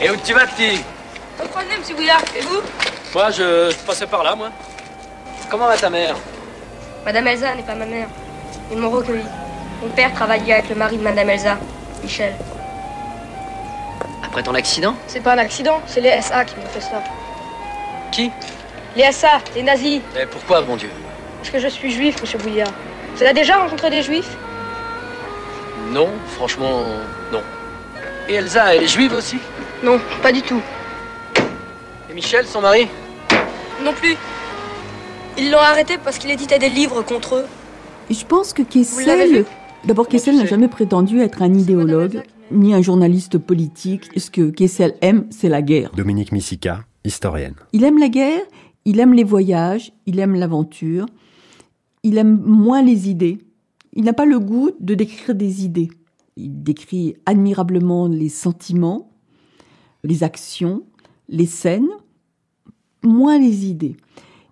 Et 0.00 0.10
où 0.10 0.14
tu 0.24 0.32
vas 0.32 0.46
petit? 0.46 0.80
Au 1.42 1.46
troisième, 1.46 1.80
M. 1.80 1.96
Bouillard. 1.96 2.22
Et 2.36 2.40
vous? 2.40 2.60
Moi 3.14 3.30
je, 3.30 3.70
je 3.70 3.86
passais 3.86 4.06
par 4.06 4.22
là 4.22 4.34
moi. 4.34 4.50
Comment 5.50 5.66
va 5.66 5.76
ta 5.76 5.90
mère? 5.90 6.16
Madame 7.04 7.26
Elsa 7.26 7.54
n'est 7.54 7.62
pas 7.62 7.74
ma 7.74 7.86
mère. 7.86 8.08
Ils 8.70 8.78
m'ont 8.78 8.90
recueilli. 8.90 9.24
Mon 9.82 9.88
père 9.88 10.12
travaillait 10.14 10.52
avec 10.52 10.68
le 10.68 10.76
mari 10.76 10.96
de 10.96 11.02
Madame 11.02 11.28
Elsa, 11.28 11.58
Michel. 12.02 12.32
Après 14.22 14.42
ton 14.42 14.54
accident 14.54 14.94
C'est 15.08 15.20
pas 15.20 15.32
un 15.32 15.38
accident, 15.38 15.80
c'est 15.86 16.00
les 16.00 16.20
SA 16.22 16.44
qui 16.44 16.54
m'ont 16.56 16.66
fait 16.66 16.80
ça. 16.80 17.02
Qui? 18.12 18.30
Les 18.96 19.10
SA, 19.10 19.40
les 19.56 19.62
nazis. 19.62 20.00
Mais 20.14 20.26
pourquoi, 20.26 20.60
mon 20.62 20.76
Dieu? 20.76 20.90
Parce 21.38 21.50
que 21.50 21.58
je 21.58 21.66
suis 21.66 21.90
juif, 21.90 22.20
monsieur 22.20 22.38
Bouillard. 22.38 22.72
Vous 23.16 23.22
avez 23.24 23.34
déjà 23.34 23.56
rencontré 23.56 23.90
des 23.90 24.02
juifs? 24.02 24.36
Non, 25.90 26.08
franchement, 26.36 26.84
non. 27.32 27.42
Et 28.28 28.34
Elsa, 28.34 28.74
elle 28.74 28.84
est 28.84 28.88
juive 28.88 29.12
aussi? 29.14 29.38
Non, 29.82 30.00
pas 30.22 30.30
du 30.30 30.42
tout. 30.42 30.62
Et 32.08 32.14
Michel, 32.14 32.46
son 32.46 32.60
mari? 32.60 32.86
Non 33.82 33.92
plus. 33.92 34.16
Ils 35.36 35.50
l'ont 35.50 35.58
arrêté 35.58 35.98
parce 35.98 36.18
qu'il 36.18 36.30
éditait 36.30 36.58
des 36.60 36.68
livres 36.68 37.02
contre 37.02 37.36
eux. 37.36 37.46
je 38.10 38.24
pense 38.24 38.52
que 38.52 38.62
Kessel 38.62 39.44
D'abord, 39.84 40.06
Kessel 40.06 40.36
n'a 40.36 40.46
jamais 40.46 40.68
prétendu 40.68 41.18
être 41.18 41.42
un 41.42 41.52
idéologue 41.52 42.22
ni 42.52 42.72
un 42.72 42.80
journaliste 42.80 43.36
politique. 43.36 44.16
Ce 44.16 44.30
que 44.30 44.50
Kessel 44.50 44.94
aime, 45.00 45.26
c'est 45.30 45.48
la 45.48 45.60
guerre. 45.60 45.90
Dominique 45.96 46.30
Missica, 46.30 46.84
historienne. 47.04 47.54
Il 47.72 47.82
aime 47.82 47.98
la 47.98 48.08
guerre, 48.08 48.42
il 48.84 49.00
aime 49.00 49.12
les 49.12 49.24
voyages, 49.24 49.92
il 50.06 50.20
aime 50.20 50.36
l'aventure, 50.36 51.06
il 52.04 52.16
aime 52.16 52.40
moins 52.44 52.80
les 52.80 53.10
idées. 53.10 53.38
Il 53.92 54.04
n'a 54.04 54.12
pas 54.12 54.24
le 54.24 54.38
goût 54.38 54.70
de 54.78 54.94
décrire 54.94 55.34
des 55.34 55.64
idées. 55.64 55.90
Il 56.36 56.62
décrit 56.62 57.16
admirablement 57.26 58.06
les 58.06 58.28
sentiments, 58.28 59.10
les 60.04 60.22
actions, 60.22 60.84
les 61.28 61.46
scènes, 61.46 61.90
moins 63.02 63.36
les 63.36 63.66
idées. 63.66 63.96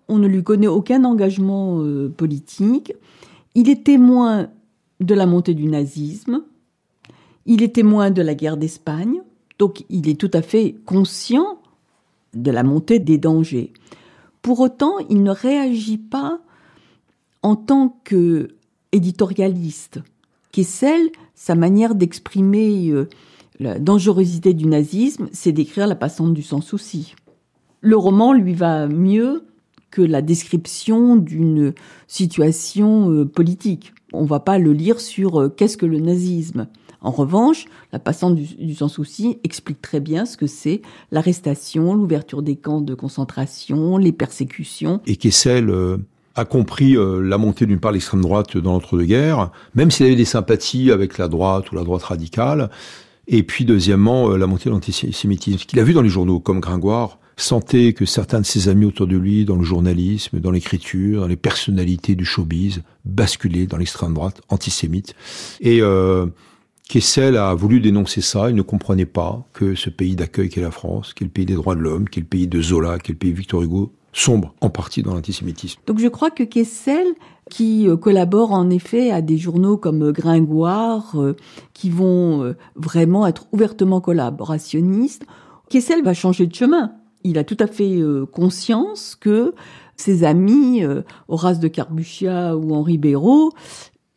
On 0.08 0.18
ne 0.18 0.26
lui 0.26 0.42
connaît 0.42 0.66
aucun 0.66 1.04
engagement 1.04 1.82
euh, 1.82 2.08
politique. 2.08 2.92
Il 3.54 3.70
est 3.70 3.84
témoin 3.84 4.48
de 5.00 5.14
la 5.14 5.26
montée 5.26 5.54
du 5.54 5.66
nazisme. 5.66 6.42
Il 7.46 7.62
est 7.62 7.74
témoin 7.74 8.10
de 8.10 8.22
la 8.22 8.34
guerre 8.34 8.56
d'Espagne, 8.56 9.22
donc 9.58 9.84
il 9.88 10.08
est 10.08 10.20
tout 10.20 10.30
à 10.32 10.42
fait 10.42 10.76
conscient 10.84 11.60
de 12.34 12.50
la 12.50 12.62
montée 12.62 12.98
des 12.98 13.18
dangers. 13.18 13.72
Pour 14.42 14.60
autant, 14.60 14.98
il 15.08 15.22
ne 15.22 15.30
réagit 15.30 15.98
pas 15.98 16.40
en 17.42 17.56
tant 17.56 18.00
que 18.04 18.48
éditorialiste. 18.92 20.00
Kessel, 20.52 21.10
sa 21.34 21.54
manière 21.54 21.94
d'exprimer 21.94 22.90
euh, 22.90 23.08
la 23.58 23.78
dangerosité 23.78 24.54
du 24.54 24.66
nazisme, 24.66 25.28
c'est 25.32 25.52
d'écrire 25.52 25.86
la 25.86 25.94
passante 25.94 26.34
du 26.34 26.42
sans 26.42 26.60
souci. 26.60 27.14
Le 27.80 27.96
roman 27.96 28.32
lui 28.32 28.54
va 28.54 28.88
mieux 28.88 29.44
que 29.90 30.02
la 30.02 30.22
description 30.22 31.16
d'une 31.16 31.74
situation 32.06 33.10
euh, 33.10 33.24
politique. 33.24 33.92
On 34.12 34.24
va 34.24 34.40
pas 34.40 34.58
le 34.58 34.72
lire 34.72 35.00
sur 35.00 35.40
euh, 35.40 35.48
qu'est-ce 35.48 35.76
que 35.76 35.86
le 35.86 35.98
nazisme. 35.98 36.66
En 37.02 37.10
revanche, 37.10 37.64
la 37.92 37.98
passante 37.98 38.34
du, 38.34 38.74
sans 38.74 38.88
souci 38.88 39.38
explique 39.42 39.80
très 39.80 40.00
bien 40.00 40.26
ce 40.26 40.36
que 40.36 40.46
c'est 40.46 40.82
l'arrestation, 41.10 41.94
l'ouverture 41.94 42.42
des 42.42 42.56
camps 42.56 42.82
de 42.82 42.94
concentration, 42.94 43.96
les 43.96 44.12
persécutions. 44.12 45.00
Et 45.06 45.16
Kessel 45.16 45.70
euh, 45.70 45.96
a 46.34 46.44
compris 46.44 46.96
la 46.96 47.38
montée 47.38 47.64
d'une 47.64 47.80
part 47.80 47.92
l'extrême 47.92 48.20
droite 48.20 48.58
dans 48.58 48.72
l'entre-deux-guerres, 48.72 49.50
même 49.74 49.90
s'il 49.90 50.06
avait 50.06 50.16
des 50.16 50.26
sympathies 50.26 50.90
avec 50.90 51.16
la 51.16 51.28
droite 51.28 51.72
ou 51.72 51.74
la 51.74 51.84
droite 51.84 52.02
radicale. 52.02 52.70
Et 53.28 53.42
puis 53.42 53.64
deuxièmement, 53.64 54.28
la 54.28 54.46
montée 54.46 54.68
de 54.68 54.74
l'antisémitisme 54.74 55.58
qu'il 55.66 55.80
a 55.80 55.84
vu 55.84 55.94
dans 55.94 56.02
les 56.02 56.08
journaux 56.10 56.38
comme 56.38 56.60
Gringoire 56.60 57.19
sentait 57.42 57.92
que 57.92 58.04
certains 58.04 58.40
de 58.40 58.46
ses 58.46 58.68
amis 58.68 58.84
autour 58.84 59.06
de 59.06 59.16
lui, 59.16 59.44
dans 59.44 59.56
le 59.56 59.62
journalisme, 59.62 60.40
dans 60.40 60.50
l'écriture, 60.50 61.22
dans 61.22 61.26
les 61.26 61.36
personnalités 61.36 62.14
du 62.14 62.24
showbiz, 62.24 62.82
basculaient 63.04 63.66
dans 63.66 63.76
l'extrême 63.76 64.14
droite 64.14 64.40
antisémite. 64.48 65.14
Et 65.60 65.80
euh, 65.80 66.26
Kessel 66.88 67.36
a 67.36 67.54
voulu 67.54 67.80
dénoncer 67.80 68.20
ça. 68.20 68.50
Il 68.50 68.56
ne 68.56 68.62
comprenait 68.62 69.06
pas 69.06 69.46
que 69.52 69.74
ce 69.74 69.90
pays 69.90 70.16
d'accueil 70.16 70.48
qu'est 70.48 70.60
la 70.60 70.70
France, 70.70 71.14
qui 71.14 71.24
est 71.24 71.26
le 71.26 71.32
pays 71.32 71.46
des 71.46 71.54
droits 71.54 71.74
de 71.74 71.80
l'homme, 71.80 72.08
qui 72.08 72.18
est 72.18 72.22
le 72.22 72.28
pays 72.28 72.48
de 72.48 72.60
Zola, 72.60 72.98
qui 72.98 73.12
est 73.12 73.14
le 73.14 73.18
pays 73.18 73.32
Victor 73.32 73.62
Hugo, 73.62 73.92
sombre 74.12 74.54
en 74.60 74.70
partie 74.70 75.02
dans 75.02 75.14
l'antisémitisme. 75.14 75.80
Donc 75.86 75.98
je 75.98 76.08
crois 76.08 76.30
que 76.30 76.42
Kessel, 76.42 77.06
qui 77.48 77.88
euh, 77.88 77.96
collabore 77.96 78.52
en 78.52 78.70
effet 78.70 79.10
à 79.10 79.22
des 79.22 79.38
journaux 79.38 79.76
comme 79.76 80.02
euh, 80.02 80.12
Gringoire, 80.12 81.16
qui 81.74 81.90
vont 81.90 82.54
vraiment 82.76 83.26
être 83.26 83.46
ouvertement 83.52 84.00
collaborationnistes, 84.00 85.24
Kessel 85.68 86.02
va 86.02 86.14
changer 86.14 86.46
de 86.46 86.54
chemin 86.54 86.92
il 87.24 87.38
a 87.38 87.44
tout 87.44 87.56
à 87.60 87.66
fait 87.66 87.96
euh, 88.00 88.26
conscience 88.26 89.16
que 89.16 89.54
Ses 89.96 90.24
amis, 90.24 90.82
euh, 90.82 91.02
Horace 91.28 91.60
de 91.60 91.68
Carbuccia 91.68 92.56
ou 92.56 92.74
Henri 92.74 92.96
Béraud, 92.98 93.52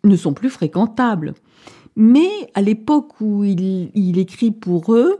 ne 0.04 0.16
sont 0.16 0.34
plus 0.34 0.50
fréquentables. 0.50 1.34
Mais 1.96 2.30
à 2.54 2.62
l'époque 2.62 3.20
où 3.22 3.44
il, 3.44 3.92
il, 3.94 4.18
écrit 4.18 4.52
pour 4.52 4.94
eux, 4.94 5.18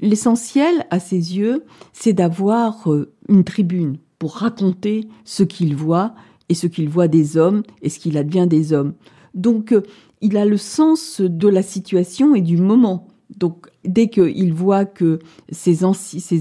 l'essentiel 0.00 0.86
à 0.90 0.98
ses 0.98 1.36
yeux, 1.36 1.64
c'est 1.92 2.14
d'avoir 2.14 2.90
euh, 2.90 3.12
une 3.28 3.44
tribune 3.44 3.98
pour 4.18 4.36
raconter 4.36 5.08
ce 5.24 5.42
qu'il 5.42 5.76
voit 5.76 6.14
et 6.48 6.54
ce 6.54 6.66
qu'il 6.66 6.88
voit 6.88 7.08
des 7.08 7.36
hommes 7.36 7.62
et 7.82 7.88
ce 7.88 7.98
qu'il 7.98 8.16
advient 8.16 8.46
des 8.48 8.72
hommes. 8.72 8.94
Donc 9.34 9.74
il 10.20 10.36
a 10.36 10.44
le 10.44 10.56
sens 10.56 11.20
de 11.20 11.48
la 11.48 11.62
situation 11.62 12.34
et 12.34 12.40
du 12.40 12.56
moment. 12.56 13.06
Donc 13.36 13.66
dès 13.84 14.08
qu'il 14.08 14.52
voit 14.52 14.84
que 14.84 15.18
ses, 15.50 15.84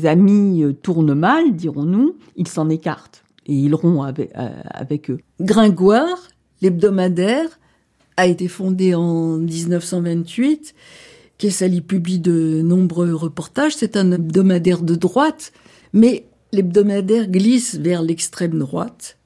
amis 0.05 0.63
euh, 0.63 0.73
tournent 0.73 1.13
mal, 1.13 1.55
dirons-nous, 1.55 2.15
il 2.35 2.47
s'en 2.47 2.69
écarte 2.69 3.23
et 3.45 3.53
il 3.53 3.75
rompt 3.75 4.07
avec, 4.07 4.31
avec 4.33 5.09
eux. 5.09 5.19
Gringoire, 5.39 6.29
l'hebdomadaire, 6.61 7.59
a 8.17 8.25
été 8.25 8.47
fondé 8.47 8.95
en 8.95 9.37
1928. 9.37 10.73
Kessel 11.37 11.75
y 11.75 11.81
publie 11.81 12.19
de 12.19 12.61
nombreux 12.63 13.13
reportages. 13.13 13.75
C'est 13.75 13.95
un 13.95 14.11
hebdomadaire 14.11 14.81
de 14.81 14.95
droite, 14.95 15.53
mais 15.93 16.25
l'hebdomadaire 16.51 17.27
glisse 17.27 17.75
vers 17.75 18.01
l'extrême 18.01 18.57
droite 18.57 19.17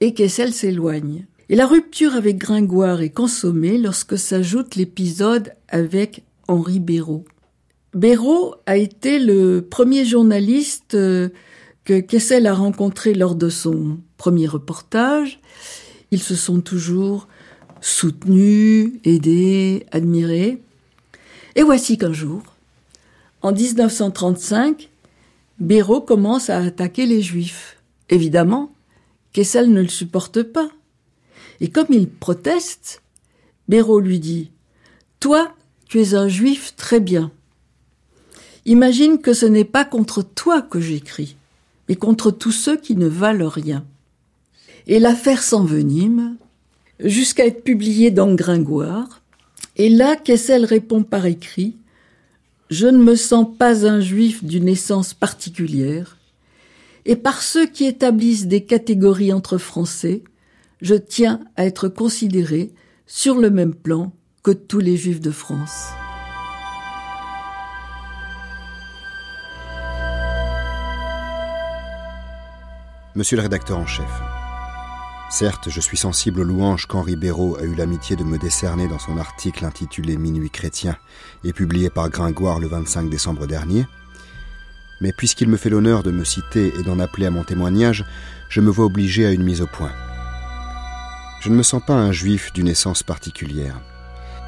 et 0.00 0.14
Kessel 0.14 0.52
s'éloigne. 0.52 1.26
Et 1.48 1.56
la 1.56 1.66
rupture 1.66 2.14
avec 2.14 2.38
Gringoire 2.38 3.02
est 3.02 3.10
consommée 3.10 3.78
lorsque 3.78 4.18
s'ajoute 4.18 4.74
l'épisode 4.74 5.52
avec 5.68 6.24
Henri 6.48 6.80
Béraud. 6.80 7.24
Béraud 7.94 8.54
a 8.66 8.76
été 8.76 9.18
le 9.18 9.60
premier 9.60 10.04
journaliste 10.04 10.94
euh, 10.94 11.30
que 11.84 12.00
Kessel 12.00 12.46
a 12.46 12.54
rencontré 12.54 13.14
lors 13.14 13.34
de 13.34 13.48
son 13.48 13.98
premier 14.16 14.46
reportage. 14.46 15.40
Ils 16.10 16.22
se 16.22 16.34
sont 16.34 16.60
toujours 16.60 17.28
soutenus, 17.80 18.92
aidés, 19.04 19.86
admirés. 19.92 20.60
Et 21.54 21.62
voici 21.62 21.96
qu'un 21.96 22.12
jour, 22.12 22.42
en 23.40 23.52
1935, 23.52 24.90
Béraud 25.58 26.02
commence 26.02 26.50
à 26.50 26.58
attaquer 26.58 27.06
les 27.06 27.22
Juifs. 27.22 27.78
Évidemment, 28.10 28.72
Kessel 29.32 29.72
ne 29.72 29.80
le 29.80 29.88
supporte 29.88 30.42
pas. 30.42 30.68
Et 31.60 31.68
comme 31.68 31.86
il 31.90 32.08
proteste, 32.08 33.02
Béraud 33.68 34.00
lui 34.00 34.20
dit 34.20 34.50
Toi, 35.20 35.54
tu 35.88 36.00
es 36.00 36.14
un 36.14 36.28
juif 36.28 36.74
très 36.76 37.00
bien. 37.00 37.30
Imagine 38.64 39.18
que 39.18 39.32
ce 39.32 39.46
n'est 39.46 39.64
pas 39.64 39.84
contre 39.84 40.22
toi 40.22 40.60
que 40.62 40.80
j'écris, 40.80 41.36
mais 41.88 41.94
contre 41.94 42.30
tous 42.30 42.52
ceux 42.52 42.76
qui 42.76 42.96
ne 42.96 43.06
valent 43.06 43.48
rien. 43.48 43.84
Et 44.88 44.98
l'affaire 44.98 45.42
s'envenime, 45.42 46.36
jusqu'à 47.00 47.46
être 47.46 47.62
publiée 47.62 48.10
dans 48.10 48.34
Gringoire. 48.34 49.22
Et 49.76 49.88
là, 49.88 50.16
Kessel 50.16 50.64
répond 50.64 51.02
par 51.02 51.26
écrit 51.26 51.76
Je 52.70 52.86
ne 52.86 52.98
me 52.98 53.14
sens 53.14 53.46
pas 53.56 53.86
un 53.86 54.00
juif 54.00 54.42
d'une 54.42 54.68
essence 54.68 55.14
particulière, 55.14 56.18
et 57.04 57.14
par 57.14 57.42
ceux 57.42 57.66
qui 57.66 57.84
établissent 57.84 58.46
des 58.46 58.64
catégories 58.64 59.32
entre 59.32 59.58
Français, 59.58 60.22
je 60.82 60.96
tiens 60.96 61.40
à 61.54 61.64
être 61.64 61.88
considéré 61.88 62.72
sur 63.06 63.36
le 63.36 63.50
même 63.50 63.74
plan 63.74 64.12
que 64.46 64.52
tous 64.52 64.78
les 64.78 64.96
juifs 64.96 65.20
de 65.20 65.32
France. 65.32 65.88
Monsieur 73.16 73.38
le 73.38 73.42
rédacteur 73.42 73.76
en 73.76 73.86
chef, 73.86 74.04
certes, 75.30 75.68
je 75.68 75.80
suis 75.80 75.96
sensible 75.96 76.42
aux 76.42 76.44
louanges 76.44 76.86
qu'Henri 76.86 77.16
Béraud 77.16 77.56
a 77.56 77.64
eu 77.64 77.74
l'amitié 77.74 78.14
de 78.14 78.22
me 78.22 78.38
décerner 78.38 78.86
dans 78.86 79.00
son 79.00 79.18
article 79.18 79.64
intitulé 79.64 80.16
Minuit 80.16 80.50
chrétien 80.50 80.96
et 81.42 81.52
publié 81.52 81.90
par 81.90 82.08
Gringoire 82.08 82.60
le 82.60 82.68
25 82.68 83.10
décembre 83.10 83.48
dernier, 83.48 83.84
mais 85.00 85.10
puisqu'il 85.12 85.48
me 85.48 85.56
fait 85.56 85.70
l'honneur 85.70 86.04
de 86.04 86.12
me 86.12 86.22
citer 86.22 86.72
et 86.78 86.84
d'en 86.84 87.00
appeler 87.00 87.26
à 87.26 87.32
mon 87.32 87.42
témoignage, 87.42 88.04
je 88.48 88.60
me 88.60 88.70
vois 88.70 88.84
obligé 88.84 89.26
à 89.26 89.32
une 89.32 89.42
mise 89.42 89.60
au 89.60 89.66
point. 89.66 89.90
Je 91.40 91.48
ne 91.48 91.56
me 91.56 91.64
sens 91.64 91.82
pas 91.84 91.94
un 91.94 92.12
juif 92.12 92.52
d'une 92.52 92.68
essence 92.68 93.02
particulière 93.02 93.80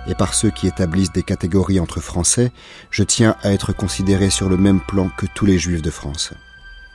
et 0.09 0.15
par 0.15 0.35
ceux 0.35 0.51
qui 0.51 0.67
établissent 0.67 1.13
des 1.13 1.23
catégories 1.23 1.81
entre 1.81 2.01
Français, 2.01 2.51
je 2.91 3.03
tiens 3.05 3.37
à 3.43 3.53
être 3.53 3.73
considéré 3.73 4.31
sur 4.31 4.49
le 4.49 4.57
même 4.57 4.81
plan 4.81 5.11
que 5.17 5.27
tous 5.35 5.47
les 5.47 5.59
Juifs 5.59 5.83
de 5.83 5.91
France. 5.91 6.33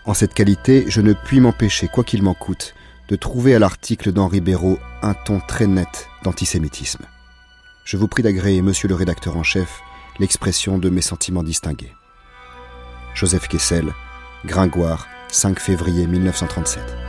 En 0.05 0.13
cette 0.13 0.33
qualité, 0.33 0.85
je 0.87 0.99
ne 0.99 1.13
puis 1.13 1.39
m'empêcher, 1.39 1.87
quoi 1.87 2.03
qu'il 2.03 2.23
m'en 2.23 2.33
coûte, 2.33 2.73
de 3.07 3.15
trouver 3.15 3.55
à 3.55 3.59
l'article 3.59 4.11
d'Henri 4.11 4.41
Béraud 4.41 4.79
un 5.01 5.13
ton 5.13 5.39
très 5.39 5.67
net 5.67 6.07
d'antisémitisme. 6.23 7.05
Je 7.85 7.97
vous 7.97 8.07
prie 8.07 8.23
d'agréer, 8.23 8.61
monsieur 8.61 8.87
le 8.87 8.95
rédacteur 8.95 9.37
en 9.37 9.43
chef, 9.43 9.81
l'expression 10.19 10.77
de 10.77 10.89
mes 10.89 11.01
sentiments 11.01 11.43
distingués. 11.43 11.93
Joseph 13.13 13.47
Kessel, 13.47 13.93
Gringoire, 14.45 15.07
5 15.29 15.59
février 15.59 16.07
1937. 16.07 17.02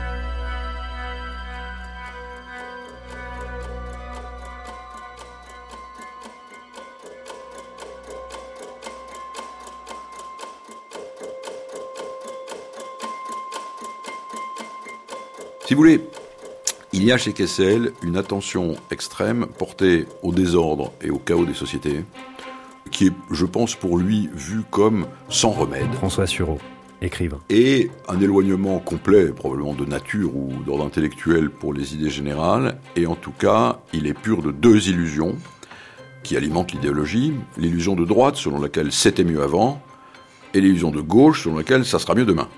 Si 15.65 15.73
vous 15.73 15.79
voulez, 15.79 15.99
il 16.93 17.03
y 17.03 17.11
a 17.11 17.17
chez 17.17 17.33
Kessel 17.33 17.91
une 18.03 18.17
attention 18.17 18.75
extrême 18.91 19.47
portée 19.57 20.05
au 20.21 20.31
désordre 20.31 20.93
et 21.01 21.09
au 21.09 21.17
chaos 21.17 21.43
des 21.43 21.55
sociétés, 21.55 22.05
qui 22.91 23.07
est, 23.07 23.13
je 23.31 23.45
pense, 23.47 23.73
pour 23.73 23.97
lui 23.97 24.29
vu 24.31 24.61
comme 24.69 25.07
sans 25.27 25.49
remède. 25.49 25.91
François 25.95 26.27
Sureau, 26.27 26.59
écrivain. 27.01 27.39
Et 27.49 27.89
un 28.07 28.21
éloignement 28.21 28.77
complet, 28.77 29.31
probablement 29.31 29.73
de 29.73 29.85
nature 29.85 30.35
ou 30.35 30.53
d'ordre 30.63 30.85
intellectuel 30.85 31.49
pour 31.49 31.73
les 31.73 31.95
idées 31.95 32.11
générales, 32.11 32.77
et 32.95 33.07
en 33.07 33.15
tout 33.15 33.33
cas, 33.33 33.79
il 33.91 34.05
est 34.05 34.13
pur 34.13 34.43
de 34.43 34.51
deux 34.51 34.89
illusions 34.89 35.35
qui 36.21 36.37
alimentent 36.37 36.73
l'idéologie. 36.73 37.33
L'illusion 37.57 37.95
de 37.95 38.05
droite, 38.05 38.35
selon 38.35 38.61
laquelle 38.61 38.91
c'était 38.91 39.23
mieux 39.23 39.41
avant, 39.41 39.81
et 40.53 40.61
l'illusion 40.61 40.91
de 40.91 41.01
gauche, 41.01 41.45
selon 41.45 41.57
laquelle 41.57 41.85
ça 41.85 41.97
sera 41.97 42.13
mieux 42.13 42.25
demain 42.25 42.49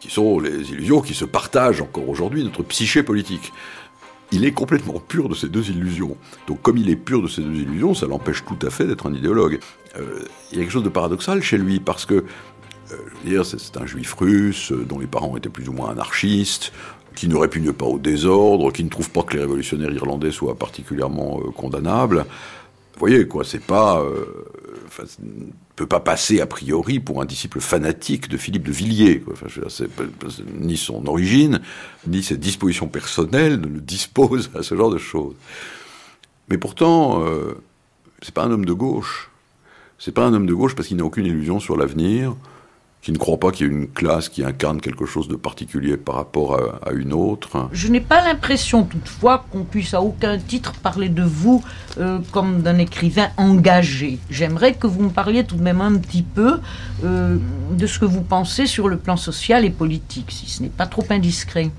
qui 0.00 0.10
sont 0.10 0.38
les 0.38 0.70
illusions 0.72 1.00
qui 1.00 1.14
se 1.14 1.24
partagent 1.24 1.80
encore 1.80 2.08
aujourd'hui, 2.08 2.44
notre 2.44 2.62
psyché 2.62 3.02
politique. 3.02 3.52
Il 4.30 4.44
est 4.44 4.52
complètement 4.52 5.00
pur 5.00 5.28
de 5.28 5.34
ces 5.34 5.48
deux 5.48 5.70
illusions. 5.70 6.16
Donc 6.46 6.60
comme 6.60 6.76
il 6.76 6.90
est 6.90 6.96
pur 6.96 7.22
de 7.22 7.28
ces 7.28 7.42
deux 7.42 7.60
illusions, 7.60 7.94
ça 7.94 8.06
l'empêche 8.06 8.44
tout 8.44 8.66
à 8.66 8.70
fait 8.70 8.86
d'être 8.86 9.08
un 9.08 9.14
idéologue. 9.14 9.58
Euh, 9.96 10.20
il 10.52 10.58
y 10.58 10.60
a 10.60 10.64
quelque 10.64 10.72
chose 10.72 10.84
de 10.84 10.90
paradoxal 10.90 11.42
chez 11.42 11.56
lui, 11.56 11.80
parce 11.80 12.04
que 12.04 12.24
euh, 12.92 13.42
c'est 13.44 13.76
un 13.76 13.86
juif 13.86 14.14
russe 14.14 14.72
euh, 14.72 14.84
dont 14.84 14.98
les 14.98 15.06
parents 15.06 15.36
étaient 15.36 15.48
plus 15.48 15.68
ou 15.68 15.72
moins 15.72 15.90
anarchistes, 15.90 16.72
qui 17.14 17.26
ne 17.26 17.36
répugne 17.36 17.72
pas 17.72 17.86
au 17.86 17.98
désordre, 17.98 18.70
qui 18.70 18.84
ne 18.84 18.90
trouve 18.90 19.10
pas 19.10 19.22
que 19.22 19.34
les 19.34 19.40
révolutionnaires 19.40 19.92
irlandais 19.92 20.30
soient 20.30 20.54
particulièrement 20.54 21.40
condamnables. 21.56 22.26
Vous 22.98 23.06
voyez, 23.06 23.28
quoi, 23.28 23.44
c'est 23.44 23.62
pas 23.62 24.02
peut 25.76 25.86
pas 25.86 26.00
passer 26.00 26.40
a 26.40 26.46
priori 26.46 26.98
pour 26.98 27.22
un 27.22 27.24
disciple 27.24 27.60
fanatique 27.60 28.28
de 28.28 28.36
Philippe 28.36 28.64
de 28.64 28.72
Villiers. 28.72 29.22
Ni 30.58 30.76
son 30.76 31.06
origine, 31.06 31.60
ni 32.06 32.24
ses 32.24 32.36
dispositions 32.36 32.88
personnelles 32.88 33.60
ne 33.60 33.68
le 33.68 33.80
disposent 33.80 34.50
à 34.56 34.64
ce 34.64 34.74
genre 34.74 34.90
de 34.90 34.98
choses. 34.98 35.36
Mais 36.48 36.58
pourtant, 36.58 37.22
euh, 37.24 37.54
c'est 38.22 38.34
pas 38.34 38.42
un 38.42 38.50
homme 38.50 38.64
de 38.64 38.72
gauche. 38.72 39.30
C'est 40.00 40.12
pas 40.12 40.26
un 40.26 40.34
homme 40.34 40.46
de 40.46 40.54
gauche 40.54 40.74
parce 40.74 40.88
qu'il 40.88 40.96
n'a 40.96 41.04
aucune 41.04 41.26
illusion 41.26 41.60
sur 41.60 41.76
l'avenir 41.76 42.34
qui 43.02 43.12
ne 43.12 43.18
croit 43.18 43.38
pas 43.38 43.52
qu'il 43.52 43.66
y 43.66 43.70
ait 43.70 43.72
une 43.72 43.88
classe 43.88 44.28
qui 44.28 44.44
incarne 44.44 44.80
quelque 44.80 45.06
chose 45.06 45.28
de 45.28 45.36
particulier 45.36 45.96
par 45.96 46.16
rapport 46.16 46.58
à, 46.84 46.90
une 46.92 47.12
autre. 47.12 47.68
Je 47.72 47.88
n'ai 47.88 48.00
pas 48.00 48.24
l'impression 48.24 48.82
toutefois 48.84 49.44
qu'on 49.50 49.64
puisse 49.64 49.94
à 49.94 50.02
aucun 50.02 50.38
titre 50.38 50.72
parler 50.72 51.08
de 51.08 51.22
vous 51.22 51.62
euh, 51.98 52.18
comme 52.32 52.62
d'un 52.62 52.78
écrivain 52.78 53.28
engagé. 53.36 54.18
J'aimerais 54.30 54.74
que 54.74 54.86
vous 54.86 55.02
me 55.02 55.10
parliez 55.10 55.44
tout 55.44 55.56
de 55.56 55.62
même 55.62 55.80
un 55.80 55.96
petit 55.96 56.22
peu 56.22 56.58
euh, 57.04 57.38
de 57.72 57.86
ce 57.86 57.98
que 57.98 58.04
vous 58.04 58.22
pensez 58.22 58.66
sur 58.66 58.88
le 58.88 58.96
plan 58.96 59.16
social 59.16 59.64
et 59.64 59.70
politique, 59.70 60.30
si 60.30 60.50
ce 60.50 60.62
n'est 60.62 60.68
pas 60.68 60.86
trop 60.86 61.04
indiscret. 61.10 61.70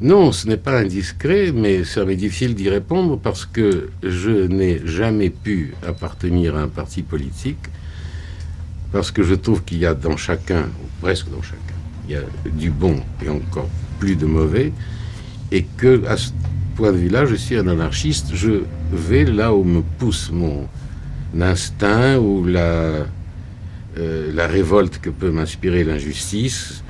Non, 0.00 0.32
ce 0.32 0.48
n'est 0.48 0.56
pas 0.56 0.80
indiscret, 0.80 1.52
mais 1.52 1.84
ça 1.84 2.04
m'est 2.04 2.16
difficile 2.16 2.56
d'y 2.56 2.68
répondre 2.68 3.18
parce 3.18 3.46
que 3.46 3.90
je 4.02 4.30
n'ai 4.30 4.84
jamais 4.84 5.30
pu 5.30 5.74
appartenir 5.86 6.56
à 6.56 6.62
un 6.62 6.68
parti 6.68 7.02
politique 7.02 7.68
parce 8.92 9.10
que 9.10 9.22
je 9.22 9.34
trouve 9.34 9.64
qu'il 9.64 9.78
y 9.78 9.86
a 9.86 9.94
dans 9.94 10.16
chacun, 10.16 10.64
ou 10.64 10.86
presque 11.00 11.30
dans 11.30 11.42
chacun, 11.42 11.58
il 12.06 12.14
y 12.14 12.16
a 12.16 12.22
du 12.50 12.70
bon 12.70 13.00
et 13.24 13.28
encore 13.28 13.68
plus 13.98 14.16
de 14.16 14.26
mauvais, 14.26 14.72
et 15.50 15.64
que 15.64 16.04
à 16.06 16.16
ce 16.16 16.30
point 16.76 16.92
de 16.92 16.98
vue-là, 16.98 17.26
je 17.26 17.34
suis 17.34 17.56
un 17.56 17.68
anarchiste, 17.68 18.34
je 18.34 18.62
vais 18.92 19.24
là 19.24 19.54
où 19.54 19.64
me 19.64 19.82
pousse 19.98 20.30
mon 20.30 20.68
instinct 21.40 22.18
ou 22.18 22.44
la, 22.44 23.06
euh, 23.98 24.32
révolte 24.36 24.98
que 24.98 25.10
peut 25.10 25.30
m'inspirer 25.30 25.84
l'injustice, 25.84 26.82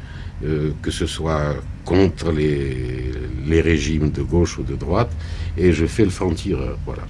euh, 0.44 0.70
que 0.82 0.90
ce 0.90 1.06
soit 1.06 1.56
contre 1.84 2.32
les, 2.32 3.12
les 3.46 3.60
régimes 3.60 4.10
de 4.10 4.22
gauche 4.22 4.58
ou 4.58 4.62
de 4.62 4.74
droite, 4.74 5.10
et 5.56 5.72
je 5.72 5.86
fais 5.86 6.04
le 6.04 6.10
franc-tireur. 6.10 6.78
Voilà. 6.84 7.02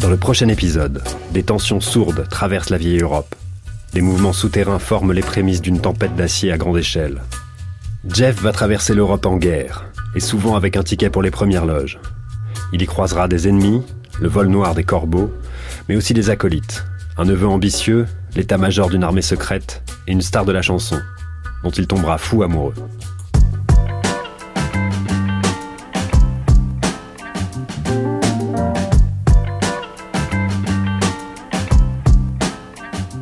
Dans 0.00 0.08
le 0.08 0.16
prochain 0.16 0.46
épisode, 0.46 1.02
des 1.32 1.42
tensions 1.42 1.80
sourdes 1.80 2.28
traversent 2.28 2.70
la 2.70 2.78
vieille 2.78 3.00
Europe. 3.00 3.34
Des 3.94 4.00
mouvements 4.00 4.32
souterrains 4.32 4.78
forment 4.78 5.12
les 5.12 5.22
prémices 5.22 5.60
d'une 5.60 5.80
tempête 5.80 6.14
d'acier 6.14 6.52
à 6.52 6.56
grande 6.56 6.78
échelle. 6.78 7.22
Jeff 8.08 8.40
va 8.40 8.52
traverser 8.52 8.94
l'Europe 8.94 9.26
en 9.26 9.36
guerre, 9.36 9.86
et 10.14 10.20
souvent 10.20 10.54
avec 10.54 10.76
un 10.76 10.84
ticket 10.84 11.10
pour 11.10 11.22
les 11.22 11.32
premières 11.32 11.66
loges. 11.66 11.98
Il 12.72 12.80
y 12.80 12.86
croisera 12.86 13.26
des 13.26 13.48
ennemis, 13.48 13.82
le 14.20 14.28
vol 14.28 14.46
noir 14.46 14.76
des 14.76 14.84
corbeaux, 14.84 15.32
mais 15.88 15.96
aussi 15.96 16.14
des 16.14 16.30
acolytes, 16.30 16.84
un 17.16 17.24
neveu 17.24 17.48
ambitieux, 17.48 18.06
l'état-major 18.36 18.90
d'une 18.90 19.02
armée 19.02 19.22
secrète 19.22 19.82
et 20.06 20.12
une 20.12 20.22
star 20.22 20.44
de 20.44 20.52
la 20.52 20.62
chanson, 20.62 21.00
dont 21.64 21.70
il 21.70 21.88
tombera 21.88 22.18
fou 22.18 22.44
amoureux. 22.44 22.74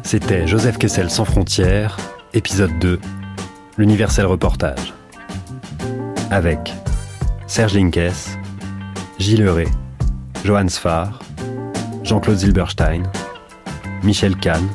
C'était 0.06 0.46
Joseph 0.46 0.78
Kessel 0.78 1.10
sans 1.10 1.24
frontières, 1.24 1.96
épisode 2.32 2.78
2, 2.78 3.00
l'universel 3.76 4.24
reportage. 4.24 4.94
Avec 6.30 6.72
Serge 7.48 7.74
Linkes, 7.74 8.38
Gilles 9.18 9.48
Ray, 9.48 9.66
Johannes 10.44 10.68
Sfar, 10.68 11.18
Jean-Claude 12.04 12.36
Zilberstein, 12.36 13.02
Michel 14.04 14.36
Kahn, 14.36 14.68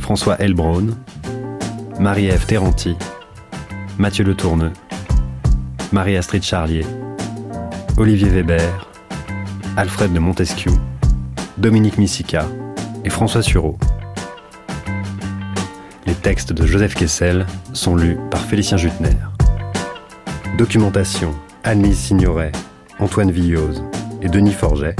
François 0.00 0.34
Elbron, 0.40 0.88
Marie-Ève 2.00 2.44
Terranti, 2.44 2.96
Mathieu 3.98 4.24
Le 4.24 4.34
Tourneux, 4.34 4.72
Marie-Astrid 5.92 6.42
Charlier, 6.42 6.84
Olivier 7.98 8.30
Weber, 8.30 8.90
Alfred 9.76 10.12
de 10.12 10.18
Montesquieu, 10.18 10.72
Dominique 11.56 11.98
Missica 11.98 12.46
et 13.04 13.10
François 13.10 13.40
Sureau. 13.40 13.78
Textes 16.24 16.54
de 16.54 16.66
Joseph 16.66 16.94
Kessel 16.94 17.44
sont 17.74 17.96
lus 17.96 18.16
par 18.30 18.40
Félicien 18.40 18.78
Jutner. 18.78 19.10
Documentation 20.56 21.34
Anne-Lise 21.64 21.98
Signoret, 21.98 22.50
Antoine 22.98 23.30
Villose 23.30 23.84
et 24.22 24.30
Denis 24.30 24.54
Forget. 24.54 24.96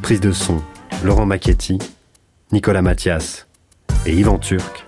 Prise 0.00 0.20
de 0.20 0.32
son 0.32 0.62
Laurent 1.04 1.26
Macchetti, 1.26 1.78
Nicolas 2.52 2.80
Mathias 2.80 3.46
et 4.06 4.14
Yvan 4.14 4.38
Turc. 4.38 4.86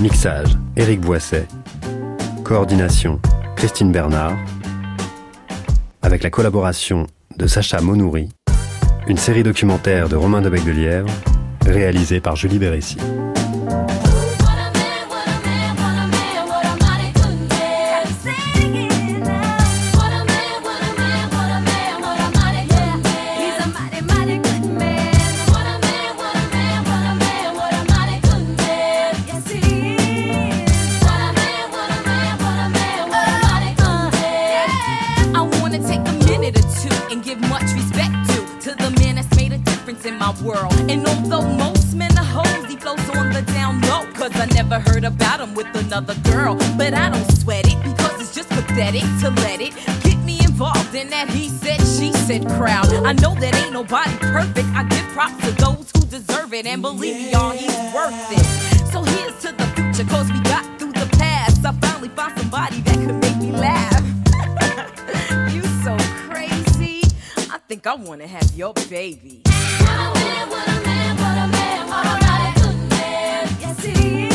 Mixage 0.00 0.56
Éric 0.76 1.00
Boisset. 1.00 1.48
Coordination 2.44 3.20
Christine 3.56 3.90
Bernard. 3.90 4.36
Avec 6.02 6.22
la 6.22 6.30
collaboration 6.30 7.08
de 7.36 7.48
Sacha 7.48 7.80
Monouri. 7.80 8.28
Une 9.08 9.18
série 9.18 9.42
documentaire 9.42 10.08
de 10.08 10.14
Romain 10.14 10.40
de 10.40 10.48
Bec 10.48 10.64
de 10.64 10.70
Lièvre, 10.70 11.10
réalisée 11.66 12.20
par 12.20 12.36
Julie 12.36 12.60
Bérécy. 12.60 12.98
Cause 44.24 44.40
I 44.40 44.46
never 44.54 44.80
heard 44.80 45.04
about 45.04 45.40
him 45.40 45.52
with 45.52 45.66
another 45.76 46.14
girl. 46.32 46.54
But 46.78 46.94
I 46.94 47.10
don't 47.10 47.30
sweat 47.32 47.66
it 47.68 47.76
because 47.82 48.22
it's 48.22 48.34
just 48.34 48.48
pathetic 48.48 49.02
to 49.20 49.28
let 49.42 49.60
it 49.60 49.74
get 50.02 50.16
me 50.24 50.38
involved 50.42 50.94
in 50.94 51.10
that 51.10 51.28
he 51.28 51.50
said, 51.50 51.78
she 51.80 52.10
said 52.10 52.48
crowd. 52.56 52.86
I 53.04 53.12
know 53.12 53.34
that 53.34 53.54
ain't 53.54 53.74
nobody 53.74 54.16
perfect. 54.20 54.66
I 54.68 54.84
give 54.84 55.04
props 55.12 55.36
to 55.44 55.50
those 55.62 55.90
who 55.94 56.06
deserve 56.06 56.54
it. 56.54 56.64
And 56.64 56.80
believe 56.80 57.16
me, 57.16 57.32
y'all, 57.32 57.50
he's 57.50 57.76
worth 57.92 58.14
it. 58.32 58.46
So 58.90 59.02
here's 59.02 59.38
to 59.42 59.52
the 59.52 59.66
future, 59.76 60.08
cause 60.08 60.32
we 60.32 60.40
got 60.44 60.64
through 60.78 60.92
the 60.92 61.06
past. 61.18 61.62
I 61.62 61.72
finally 61.72 62.08
found 62.08 62.38
somebody 62.38 62.80
that 62.80 62.94
could 62.94 63.20
make 63.20 63.36
me 63.36 63.52
laugh. 63.52 64.02
you 65.52 65.62
so 65.84 65.98
crazy. 66.30 67.02
I 67.52 67.58
think 67.68 67.86
I 67.86 67.94
wanna 67.94 68.26
have 68.26 68.50
your 68.54 68.72
baby. 68.88 69.42
Yes, 69.44 70.16
he 70.16 71.18
is. 71.18 71.23
see 73.84 74.33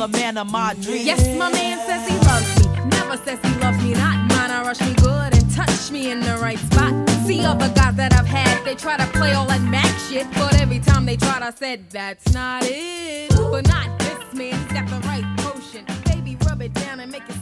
the 0.00 0.08
man 0.08 0.38
of 0.38 0.50
my 0.50 0.72
dreams. 0.80 1.04
Yes, 1.04 1.36
my 1.36 1.52
man 1.52 1.76
says 1.86 2.08
he 2.08 2.16
loves 2.26 2.48
me. 2.58 2.88
Never 2.88 3.18
says 3.18 3.38
he 3.42 3.60
loves 3.60 3.84
me 3.84 3.92
not. 3.92 4.16
Mine, 4.30 4.50
I 4.50 4.62
rush 4.62 4.80
me 4.80 4.94
good 4.94 5.34
and 5.36 5.54
touch 5.54 5.90
me 5.90 6.10
in 6.10 6.20
the 6.20 6.38
right 6.40 6.58
spot. 6.58 6.92
See 7.26 7.44
other 7.44 7.68
guys 7.74 7.96
that 7.96 8.14
I've 8.14 8.26
had, 8.26 8.64
they 8.64 8.74
try 8.74 8.96
to 8.96 9.04
play 9.18 9.34
all 9.34 9.44
that 9.48 9.60
Mac 9.60 9.94
shit. 10.08 10.26
But 10.32 10.58
every 10.58 10.78
time 10.78 11.04
they 11.04 11.18
tried, 11.18 11.42
I 11.42 11.50
said, 11.50 11.90
that's 11.90 12.32
not 12.32 12.62
it. 12.64 13.28
But 13.28 13.68
not 13.68 13.98
this 13.98 14.32
man, 14.32 14.54
he's 14.54 14.72
got 14.72 14.88
the 14.88 15.06
right 15.06 15.26
potion. 15.36 15.84
Baby, 16.06 16.38
rub 16.46 16.62
it 16.62 16.72
down 16.72 17.00
and 17.00 17.12
make 17.12 17.28
it 17.28 17.39